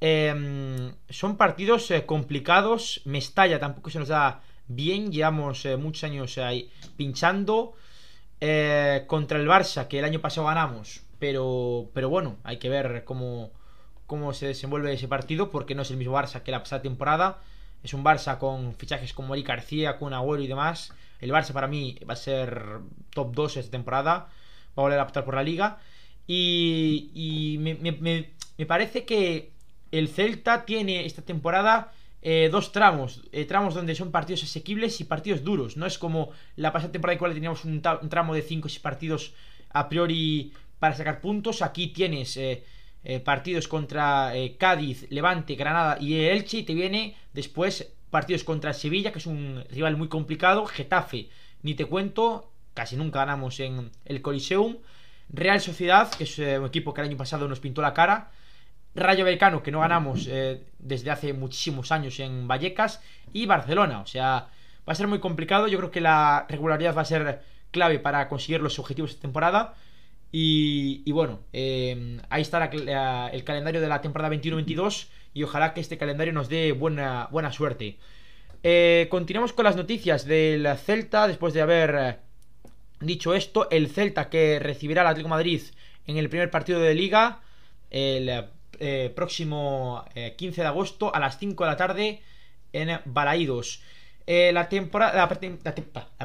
Em, 0.00 0.92
son 1.08 1.36
partidos 1.36 1.90
eh, 1.90 2.06
complicados. 2.06 3.02
Mestalla 3.04 3.58
tampoco 3.58 3.90
se 3.90 3.98
nos 3.98 4.08
da 4.08 4.42
bien. 4.68 5.12
Llevamos 5.12 5.64
eh, 5.64 5.76
muchos 5.76 6.04
años 6.04 6.38
ahí 6.38 6.70
pinchando. 6.96 7.74
contra 9.06 9.38
el 9.38 9.48
Barça, 9.48 9.88
que 9.88 9.98
el 9.98 10.04
año 10.04 10.20
pasado 10.20 10.46
ganamos. 10.46 11.02
pero, 11.18 11.88
pero 11.94 12.10
bueno, 12.10 12.36
hay 12.44 12.58
que 12.58 12.68
ver 12.68 13.04
cómo, 13.04 13.50
cómo 14.06 14.34
se 14.34 14.46
desenvuelve 14.48 14.92
ese 14.92 15.08
partido, 15.08 15.50
porque 15.50 15.74
no 15.74 15.82
es 15.82 15.90
el 15.90 15.96
mismo 15.96 16.14
Barça 16.14 16.42
que 16.42 16.50
la 16.50 16.60
pasada 16.60 16.82
temporada. 16.82 17.38
Es 17.82 17.94
un 17.94 18.04
Barça 18.04 18.38
con 18.38 18.74
fichajes 18.74 19.12
como 19.14 19.34
Eric 19.34 19.48
García, 19.48 19.96
con 19.98 20.12
Agüero 20.12 20.42
y 20.42 20.46
demás. 20.48 20.92
El 21.20 21.30
Barça 21.30 21.52
para 21.52 21.66
mí 21.66 21.98
va 22.08 22.14
a 22.14 22.16
ser 22.16 22.80
top 23.10 23.34
2 23.34 23.56
esta 23.58 23.70
temporada. 23.70 24.12
Va 24.12 24.28
a 24.76 24.80
volver 24.82 24.98
a 24.98 25.04
optar 25.04 25.24
por 25.24 25.34
la 25.34 25.42
liga. 25.42 25.78
Y, 26.26 27.56
me, 27.60 28.66
parece 28.66 29.04
que 29.04 29.52
el 29.92 30.08
Celta 30.08 30.64
tiene 30.64 31.06
esta 31.06 31.22
temporada 31.22 31.92
eh, 32.22 32.48
dos 32.50 32.72
tramos. 32.72 33.22
Eh, 33.32 33.44
tramos 33.44 33.74
donde 33.74 33.94
son 33.94 34.10
partidos 34.10 34.42
asequibles 34.42 35.00
y 35.00 35.04
partidos 35.04 35.44
duros. 35.44 35.76
No 35.76 35.86
es 35.86 35.98
como 35.98 36.30
la 36.56 36.72
pasada 36.72 36.92
temporada 36.92 37.14
en 37.14 37.18
cual 37.18 37.34
teníamos 37.34 37.64
un, 37.64 37.80
tramo 37.80 38.34
de 38.34 38.42
5 38.42 38.68
y 38.74 38.78
partidos 38.80 39.34
a 39.70 39.88
priori 39.88 40.52
para 40.78 40.96
sacar 40.96 41.20
puntos. 41.20 41.62
Aquí 41.62 41.88
tienes 41.88 42.36
eh, 42.36 42.64
partidos 43.24 43.68
contra 43.68 44.32
Cádiz, 44.58 45.06
Levante, 45.10 45.54
Granada 45.54 45.98
y 46.00 46.14
Elche. 46.14 46.58
Y 46.58 46.62
te 46.64 46.74
viene 46.74 47.16
después 47.32 47.95
partidos 48.10 48.44
contra 48.44 48.72
Sevilla, 48.72 49.12
que 49.12 49.18
es 49.18 49.26
un 49.26 49.64
rival 49.70 49.96
muy 49.96 50.08
complicado. 50.08 50.66
Getafe, 50.66 51.28
ni 51.62 51.74
te 51.74 51.84
cuento. 51.84 52.50
Casi 52.74 52.96
nunca 52.96 53.20
ganamos 53.20 53.60
en 53.60 53.90
el 54.04 54.22
Coliseum. 54.22 54.76
Real 55.28 55.60
Sociedad, 55.60 56.10
que 56.10 56.24
es 56.24 56.38
un 56.38 56.66
equipo 56.66 56.94
que 56.94 57.00
el 57.00 57.08
año 57.08 57.16
pasado 57.16 57.48
nos 57.48 57.60
pintó 57.60 57.82
la 57.82 57.94
cara. 57.94 58.30
Rayo 58.94 59.24
Vallecano, 59.24 59.62
que 59.62 59.70
no 59.70 59.80
ganamos 59.80 60.26
eh, 60.28 60.62
desde 60.78 61.10
hace 61.10 61.32
muchísimos 61.32 61.92
años 61.92 62.18
en 62.20 62.48
Vallecas, 62.48 63.02
y 63.32 63.46
Barcelona. 63.46 64.00
O 64.00 64.06
sea, 64.06 64.48
va 64.88 64.92
a 64.92 64.94
ser 64.94 65.06
muy 65.06 65.18
complicado. 65.18 65.68
Yo 65.68 65.78
creo 65.78 65.90
que 65.90 66.00
la 66.00 66.46
regularidad 66.48 66.96
va 66.96 67.02
a 67.02 67.06
ser 67.06 67.42
clave 67.70 67.98
para 67.98 68.28
conseguir 68.28 68.60
los 68.60 68.78
objetivos 68.78 69.14
de 69.14 69.20
temporada. 69.20 69.74
Y, 70.32 71.10
bueno, 71.12 71.40
eh, 71.52 72.20
ahí 72.28 72.42
está 72.42 72.64
el 72.64 73.44
calendario 73.44 73.80
de 73.80 73.88
la 73.88 74.00
temporada 74.00 74.34
21-22 74.34 75.08
y 75.36 75.42
ojalá 75.42 75.74
que 75.74 75.82
este 75.82 75.98
calendario 75.98 76.32
nos 76.32 76.48
dé 76.48 76.72
buena, 76.72 77.28
buena 77.30 77.52
suerte. 77.52 77.98
Eh, 78.62 79.06
continuamos 79.10 79.52
con 79.52 79.66
las 79.66 79.76
noticias 79.76 80.24
del 80.24 80.66
Celta 80.78 81.28
después 81.28 81.52
de 81.52 81.60
haber 81.60 82.20
dicho 83.00 83.34
esto. 83.34 83.68
El 83.68 83.90
Celta 83.90 84.30
que 84.30 84.58
recibirá 84.58 85.02
al 85.02 85.08
Atlético 85.08 85.28
Madrid 85.28 85.60
en 86.06 86.16
el 86.16 86.30
primer 86.30 86.50
partido 86.50 86.80
de 86.80 86.94
liga 86.94 87.42
el 87.90 88.46
eh, 88.80 89.12
próximo 89.14 90.06
15 90.14 90.60
eh, 90.60 90.64
de 90.64 90.68
agosto 90.68 91.14
a 91.14 91.20
las 91.20 91.38
5 91.38 91.64
de 91.64 91.70
la 91.70 91.76
tarde 91.76 92.22
en 92.72 92.98
Balaídos. 93.04 93.82
Eh, 94.26 94.52
la, 94.54 94.70
temporada, 94.70 95.14
la, 95.14 95.28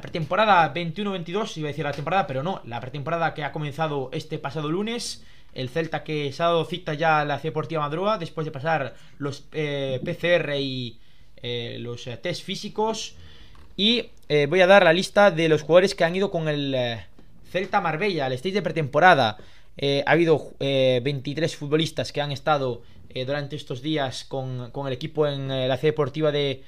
pretemporada 0.01 0.73
21-22, 0.73 1.57
iba 1.57 1.67
a 1.67 1.71
decir 1.71 1.83
la 1.83 1.91
temporada, 1.91 2.25
pero 2.27 2.43
no, 2.43 2.61
la 2.65 2.79
pretemporada 2.79 3.33
que 3.33 3.43
ha 3.43 3.51
comenzado 3.51 4.09
este 4.13 4.39
pasado 4.39 4.71
lunes. 4.71 5.23
El 5.53 5.69
Celta 5.69 6.03
que 6.03 6.31
se 6.31 6.43
ha 6.43 6.47
dado 6.47 6.65
cita 6.65 6.93
ya 6.93 7.21
a 7.21 7.25
la 7.25 7.37
Deportiva 7.37 7.81
Madroa 7.81 8.17
después 8.17 8.45
de 8.45 8.51
pasar 8.51 8.95
los 9.17 9.41
PCR 9.41 10.55
y 10.57 10.99
los 11.79 12.09
test 12.21 12.43
físicos. 12.43 13.15
Y 13.75 14.05
voy 14.47 14.61
a 14.61 14.67
dar 14.67 14.83
la 14.83 14.93
lista 14.93 15.31
de 15.31 15.49
los 15.49 15.63
jugadores 15.63 15.95
que 15.95 16.03
han 16.03 16.15
ido 16.15 16.31
con 16.31 16.47
el 16.47 16.75
Celta 17.51 17.81
Marbella, 17.81 18.25
al 18.25 18.33
stage 18.33 18.55
de 18.55 18.61
pretemporada. 18.61 19.37
Eh, 19.77 20.03
ha 20.05 20.11
habido 20.11 20.53
23 20.59 21.53
eh, 21.53 21.57
futbolistas 21.57 22.11
que 22.11 22.21
han 22.21 22.31
estado 22.31 22.81
eh, 23.09 23.25
durante 23.25 23.55
estos 23.55 23.81
días 23.81 24.25
con, 24.25 24.71
el 24.87 24.93
equipo 24.93 25.27
en 25.27 25.47
la 25.47 25.77
C 25.77 25.87
deportiva 25.87 26.31
de 26.31 26.63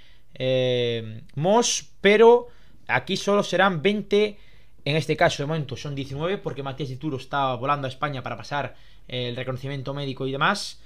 Mos, 1.35 1.89
pero 2.01 2.47
aquí 2.87 3.17
solo 3.17 3.43
serán 3.43 3.81
20. 3.81 4.37
En 4.85 4.95
este 4.95 5.15
caso, 5.15 5.43
de 5.43 5.47
momento, 5.47 5.75
son 5.77 5.95
19 5.95 6.37
porque 6.39 6.63
Matías 6.63 6.89
Dituro 6.89 7.17
está 7.17 7.53
volando 7.55 7.87
a 7.87 7.89
España 7.89 8.21
para 8.21 8.37
pasar 8.37 8.75
el 9.07 9.35
reconocimiento 9.35 9.93
médico 9.93 10.27
y 10.27 10.31
demás. 10.31 10.81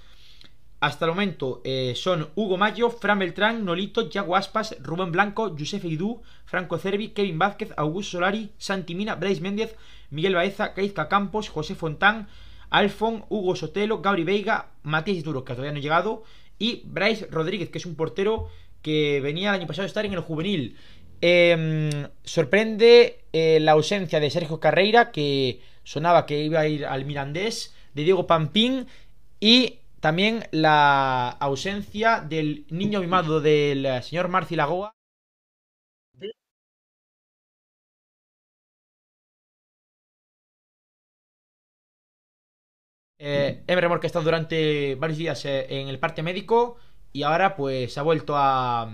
Hasta 0.79 1.05
el 1.05 1.11
momento 1.11 1.63
son 1.95 2.29
Hugo 2.35 2.57
Mayo, 2.57 2.91
Fran 2.91 3.17
Beltrán, 3.17 3.65
Nolito, 3.65 4.09
Yago 4.09 4.35
Aspas, 4.35 4.77
Rubén 4.79 5.11
Blanco, 5.11 5.55
Josef 5.57 5.83
Idú, 5.85 6.21
Franco 6.45 6.77
Cervi, 6.77 7.09
Kevin 7.09 7.39
Vázquez, 7.39 7.71
Augusto 7.77 8.17
Solari, 8.17 8.51
Santi 8.59 8.93
Mina, 8.93 9.15
Bryce 9.15 9.41
Méndez, 9.41 9.75
Miguel 10.11 10.35
Baeza, 10.35 10.75
Caizca 10.75 11.09
Campos, 11.09 11.49
José 11.49 11.73
Fontán, 11.73 12.27
Alfon, 12.69 13.25
Hugo 13.29 13.55
Sotelo, 13.55 14.01
Gabri 14.01 14.23
Veiga, 14.23 14.67
Matías 14.83 15.23
Duro, 15.23 15.43
que 15.43 15.53
todavía 15.53 15.71
no 15.71 15.79
ha 15.79 15.81
llegado, 15.81 16.23
y 16.59 16.83
Bryce 16.85 17.27
Rodríguez, 17.31 17.69
que 17.69 17.79
es 17.79 17.85
un 17.85 17.95
portero 17.95 18.49
que 18.81 19.19
venía 19.21 19.49
el 19.49 19.55
año 19.55 19.67
pasado 19.67 19.83
a 19.83 19.87
estar 19.87 20.05
en 20.05 20.13
el 20.13 20.19
juvenil. 20.19 20.77
Em, 21.21 21.89
sorprende 22.23 23.25
eh, 23.37 23.59
la 23.59 23.73
ausencia 23.73 24.19
de 24.19 24.29
Sergio 24.29 24.59
Carreira, 24.59 25.11
que 25.11 25.61
sonaba 25.83 26.25
que 26.25 26.43
iba 26.43 26.59
a 26.61 26.67
ir 26.67 26.85
al 26.85 27.05
Mirandés, 27.05 27.73
de 27.93 28.03
Diego 28.03 28.27
Pampín 28.27 28.87
y 29.39 29.79
también 29.99 30.47
la 30.51 31.29
ausencia 31.29 32.21
del 32.21 32.65
niño 32.69 33.01
mimado 33.01 33.41
del 33.41 34.01
señor 34.03 34.27
Marci 34.29 34.55
Lagoa. 34.55 34.93
Eh, 43.19 43.63
Emre 43.67 43.87
que 43.99 44.05
ha 44.05 44.07
estado 44.07 44.25
durante 44.25 44.95
varios 44.95 45.17
días 45.17 45.43
eh, 45.45 45.65
en 45.81 45.87
el 45.87 45.97
parte 45.99 46.21
médico 46.21 46.77
y 47.11 47.23
ahora 47.23 47.55
pues 47.55 47.97
ha 47.97 48.03
vuelto 48.03 48.33
a, 48.37 48.87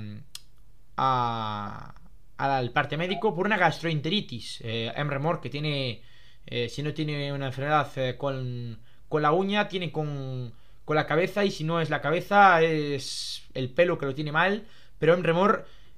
al 2.37 2.71
parte 2.71 2.97
médico 2.97 3.35
por 3.35 3.45
una 3.45 3.57
gastroenteritis. 3.57 4.61
Eh, 4.61 4.91
Emre 4.95 5.19
que 5.41 5.49
tiene, 5.49 6.01
eh, 6.45 6.69
si 6.69 6.83
no 6.83 6.93
tiene 6.93 7.31
una 7.33 7.47
enfermedad 7.47 7.89
con, 8.17 8.79
con 9.09 9.21
la 9.21 9.31
uña, 9.31 9.67
tiene 9.67 9.91
con, 9.91 10.53
con 10.85 10.95
la 10.95 11.05
cabeza 11.05 11.45
y 11.45 11.51
si 11.51 11.63
no 11.63 11.81
es 11.81 11.89
la 11.89 12.01
cabeza 12.01 12.61
es 12.61 13.43
el 13.53 13.69
pelo 13.69 13.97
que 13.97 14.05
lo 14.05 14.15
tiene 14.15 14.31
mal. 14.31 14.65
Pero 14.99 15.13
Emre 15.13 15.33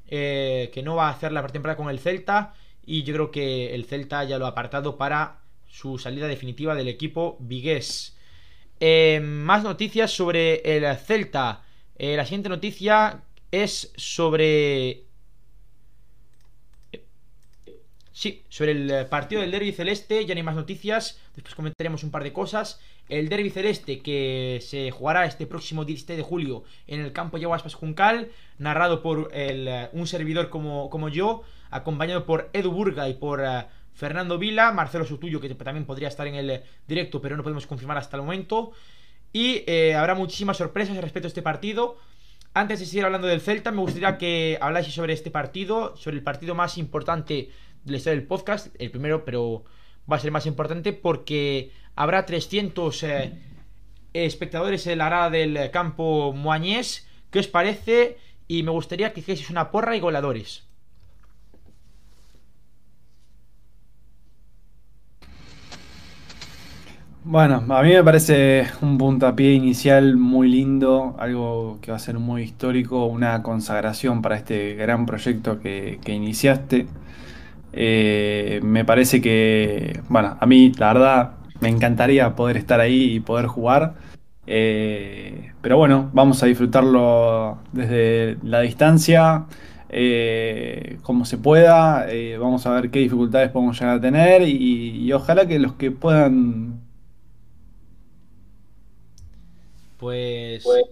que 0.08 0.82
no 0.84 0.96
va 0.96 1.08
a 1.08 1.12
hacer 1.12 1.32
la 1.32 1.42
pretemporada 1.42 1.78
con 1.78 1.90
el 1.90 2.00
Celta 2.00 2.54
y 2.86 3.04
yo 3.04 3.14
creo 3.14 3.32
que 3.32 3.74
el 3.74 3.86
Celta 3.86 4.24
ya 4.24 4.38
lo 4.38 4.46
ha 4.46 4.50
apartado 4.50 4.98
para 4.98 5.40
su 5.68 5.98
salida 5.98 6.28
definitiva 6.28 6.76
del 6.76 6.88
equipo 6.88 7.38
vigués. 7.40 8.16
Eh, 8.80 9.20
más 9.22 9.64
noticias 9.64 10.12
sobre 10.12 10.62
el 10.62 10.96
Celta. 10.98 11.64
Eh, 11.98 12.16
la 12.16 12.26
siguiente 12.26 12.50
noticia 12.50 13.24
es 13.52 13.92
sobre... 13.96 15.05
Sí, 18.16 18.46
sobre 18.48 18.72
el 18.72 19.08
partido 19.08 19.42
del 19.42 19.52
Derby 19.52 19.74
Celeste, 19.74 20.26
ya 20.26 20.34
no 20.34 20.40
hay 20.40 20.44
más 20.44 20.56
noticias, 20.56 21.20
después 21.36 21.54
comentaremos 21.54 22.02
un 22.06 22.12
par 22.12 22.24
de 22.24 22.32
cosas. 22.32 22.80
El 23.10 23.28
Derby 23.28 23.50
Celeste 23.50 24.00
que 24.00 24.62
se 24.66 24.90
jugará 24.90 25.26
este 25.26 25.46
próximo 25.46 25.84
17 25.84 26.16
de 26.16 26.24
julio 26.24 26.64
en 26.88 27.02
el 27.02 27.12
campo 27.12 27.38
Yaguaspas 27.38 27.74
Juncal, 27.74 28.30
narrado 28.58 29.02
por 29.02 29.34
un 29.92 30.08
servidor 30.08 30.50
como, 30.50 30.90
como 30.90 31.10
yo, 31.10 31.44
acompañado 31.72 32.26
por 32.26 32.50
Edu 32.54 32.72
Burga 32.72 33.10
y 33.10 33.16
por 33.16 33.44
Fernando 33.94 34.38
Vila, 34.38 34.72
Marcelo 34.72 35.04
Sutuyo, 35.04 35.42
que 35.42 35.54
también 35.54 35.86
podría 35.86 36.08
estar 36.08 36.26
en 36.26 36.36
el 36.36 36.64
directo, 36.88 37.20
pero 37.20 37.36
no 37.36 37.44
podemos 37.44 37.68
confirmar 37.68 37.98
hasta 37.98 38.16
el 38.16 38.24
momento. 38.24 38.72
Y 39.34 39.66
eh, 39.68 39.94
habrá 39.94 40.16
muchísimas 40.16 40.56
sorpresas 40.56 40.96
respecto 40.96 41.28
a 41.28 41.34
este 41.36 41.42
partido. 41.42 41.98
Antes 42.54 42.80
de 42.80 42.86
seguir 42.86 43.04
hablando 43.04 43.28
del 43.28 43.42
Celta, 43.42 43.72
me 43.72 43.82
gustaría 43.82 44.18
que 44.18 44.58
habláis 44.62 44.88
sobre 44.88 45.12
este 45.12 45.32
partido, 45.32 45.98
sobre 45.98 46.16
el 46.16 46.24
partido 46.24 46.56
más 46.56 46.78
importante 46.78 47.50
del 47.86 47.96
historia 47.96 48.20
del 48.20 48.28
podcast, 48.28 48.76
el 48.80 48.92
primero, 48.92 49.24
pero 49.24 49.64
va 50.12 50.18
a 50.18 50.20
ser 50.20 50.32
más 50.32 50.46
importante 50.46 50.94
porque 50.94 51.72
habrá 51.96 52.26
300 52.26 53.04
eh, 53.04 53.34
espectadores 54.14 54.86
en 54.88 54.98
la 54.98 55.06
grada 55.06 55.30
del 55.30 55.72
campo 55.72 56.34
Moañés. 56.34 57.08
¿Qué 57.32 57.40
os 57.40 57.48
parece? 57.48 58.18
Y 58.48 58.64
me 58.64 58.72
gustaría 58.72 59.14
que 59.14 59.22
hicieseis 59.22 59.50
una 59.50 59.72
porra 59.72 59.96
y 59.96 60.00
goleadores. 60.00 60.66
Bueno, 67.28 67.56
a 67.70 67.82
mí 67.82 67.90
me 67.90 68.04
parece 68.04 68.68
un 68.84 69.00
puntapié 69.00 69.54
inicial 69.54 70.16
muy 70.16 70.48
lindo, 70.48 71.16
algo 71.18 71.80
que 71.82 71.90
va 71.90 71.98
a 71.98 72.00
ser 72.00 72.20
muy 72.20 72.44
histórico, 72.44 73.08
una 73.08 73.42
consagración 73.42 74.22
para 74.22 74.36
este 74.36 74.76
gran 74.76 75.08
proyecto 75.08 75.60
que, 75.60 76.00
iniciaste. 76.06 76.86
Eh, 77.76 78.62
me 78.64 78.86
parece 78.86 79.22
que, 79.22 80.02
bueno, 80.10 80.38
a 80.40 80.46
mí 80.46 80.72
la 80.78 80.94
verdad 80.94 81.32
me 81.60 81.70
encantaría 81.70 82.36
poder 82.36 82.58
estar 82.58 82.80
ahí 82.80 83.16
y 83.16 83.20
poder 83.20 83.48
jugar. 83.48 83.96
Eh, 84.48 85.52
pero 85.62 85.78
bueno, 85.78 86.10
vamos 86.14 86.42
a 86.42 86.46
disfrutarlo 86.48 87.60
desde 87.74 88.38
la 88.44 88.62
distancia, 88.62 89.46
eh, 89.90 90.98
como 91.04 91.26
se 91.26 91.38
pueda. 91.38 92.08
vamos 92.40 92.66
a 92.66 92.72
ver 92.72 92.90
qué 92.90 93.00
dificultades 93.00 93.52
podemos 93.52 93.80
llegar 93.80 93.98
a 93.98 94.02
tener 94.02 94.42
y 94.48 95.12
ojalá 95.14 95.48
que 95.48 95.60
los 95.60 95.74
que 95.74 95.92
puedan 95.92 96.86
Pues, 99.98 100.64
pues, 100.64 100.86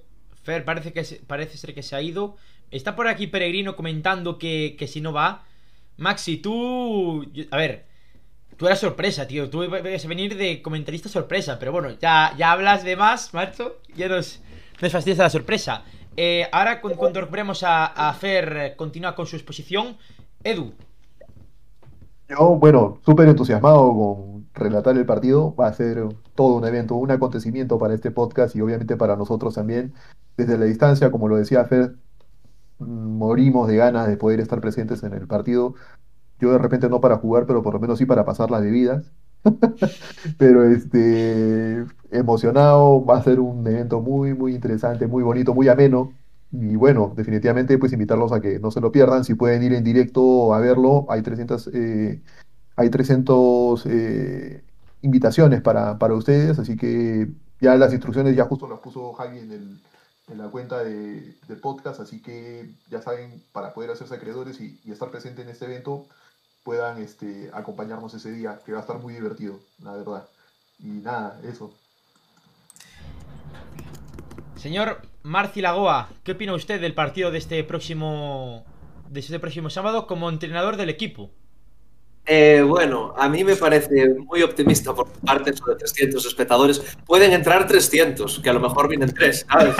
Fer 0.43 0.65
parece, 0.65 0.93
que 0.93 1.03
parece 1.27 1.57
ser 1.57 1.73
que 1.73 1.83
se 1.83 1.95
ha 1.95 2.01
ido. 2.01 2.35
Está 2.71 2.95
por 2.95 3.07
aquí 3.07 3.27
Peregrino 3.27 3.75
comentando 3.75 4.39
que, 4.39 4.75
si 4.87 5.01
no 5.01 5.13
va. 5.13 5.45
Maxi, 5.97 6.37
tú... 6.37 7.25
A 7.51 7.57
ver, 7.57 7.85
Tú 8.57 8.67
eras 8.67 8.79
sorpresa, 8.79 9.27
tío. 9.27 9.49
Tú 9.49 9.63
ibas 9.63 10.05
a 10.05 10.07
venir 10.07 10.37
de 10.37 10.61
comentarista 10.61 11.09
sorpresa. 11.09 11.57
Pero 11.59 11.71
bueno, 11.71 11.89
ya, 11.99 12.33
ya 12.37 12.51
hablas 12.51 12.83
de 12.83 12.95
más, 12.95 13.33
macho. 13.33 13.77
Ya 13.95 14.07
nos, 14.07 14.41
nos 14.81 14.91
fastidias 14.91 15.17
la 15.17 15.29
sorpresa. 15.29 15.83
Eh, 16.15 16.47
ahora, 16.51 16.79
cuando, 16.81 17.21
recuperemos 17.21 17.63
a, 17.63 17.87
a 17.87 18.13
Fer, 18.13 18.57
eh, 18.57 18.75
continúa 18.75 19.15
con 19.15 19.25
su 19.25 19.35
exposición. 19.35 19.97
Edu. 20.43 20.73
Yo, 22.29 22.55
bueno, 22.55 22.99
súper 23.05 23.27
entusiasmado 23.27 23.93
con 23.93 24.47
relatar 24.53 24.95
el 24.95 25.05
partido. 25.05 25.55
Va 25.55 25.67
a 25.67 25.73
ser 25.73 26.03
todo 26.35 26.55
un 26.55 26.65
evento, 26.65 26.95
un 26.95 27.11
acontecimiento 27.11 27.77
para 27.79 27.93
este 27.93 28.11
podcast 28.11 28.55
y 28.55 28.61
obviamente 28.61 28.95
para 28.95 29.15
nosotros 29.15 29.55
también. 29.55 29.93
Desde 30.37 30.57
la 30.57 30.65
distancia, 30.65 31.11
como 31.11 31.27
lo 31.27 31.37
decía 31.37 31.65
Fer, 31.65 31.95
morimos 32.85 33.67
de 33.67 33.77
ganas 33.77 34.07
de 34.07 34.17
poder 34.17 34.39
estar 34.39 34.61
presentes 34.61 35.03
en 35.03 35.13
el 35.13 35.27
partido. 35.27 35.75
Yo 36.39 36.51
de 36.51 36.57
repente 36.57 36.89
no 36.89 37.01
para 37.01 37.17
jugar, 37.17 37.45
pero 37.45 37.63
por 37.63 37.73
lo 37.73 37.79
menos 37.79 37.99
sí 37.99 38.05
para 38.05 38.25
pasar 38.25 38.51
las 38.51 38.61
bebidas. 38.61 39.11
pero 40.37 40.63
este 40.63 41.85
emocionado, 42.11 43.03
va 43.05 43.17
a 43.17 43.23
ser 43.23 43.39
un 43.39 43.65
evento 43.67 44.01
muy, 44.01 44.33
muy 44.33 44.55
interesante, 44.55 45.07
muy 45.07 45.23
bonito, 45.23 45.53
muy 45.53 45.67
ameno. 45.67 46.13
Y 46.51 46.75
bueno, 46.75 47.13
definitivamente 47.15 47.77
pues 47.77 47.93
invitarlos 47.93 48.31
a 48.31 48.39
que 48.39 48.59
no 48.59 48.71
se 48.71 48.81
lo 48.81 48.91
pierdan. 48.91 49.23
Si 49.23 49.33
pueden 49.33 49.63
ir 49.63 49.73
en 49.73 49.83
directo 49.83 50.53
a 50.53 50.59
verlo, 50.59 51.05
hay 51.09 51.21
300, 51.23 51.69
eh, 51.73 52.21
hay 52.75 52.89
300 52.89 53.85
eh, 53.87 54.63
invitaciones 55.01 55.61
para, 55.61 55.97
para 55.97 56.13
ustedes, 56.13 56.59
así 56.59 56.77
que 56.77 57.29
ya 57.59 57.75
las 57.75 57.93
instrucciones 57.93 58.35
ya 58.35 58.45
justo 58.45 58.67
las 58.67 58.79
puso 58.79 59.13
Javi 59.13 59.39
en 59.39 59.51
el, 59.51 59.81
en 60.29 60.37
la 60.37 60.49
cuenta 60.49 60.83
de, 60.83 61.35
del 61.47 61.59
podcast, 61.59 61.99
así 61.99 62.21
que 62.21 62.73
ya 62.89 63.01
saben, 63.01 63.43
para 63.51 63.73
poder 63.73 63.91
hacerse 63.91 64.15
acreedores 64.15 64.59
y, 64.61 64.79
estar 64.89 65.11
presente 65.11 65.41
en 65.41 65.49
este 65.49 65.65
evento, 65.65 66.07
puedan 66.63 67.01
este, 67.01 67.51
acompañarnos 67.53 68.13
ese 68.13 68.31
día, 68.31 68.59
que 68.65 68.71
va 68.71 68.79
a 68.79 68.81
estar 68.81 68.99
muy 68.99 69.13
divertido, 69.13 69.59
la 69.83 69.93
verdad. 69.93 70.27
Y 70.79 70.87
nada, 70.87 71.39
eso. 71.43 71.73
Señor 74.55 75.01
Marci 75.23 75.61
Lagoa, 75.61 76.09
¿qué 76.23 76.33
opina 76.33 76.53
usted 76.53 76.79
del 76.79 76.93
partido 76.93 77.31
de 77.31 77.37
este 77.37 77.63
próximo 77.63 78.63
de 79.09 79.19
este 79.19 79.39
próximo 79.39 79.69
sábado 79.69 80.07
como 80.07 80.29
entrenador 80.29 80.77
del 80.77 80.89
equipo? 80.89 81.31
Eh, 82.25 82.63
bueno, 82.65 83.13
a 83.17 83.27
mí 83.27 83.43
me 83.43 83.57
parece 83.57 84.13
muy 84.13 84.41
optimista 84.43 84.93
por 84.93 85.07
parte 85.07 85.51
eso 85.51 85.65
de 85.65 85.75
300 85.75 86.25
espectadores. 86.25 86.81
Pueden 87.05 87.33
entrar 87.33 87.67
300, 87.67 88.39
que 88.39 88.49
a 88.49 88.53
lo 88.53 88.61
mejor 88.61 88.87
vienen 88.87 89.13
3, 89.13 89.45
¿sabes? 89.49 89.75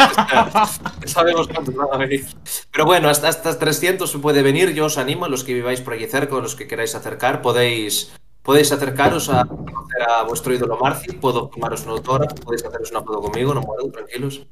sabemos 1.06 1.48
cuántos 1.48 1.74
van 1.74 1.88
a 1.94 1.98
venir. 1.98 2.26
Pero 2.72 2.86
bueno, 2.86 3.08
hasta, 3.08 3.30
hasta 3.30 3.58
300 3.58 4.12
se 4.12 4.20
puede 4.20 4.42
venir. 4.42 4.74
Yo 4.74 4.86
os 4.86 4.98
animo, 4.98 5.26
a 5.26 5.30
los 5.30 5.44
que 5.44 5.54
viváis 5.54 5.80
por 5.80 5.94
aquí 5.94 6.06
cerca, 6.06 6.36
los 6.36 6.56
que 6.56 6.68
queráis 6.68 6.96
acercar, 6.96 7.42
podéis, 7.42 8.14
podéis 8.42 8.72
acercaros 8.74 9.30
a 9.30 9.46
conocer 9.46 10.02
a 10.10 10.24
vuestro 10.24 10.54
ídolo 10.54 10.78
Marci. 10.78 11.14
Puedo 11.14 11.48
tomaros 11.48 11.84
una 11.84 11.94
autora, 11.94 12.28
podéis 12.28 12.66
haceros 12.66 12.92
una 12.92 13.04
foto 13.04 13.22
conmigo, 13.22 13.54
no 13.54 13.62
muero, 13.62 13.90
tranquilos. 13.90 14.46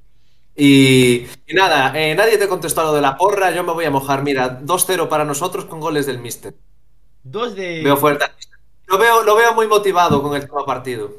Y, 0.55 1.25
nada, 1.53 1.91
eh, 1.99 2.15
nadie 2.15 2.37
te 2.37 2.47
contestó 2.47 2.83
lo 2.83 2.93
de 2.93 3.01
la 3.01 3.17
porra, 3.17 3.51
yo 3.51 3.63
me 3.63 3.73
voy 3.73 3.85
a 3.85 3.91
mojar. 3.91 4.23
Mira, 4.23 4.61
2-0 4.61 5.09
para 5.09 5.25
nosotros 5.25 5.65
con 5.65 5.81
goles 5.81 6.05
del 6.05 6.19
Mister. 6.19 6.53
Dos 7.24 7.55
de. 7.55 7.82
Veo 7.84 7.97
fuerte. 7.97 8.26
Lo 8.88 8.97
veo, 8.97 9.24
lo 9.24 9.36
veo 9.36 9.53
muy 9.53 9.67
motivado 9.67 10.22
con 10.22 10.36
el 10.36 10.47
nuevo 10.47 10.65
partido. 10.65 11.11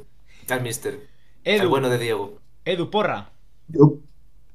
El 0.49 0.61
Mister. 0.61 1.01
el 1.45 1.69
bueno 1.69 1.89
de 1.89 1.99
Diego. 1.99 2.39
Edu 2.65 2.91
Porra. 2.91 3.31
Yo 3.69 3.95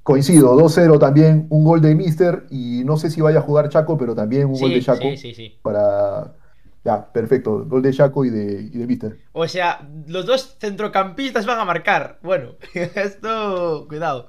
coincido, 0.04 0.56
2-0 0.56 1.00
también, 1.00 1.48
un 1.50 1.66
gol 1.66 1.82
de 1.82 1.95
Mister. 1.95 2.45
Y 2.52 2.84
no 2.86 2.98
sé 2.98 3.10
si 3.10 3.22
vaya 3.22 3.39
a 3.39 3.41
jugar 3.41 3.70
Chaco, 3.70 3.98
pero 3.98 4.14
también 4.14 4.45
un 4.45 4.60
gol 4.60 4.70
de 4.70 4.82
Chaco. 4.82 5.02
Sí, 5.02 5.18
sí, 5.18 5.34
sí. 5.34 5.58
Para. 5.62 6.36
Ya, 6.84 7.12
perfecto. 7.12 7.66
Gol 7.66 7.82
de 7.82 7.91
Chaco 7.91 8.24
y 8.24 8.30
de, 8.30 8.70
y 8.72 8.78
de 8.78 8.88
Mister. 8.88 9.18
O 9.34 9.48
sea, 9.48 9.88
los 10.08 10.26
dos 10.26 10.58
centrocampistas 10.60 11.45
van 11.45 11.60
a 11.60 11.66
marcar. 11.66 12.20
Bueno, 12.22 12.52
esto. 12.74 13.86
Cuidado. 13.88 14.28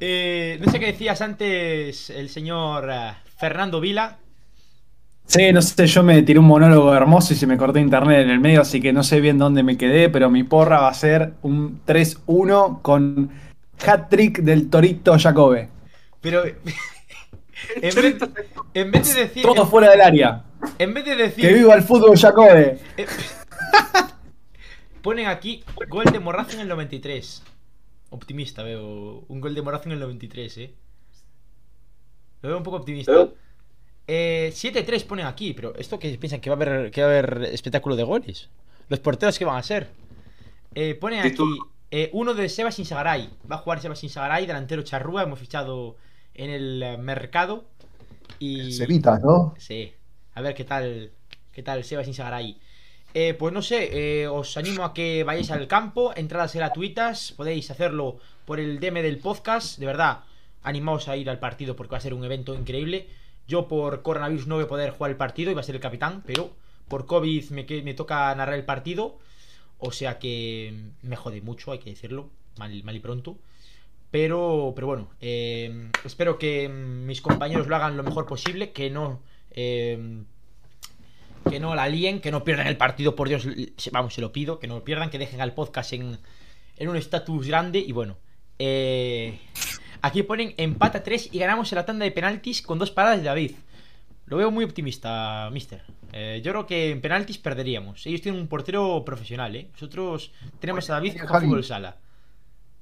Eh, 0.00 0.58
no 0.64 0.70
sé 0.70 0.78
qué 0.78 0.86
decías 0.86 1.20
antes 1.22 2.10
el 2.10 2.28
señor 2.28 2.88
eh, 2.90 3.12
Fernando 3.36 3.80
Vila. 3.80 4.18
Sí, 5.28 5.52
no 5.52 5.60
sé, 5.60 5.86
yo 5.86 6.02
me 6.02 6.22
tiré 6.22 6.38
un 6.38 6.46
monólogo 6.46 6.94
hermoso 6.94 7.34
y 7.34 7.36
se 7.36 7.46
me 7.46 7.58
cortó 7.58 7.78
internet 7.78 8.24
en 8.24 8.30
el 8.30 8.40
medio, 8.40 8.62
así 8.62 8.80
que 8.80 8.94
no 8.94 9.02
sé 9.02 9.20
bien 9.20 9.36
dónde 9.36 9.62
me 9.62 9.76
quedé, 9.76 10.08
pero 10.08 10.30
mi 10.30 10.42
porra 10.42 10.80
va 10.80 10.88
a 10.88 10.94
ser 10.94 11.34
un 11.42 11.84
3-1 11.84 12.80
con 12.80 13.30
hat-trick 13.86 14.38
del 14.38 14.70
Torito 14.70 15.18
Jacobe. 15.18 15.68
Pero 16.22 16.44
en 17.76 18.90
vez, 18.90 19.14
de 19.14 19.20
decir... 19.20 19.42
Todo 19.42 19.66
fuera 19.66 19.90
del 19.90 20.00
área. 20.00 20.44
En 20.78 20.94
vez 20.94 21.04
de 21.04 21.16
decir... 21.16 21.46
Que 21.46 21.52
viva 21.52 21.74
el 21.74 21.82
fútbol 21.82 22.16
Jacobe. 22.16 22.78
Eh, 22.96 23.06
ponen 25.02 25.26
aquí 25.26 25.62
gol 25.90 26.06
de 26.06 26.20
Morrazo 26.20 26.54
en 26.54 26.60
el 26.60 26.68
93. 26.68 27.42
Optimista 28.08 28.62
veo. 28.62 29.24
Un 29.28 29.42
gol 29.42 29.54
de 29.54 29.60
Morrazo 29.60 29.90
en 29.90 29.92
el 29.92 30.00
93, 30.00 30.56
eh. 30.56 30.74
Lo 32.40 32.48
veo 32.48 32.56
un 32.56 32.64
poco 32.64 32.78
optimista. 32.78 33.12
7-3 33.12 33.47
eh, 34.08 35.04
ponen 35.06 35.26
aquí, 35.26 35.52
pero 35.52 35.74
¿esto 35.76 35.98
que 35.98 36.08
piensan? 36.16 36.40
¿Que 36.40 36.48
va, 36.48 36.56
a 36.56 36.56
haber, 36.56 36.90
que 36.90 37.02
va 37.02 37.08
a 37.08 37.10
haber 37.10 37.42
espectáculo 37.52 37.94
de 37.94 38.04
goles? 38.04 38.48
¿Los 38.88 39.00
porteros 39.00 39.38
que 39.38 39.44
van 39.44 39.56
a 39.56 39.62
ser? 39.62 39.88
Eh, 40.74 40.94
ponen 40.94 41.20
aquí 41.20 41.42
eh, 41.90 42.08
uno 42.14 42.32
de 42.32 42.48
Sebas 42.48 42.78
Insagaray. 42.78 43.28
Va 43.50 43.56
a 43.56 43.58
jugar 43.58 43.80
Sebas 43.80 44.02
Insagaray, 44.02 44.46
delantero 44.46 44.82
charrúa. 44.82 45.24
Hemos 45.24 45.38
fichado 45.38 45.96
en 46.34 46.50
el 46.50 46.98
mercado. 46.98 47.64
Y... 48.38 48.72
Sevita, 48.72 49.18
¿no? 49.18 49.54
Sí. 49.58 49.92
A 50.34 50.40
ver 50.40 50.54
qué 50.54 50.64
tal, 50.64 51.10
qué 51.52 51.62
tal 51.62 51.84
Sebas 51.84 52.08
Insagaray. 52.08 52.58
Eh, 53.12 53.34
pues 53.34 53.52
no 53.52 53.62
sé, 53.62 54.26
os 54.28 54.56
animo 54.56 54.84
a 54.84 54.94
que 54.94 55.24
vayáis 55.24 55.50
al 55.50 55.66
campo, 55.66 56.12
entradas 56.14 56.54
gratuitas, 56.54 57.32
podéis 57.32 57.70
hacerlo 57.70 58.18
por 58.44 58.60
el 58.60 58.80
DM 58.80 59.02
del 59.02 59.18
podcast, 59.18 59.78
de 59.78 59.86
verdad, 59.86 60.20
animaos 60.62 61.08
a 61.08 61.16
ir 61.16 61.28
al 61.28 61.38
partido 61.38 61.74
porque 61.74 61.92
va 61.92 61.98
a 61.98 62.02
ser 62.02 62.14
un 62.14 62.24
evento 62.24 62.54
increíble. 62.54 63.08
Yo 63.48 63.66
por 63.66 64.02
coronavirus 64.02 64.46
no 64.46 64.56
voy 64.56 64.64
a 64.64 64.68
poder 64.68 64.90
jugar 64.90 65.10
el 65.10 65.16
partido, 65.16 65.50
iba 65.50 65.60
a 65.60 65.64
ser 65.64 65.74
el 65.74 65.80
capitán, 65.80 66.22
pero 66.26 66.54
por 66.86 67.06
COVID 67.06 67.50
me, 67.50 67.66
me 67.82 67.94
toca 67.94 68.34
narrar 68.34 68.54
el 68.54 68.64
partido. 68.64 69.18
O 69.78 69.90
sea 69.90 70.18
que 70.18 70.74
me 71.02 71.16
jode 71.16 71.40
mucho, 71.40 71.72
hay 71.72 71.78
que 71.78 71.90
decirlo, 71.90 72.30
mal, 72.58 72.74
y 72.74 73.00
pronto. 73.00 73.38
Pero, 74.10 74.72
pero 74.74 74.86
bueno, 74.86 75.10
eh, 75.20 75.90
espero 76.04 76.38
que 76.38 76.68
mis 76.68 77.20
compañeros 77.20 77.68
lo 77.68 77.76
hagan 77.76 77.96
lo 77.96 78.02
mejor 78.02 78.26
posible, 78.26 78.72
que 78.72 78.90
no... 78.90 79.22
Eh, 79.50 80.22
que 81.48 81.60
no 81.60 81.74
la 81.74 81.88
líen, 81.88 82.20
que 82.20 82.30
no 82.30 82.44
pierdan 82.44 82.66
el 82.66 82.76
partido, 82.76 83.14
por 83.14 83.28
Dios, 83.28 83.46
vamos, 83.92 84.12
se 84.12 84.20
lo 84.20 84.32
pido, 84.32 84.58
que 84.58 84.66
no 84.66 84.76
lo 84.76 84.84
pierdan, 84.84 85.08
que 85.08 85.18
dejen 85.18 85.40
al 85.40 85.54
podcast 85.54 85.94
en, 85.94 86.18
en 86.76 86.88
un 86.88 86.96
estatus 86.96 87.46
grande 87.46 87.78
y 87.78 87.92
bueno. 87.92 88.18
Eh, 88.58 89.38
Aquí 90.02 90.22
ponen 90.22 90.54
empata 90.56 91.02
3 91.02 91.30
y 91.32 91.38
ganamos 91.38 91.72
en 91.72 91.76
la 91.76 91.86
tanda 91.86 92.04
de 92.04 92.12
penaltis 92.12 92.62
con 92.62 92.78
dos 92.78 92.90
paradas 92.90 93.18
de 93.18 93.24
David. 93.24 93.52
Lo 94.26 94.36
veo 94.36 94.50
muy 94.50 94.64
optimista, 94.64 95.48
mister. 95.52 95.82
Eh, 96.12 96.40
yo 96.44 96.52
creo 96.52 96.66
que 96.66 96.90
en 96.90 97.00
penaltis 97.00 97.38
perderíamos. 97.38 98.06
Ellos 98.06 98.20
tienen 98.20 98.40
un 98.40 98.48
portero 98.48 99.04
profesional, 99.04 99.54
¿eh? 99.56 99.68
Nosotros 99.72 100.32
tenemos 100.60 100.88
a 100.90 100.94
David 100.94 101.14
que 101.14 101.20
juega 101.20 101.40
fútbol 101.40 101.64
sala. 101.64 101.96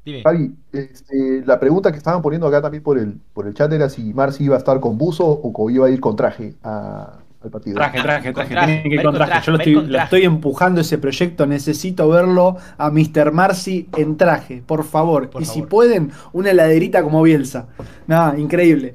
Dime. 0.04 0.22
Javi, 0.22 0.54
este, 0.72 1.42
la 1.44 1.58
pregunta 1.58 1.90
que 1.90 1.98
estaban 1.98 2.22
poniendo 2.22 2.46
acá 2.46 2.62
también 2.62 2.82
por 2.82 2.98
el, 2.98 3.20
por 3.32 3.46
el 3.48 3.54
chat 3.54 3.72
era 3.72 3.88
si 3.88 4.14
Marci 4.14 4.44
iba 4.44 4.54
a 4.54 4.58
estar 4.58 4.78
con 4.78 4.98
buzo 4.98 5.40
o 5.42 5.70
iba 5.70 5.86
a 5.86 5.90
ir 5.90 6.00
con 6.00 6.14
traje 6.14 6.54
a, 6.62 7.20
partido. 7.50 7.76
Traje, 7.76 8.02
traje, 8.02 8.32
traje. 8.32 8.54
Tienen 8.54 8.82
que 8.82 8.94
ir 8.94 9.02
con 9.02 9.14
traje. 9.14 9.46
Yo 9.46 9.52
lo 9.52 9.58
estoy, 9.58 9.96
estoy, 9.96 10.24
empujando 10.24 10.80
ese 10.80 10.98
proyecto. 10.98 11.46
Necesito 11.46 12.08
verlo 12.08 12.56
a 12.78 12.90
Mr. 12.90 13.32
Marcy 13.32 13.88
en 13.96 14.16
traje, 14.16 14.62
por 14.66 14.84
favor. 14.84 15.30
y 15.38 15.44
si 15.44 15.62
pueden, 15.62 16.12
una 16.32 16.50
heladerita 16.50 17.02
como 17.02 17.22
Bielsa. 17.22 17.68
Nada, 18.06 18.38
increíble. 18.38 18.94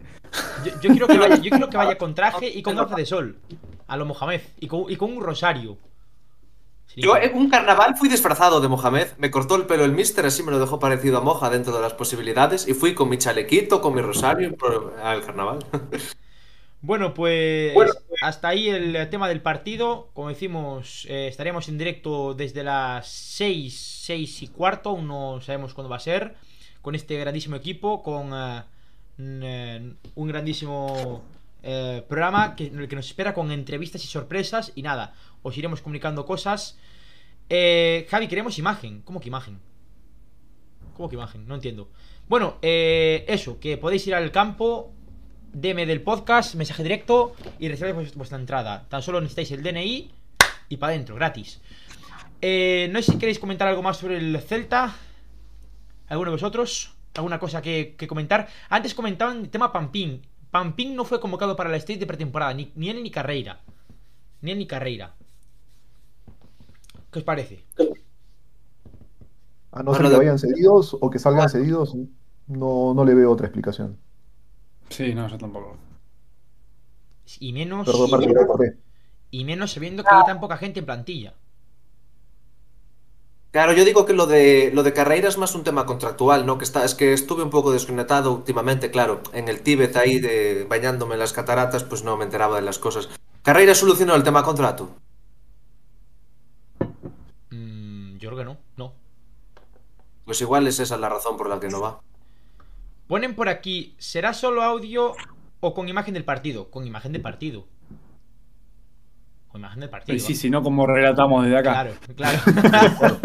Yo, 0.82 0.89
quiero 0.89 1.08
que 1.08 1.18
vaya, 1.18 1.36
yo 1.36 1.49
quiero 1.49 1.70
que 1.70 1.78
vaya 1.78 1.97
con 1.97 2.16
traje 2.16 2.47
y 2.47 2.62
con 2.62 2.76
gafas 2.76 2.97
de 2.97 3.06
sol. 3.06 3.38
A 3.88 3.97
lo 3.97 4.06
Mohamed. 4.06 4.41
Y 4.60 4.68
con, 4.68 4.86
y 4.89 4.95
con 4.95 5.12
un 5.12 5.22
rosario. 5.22 5.78
Yo 6.95 7.16
en 7.16 7.38
un 7.38 7.49
carnaval 7.49 7.95
fui 7.95 8.10
disfrazado 8.10 8.60
de 8.60 8.68
Mohamed, 8.68 9.08
me 9.18 9.32
cortó 9.32 9.56
el 9.56 9.66
pelo 9.66 9.86
el 9.86 9.93
mister, 9.93 10.26
así 10.26 10.43
me 10.43 10.52
lo 10.52 10.60
dejó 10.60 10.80
parecido 10.80 11.20
a 11.20 11.22
Moja 11.22 11.49
dentro 11.49 11.74
de 11.74 11.82
las 11.82 11.93
posibilidades 11.93 12.68
y 12.68 12.74
fui 12.74 12.93
con 12.93 13.08
mi 13.08 13.18
chalequito, 13.18 13.80
con 13.80 13.95
mi 13.95 14.02
rosario 14.02 14.56
al 15.02 15.26
carnaval. 15.26 15.60
Bueno 16.84 17.14
pues, 17.14 17.76
hasta 18.22 18.49
ahí 18.49 18.69
el 18.69 19.09
tema 19.09 19.28
del 19.28 19.41
partido. 19.41 20.11
Como 20.13 20.30
decimos, 20.30 21.05
eh, 21.09 21.28
estaremos 21.28 21.67
en 21.67 21.78
directo 21.80 22.36
desde 22.36 22.63
las 22.63 23.07
6, 23.07 24.03
6 24.05 24.43
y 24.43 24.47
cuarto, 24.47 24.91
aún 24.91 25.07
no 25.07 25.41
sabemos 25.41 25.74
cuándo 25.74 25.89
va 25.89 25.95
a 25.97 25.99
ser, 25.99 26.36
con 26.82 26.93
este 26.93 27.17
grandísimo 27.17 27.55
equipo, 27.55 28.03
con 28.03 28.32
eh, 28.34 28.63
eh, 29.17 29.93
un 30.15 30.28
grandísimo 30.28 31.24
programa 32.07 32.55
que, 32.55 32.72
que 32.72 32.95
nos 32.95 33.05
espera 33.05 33.36
con 33.36 33.51
entrevistas 33.51 34.03
y 34.03 34.07
sorpresas. 34.07 34.72
Y 34.76 34.84
nada, 34.84 35.13
os 35.41 35.57
iremos 35.57 35.82
comunicando 35.82 36.26
cosas. 36.26 36.78
Javi, 37.49 38.28
queremos 38.28 38.57
imagen. 38.59 39.01
¿Cómo 39.01 39.19
que 39.19 39.28
imagen? 39.28 39.59
¿Cómo 40.95 41.09
que 41.09 41.15
imagen? 41.15 41.47
No 41.47 41.55
entiendo. 41.55 41.89
Bueno, 42.28 42.57
eso, 42.61 43.59
que 43.59 43.78
podéis 43.78 44.07
ir 44.07 44.15
al 44.15 44.32
campo 44.32 44.93
DM 45.54 45.86
del 45.86 46.02
podcast, 46.02 46.56
mensaje 46.56 46.84
directo 46.84 47.36
y 47.60 47.68
recibáis 47.68 48.16
vuestra 48.16 48.38
entrada. 48.38 48.86
Tan 48.89 49.02
solo 49.02 49.20
necesitáis 49.20 49.52
el 49.52 49.64
DNI 49.64 50.12
y 50.70 50.78
para 50.78 50.93
adentro, 50.93 51.16
gratis. 51.16 51.60
Eh, 52.41 52.89
no 52.91 53.02
sé 53.02 53.12
si 53.12 53.18
queréis 53.18 53.39
comentar 53.39 53.68
algo 53.68 53.84
más 53.84 53.97
sobre 53.97 54.18
el 54.18 54.39
Celta. 54.39 54.95
¿Alguno 56.08 56.32
de 56.32 56.36
vosotros? 56.36 56.95
¿Alguna 57.14 57.39
cosa 57.39 57.62
que, 57.62 57.95
comentar? 58.08 58.47
Antes 58.70 58.95
comentaban 58.95 59.41
el 59.41 59.49
tema 59.49 59.72
Pampín. 59.72 60.22
Pampín 60.49 60.95
no 60.95 61.06
fue 61.06 61.20
convocado 61.20 61.56
para 61.56 61.70
la 61.70 61.78
State 61.78 61.99
de 61.99 62.08
pretemporada, 62.08 62.54
ni, 62.54 62.72
ni 62.76 62.89
él 62.89 63.04
ni 63.04 63.12
Carreira. 63.12 63.62
Ni 64.41 64.52
él 64.52 64.58
ni 64.58 64.68
Carreira. 64.68 65.16
¿Qué 67.12 67.20
os 67.20 67.26
parece? 67.26 67.64
A 69.72 69.84
no 69.84 69.93
ser 69.93 70.10
que 70.10 70.18
vayan 70.18 70.39
cedidos 70.39 70.97
o 70.99 71.10
que 71.10 71.20
salgan 71.20 71.49
cedidos, 71.49 71.95
no, 72.47 72.93
no 72.93 73.06
le 73.06 73.14
veo 73.14 73.32
otra 73.32 73.47
explicación. 73.47 73.97
Sí, 74.91 75.15
no, 75.15 75.27
yo 75.27 75.37
tampoco. 75.37 75.77
Y 77.39 77.53
menos. 77.53 77.87
y, 79.31 79.45
menos 79.45 79.71
sabiendo 79.71 80.03
que 80.03 80.09
hay 80.11 80.25
tan 80.25 80.39
poca 80.39 80.57
gente 80.57 80.79
en 80.79 80.85
plantilla. 80.85 81.33
Claro, 83.51 83.73
yo 83.73 83.83
digo 83.83 84.05
que 84.05 84.13
lo 84.13 84.27
de 84.27 84.71
lo 84.73 84.83
de 84.83 84.93
Carreira 84.93 85.27
es 85.27 85.37
más 85.37 85.55
un 85.55 85.63
tema 85.63 85.85
contractual, 85.85 86.45
¿no? 86.45 86.57
Que 86.57 86.63
está, 86.63 86.85
es 86.85 86.95
que 86.95 87.13
estuve 87.13 87.43
un 87.43 87.49
poco 87.49 87.71
desconectado 87.71 88.33
últimamente, 88.33 88.91
claro, 88.91 89.21
en 89.33 89.47
el 89.49 89.61
Tíbet 89.61 89.95
ahí 89.95 90.19
de 90.19 90.65
bañándome 90.69 91.15
en 91.15 91.19
las 91.19 91.33
cataratas, 91.33 91.83
pues 91.83 92.03
no 92.03 92.15
me 92.17 92.25
enteraba 92.25 92.57
de 92.57 92.61
las 92.61 92.79
cosas. 92.79 93.09
¿Carreira 93.43 93.75
solucionó 93.75 94.15
el 94.15 94.23
tema 94.23 94.43
contrato? 94.43 94.89
Mm, 97.49 98.17
yo 98.17 98.29
creo 98.29 98.37
que 98.37 98.45
no, 98.45 98.57
no. 98.77 98.93
Pues 100.25 100.39
igual 100.41 100.67
es 100.67 100.79
esa 100.79 100.97
la 100.97 101.09
razón 101.09 101.35
por 101.37 101.49
la 101.49 101.59
que 101.59 101.67
no 101.67 101.81
va. 101.81 102.01
Ponen 103.12 103.36
por 103.36 103.49
aquí, 103.49 103.93
¿será 103.97 104.34
solo 104.34 104.64
audio 104.64 105.16
o 105.59 105.74
con 105.74 105.89
imagen 105.89 106.14
del 106.14 106.24
partido? 106.24 106.72
Con 106.72 106.88
imagen 106.88 107.12
del 107.12 107.22
partido. 107.22 107.68
Con 109.49 109.59
imagen 109.59 109.82
del 109.82 109.89
partido. 109.89 110.18
Sí, 110.18 110.34
sí, 110.34 110.49
no 110.49 110.64
como 110.64 110.88
relatamos 110.88 111.43
desde 111.43 111.57
acá. 111.57 111.72
Claro, 111.74 111.93
claro. 112.16 113.20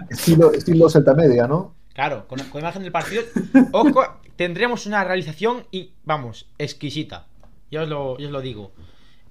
estilo, 0.10 0.52
estilo 0.52 0.90
Celta 0.90 1.14
Media, 1.14 1.46
¿no? 1.46 1.76
Claro, 1.94 2.26
con, 2.26 2.40
imagen 2.58 2.82
del 2.82 2.90
partido. 2.90 3.22
Ojo, 3.70 4.02
tendremos 4.34 4.86
una 4.86 5.04
realización 5.04 5.64
y, 5.70 5.92
vamos, 6.02 6.50
exquisita. 6.58 7.28
Yo 7.70 7.82
os 7.82 7.88
lo, 7.88 8.14
os 8.14 8.20
lo 8.22 8.40
digo. 8.40 8.72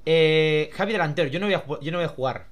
Eh, 0.06 0.70
Javi 0.76 0.94
delantero, 0.94 1.28
yo 1.28 1.42
no 1.42 1.48
voy 1.48 1.56
a, 1.56 1.66
yo 1.82 1.92
no 1.92 1.98
voy 1.98 2.06
a 2.06 2.08
jugar. 2.08 2.48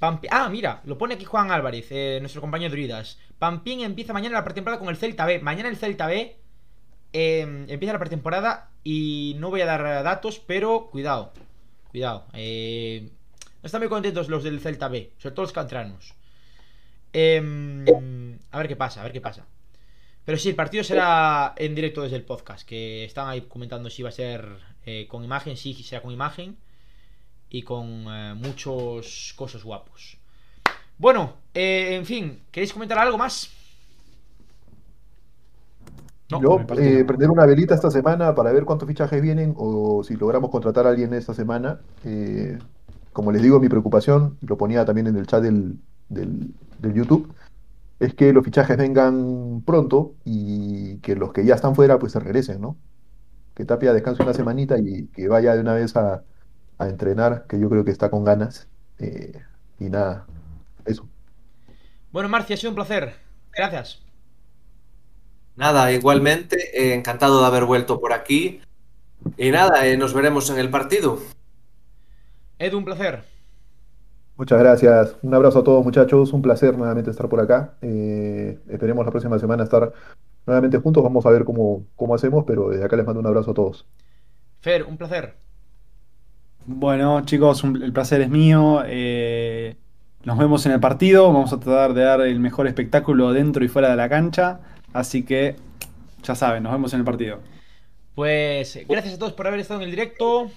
ah, 0.00 0.48
mira, 0.48 0.80
lo 0.86 0.96
pone 0.96 1.16
aquí 1.16 1.26
Juan 1.26 1.50
Álvarez, 1.50 1.88
eh, 1.90 2.16
nuestro 2.20 2.40
compañero 2.40 2.70
de 2.70 2.76
Druidas. 2.76 3.18
Pampín 3.38 3.82
empieza 3.82 4.14
mañana 4.14 4.36
la 4.36 4.44
pretemporada 4.44 4.80
con 4.80 4.88
el 4.88 4.96
Celta 4.96 5.26
B. 5.26 5.40
Mañana 5.40 5.68
el 5.68 5.76
Celta 5.76 6.06
B 6.06 6.38
Em, 7.16 7.70
empieza 7.70 7.92
la 7.92 8.00
pretemporada 8.00 8.70
y 8.82 9.36
no 9.38 9.48
voy 9.48 9.60
a 9.60 9.66
dar 9.66 10.02
datos, 10.02 10.40
pero 10.40 10.88
cuidado, 10.90 11.32
cuidado. 11.92 12.26
Eh, 12.32 13.08
no 13.62 13.66
están 13.66 13.80
muy 13.82 13.88
contentos 13.88 14.28
los 14.28 14.42
del 14.42 14.58
Celta 14.58 14.88
B, 14.88 15.12
sobre 15.18 15.32
todo 15.32 15.44
los 15.44 15.52
cantranos. 15.52 16.14
Em, 17.12 17.84
a 18.50 18.58
ver 18.58 18.66
qué 18.66 18.74
pasa, 18.74 19.00
a 19.00 19.04
ver 19.04 19.12
qué 19.12 19.20
pasa. 19.20 19.46
Pero 20.24 20.36
sí, 20.38 20.48
el 20.48 20.56
partido 20.56 20.82
será 20.82 21.54
en 21.56 21.76
directo 21.76 22.02
desde 22.02 22.16
el 22.16 22.24
podcast, 22.24 22.66
que 22.66 23.04
están 23.04 23.28
ahí 23.28 23.42
comentando 23.42 23.90
si 23.90 24.02
va 24.02 24.08
a 24.08 24.12
ser 24.12 24.48
eh, 24.84 25.06
con 25.06 25.22
imagen, 25.22 25.56
sí, 25.56 25.72
será 25.84 26.02
con 26.02 26.10
imagen 26.10 26.56
y 27.48 27.62
con 27.62 28.06
eh, 28.08 28.34
muchos 28.34 29.34
cosas 29.36 29.62
guapos. 29.62 30.16
Bueno, 30.98 31.36
en 31.54 32.04
fin, 32.06 32.42
¿queréis 32.50 32.72
comentar 32.72 32.98
algo 32.98 33.18
más? 33.18 33.52
Yo 36.28 36.60
eh, 36.78 37.04
prender 37.04 37.30
una 37.30 37.44
velita 37.44 37.74
esta 37.74 37.90
semana 37.90 38.34
para 38.34 38.50
ver 38.52 38.64
cuántos 38.64 38.88
fichajes 38.88 39.20
vienen 39.20 39.54
o 39.56 40.02
si 40.04 40.16
logramos 40.16 40.50
contratar 40.50 40.86
a 40.86 40.90
alguien 40.90 41.12
esta 41.12 41.34
semana. 41.34 41.80
Eh, 42.04 42.58
como 43.12 43.30
les 43.30 43.42
digo, 43.42 43.60
mi 43.60 43.68
preocupación, 43.68 44.38
lo 44.40 44.56
ponía 44.56 44.84
también 44.84 45.06
en 45.06 45.16
el 45.16 45.26
chat 45.26 45.42
del, 45.42 45.78
del, 46.08 46.54
YouTube, 46.80 47.32
es 48.00 48.14
que 48.14 48.32
los 48.32 48.44
fichajes 48.44 48.76
vengan 48.76 49.62
pronto 49.64 50.14
y 50.24 50.98
que 50.98 51.14
los 51.14 51.32
que 51.32 51.44
ya 51.44 51.54
están 51.54 51.74
fuera 51.74 51.98
pues 51.98 52.12
se 52.12 52.20
regresen, 52.20 52.60
¿no? 52.60 52.76
Que 53.54 53.64
Tapia 53.64 53.92
descanse 53.92 54.22
una 54.22 54.34
semanita 54.34 54.76
y 54.78 55.06
que 55.06 55.28
vaya 55.28 55.54
de 55.54 55.60
una 55.60 55.74
vez 55.74 55.96
a, 55.96 56.24
a 56.78 56.88
entrenar, 56.88 57.46
que 57.48 57.58
yo 57.58 57.70
creo 57.70 57.84
que 57.84 57.92
está 57.92 58.10
con 58.10 58.24
ganas. 58.24 58.68
Eh, 58.98 59.40
y 59.78 59.84
nada, 59.84 60.26
eso. 60.84 61.08
Bueno, 62.12 62.28
Marcia, 62.28 62.54
ha 62.54 62.56
sido 62.56 62.70
un 62.70 62.76
placer. 62.76 63.14
Gracias. 63.56 64.03
Nada, 65.56 65.92
igualmente, 65.92 66.56
eh, 66.74 66.94
encantado 66.94 67.40
de 67.40 67.46
haber 67.46 67.64
vuelto 67.64 68.00
por 68.00 68.12
aquí. 68.12 68.60
Y 69.38 69.50
nada, 69.50 69.86
eh, 69.86 69.96
nos 69.96 70.12
veremos 70.12 70.50
en 70.50 70.58
el 70.58 70.68
partido. 70.68 71.18
Edu, 72.58 72.78
un 72.78 72.84
placer. 72.84 73.22
Muchas 74.36 74.58
gracias. 74.58 75.16
Un 75.22 75.32
abrazo 75.32 75.60
a 75.60 75.64
todos 75.64 75.84
muchachos. 75.84 76.32
Un 76.32 76.42
placer 76.42 76.76
nuevamente 76.76 77.10
estar 77.10 77.28
por 77.28 77.40
acá. 77.40 77.74
Eh, 77.82 78.58
esperemos 78.68 79.04
la 79.04 79.12
próxima 79.12 79.38
semana 79.38 79.62
estar 79.62 79.92
nuevamente 80.44 80.78
juntos. 80.78 81.04
Vamos 81.04 81.24
a 81.24 81.30
ver 81.30 81.44
cómo, 81.44 81.84
cómo 81.94 82.16
hacemos, 82.16 82.44
pero 82.44 82.70
desde 82.70 82.84
acá 82.84 82.96
les 82.96 83.06
mando 83.06 83.20
un 83.20 83.26
abrazo 83.26 83.52
a 83.52 83.54
todos. 83.54 83.86
Fer, 84.60 84.82
un 84.82 84.96
placer. 84.96 85.36
Bueno, 86.66 87.24
chicos, 87.24 87.62
el 87.62 87.92
placer 87.92 88.22
es 88.22 88.28
mío. 88.28 88.82
nos 90.24 90.38
vemos 90.38 90.66
en 90.66 90.72
el 90.72 90.80
partido. 90.80 91.32
Vamos 91.32 91.52
a 91.52 91.60
tratar 91.60 91.94
de 91.94 92.02
dar 92.02 92.20
el 92.22 92.40
mejor 92.40 92.66
espectáculo 92.66 93.32
dentro 93.32 93.64
y 93.64 93.68
fuera 93.68 93.90
de 93.90 93.96
la 93.96 94.08
cancha. 94.08 94.60
Así 94.94 95.24
que, 95.24 95.56
ya 96.22 96.34
saben, 96.34 96.62
nos 96.62 96.72
vemos 96.72 96.94
en 96.94 97.00
el 97.00 97.04
partido. 97.04 97.40
Pues 98.14 98.78
gracias 98.88 99.14
a 99.14 99.18
todos 99.18 99.32
por 99.32 99.46
haber 99.46 99.60
estado 99.60 99.80
en 99.80 99.84
el 99.86 99.90
directo. 99.90 100.50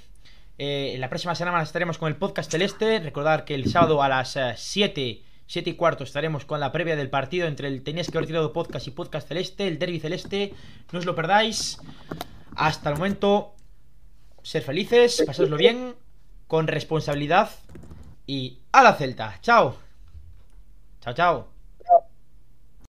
Eh, 0.60 0.96
la 1.00 1.10
próxima 1.10 1.36
semana 1.36 1.62
estaremos 1.62 1.98
con 1.98 2.08
el 2.08 2.16
podcast 2.16 2.50
celeste. 2.50 3.00
Recordar 3.00 3.46
que 3.46 3.56
el 3.56 3.70
sábado 3.70 4.02
a 4.04 4.08
las 4.08 4.38
7, 4.56 5.10
eh, 5.10 5.24
7 5.48 5.72
y 5.72 5.74
cuarto 5.74 6.04
estaremos 6.04 6.46
con 6.46 6.60
la 6.60 6.72
previa 6.72 6.96
del 6.96 7.10
partido 7.10 7.48
entre 7.48 7.68
el 7.68 7.82
Tenías 7.82 8.10
que 8.10 8.18
haber 8.18 8.28
tirado 8.28 8.54
podcast 8.54 8.88
y 8.88 8.92
podcast 8.92 9.28
celeste, 9.28 9.68
el 9.68 9.80
derby 9.80 10.00
celeste. 10.00 10.54
No 10.92 11.00
os 11.00 11.06
lo 11.06 11.16
perdáis. 11.16 11.80
Hasta 12.56 12.92
el 12.92 12.98
momento, 12.98 13.56
ser 14.44 14.62
felices, 14.62 15.24
pasadlo 15.26 15.58
bien, 15.58 15.96
con 16.48 16.68
responsabilidad 16.68 17.50
y 18.28 18.60
a 18.72 18.84
la 18.84 18.94
Celta. 18.94 19.40
Chao. 19.42 19.78
Chao, 21.02 21.14
chao. 21.14 21.57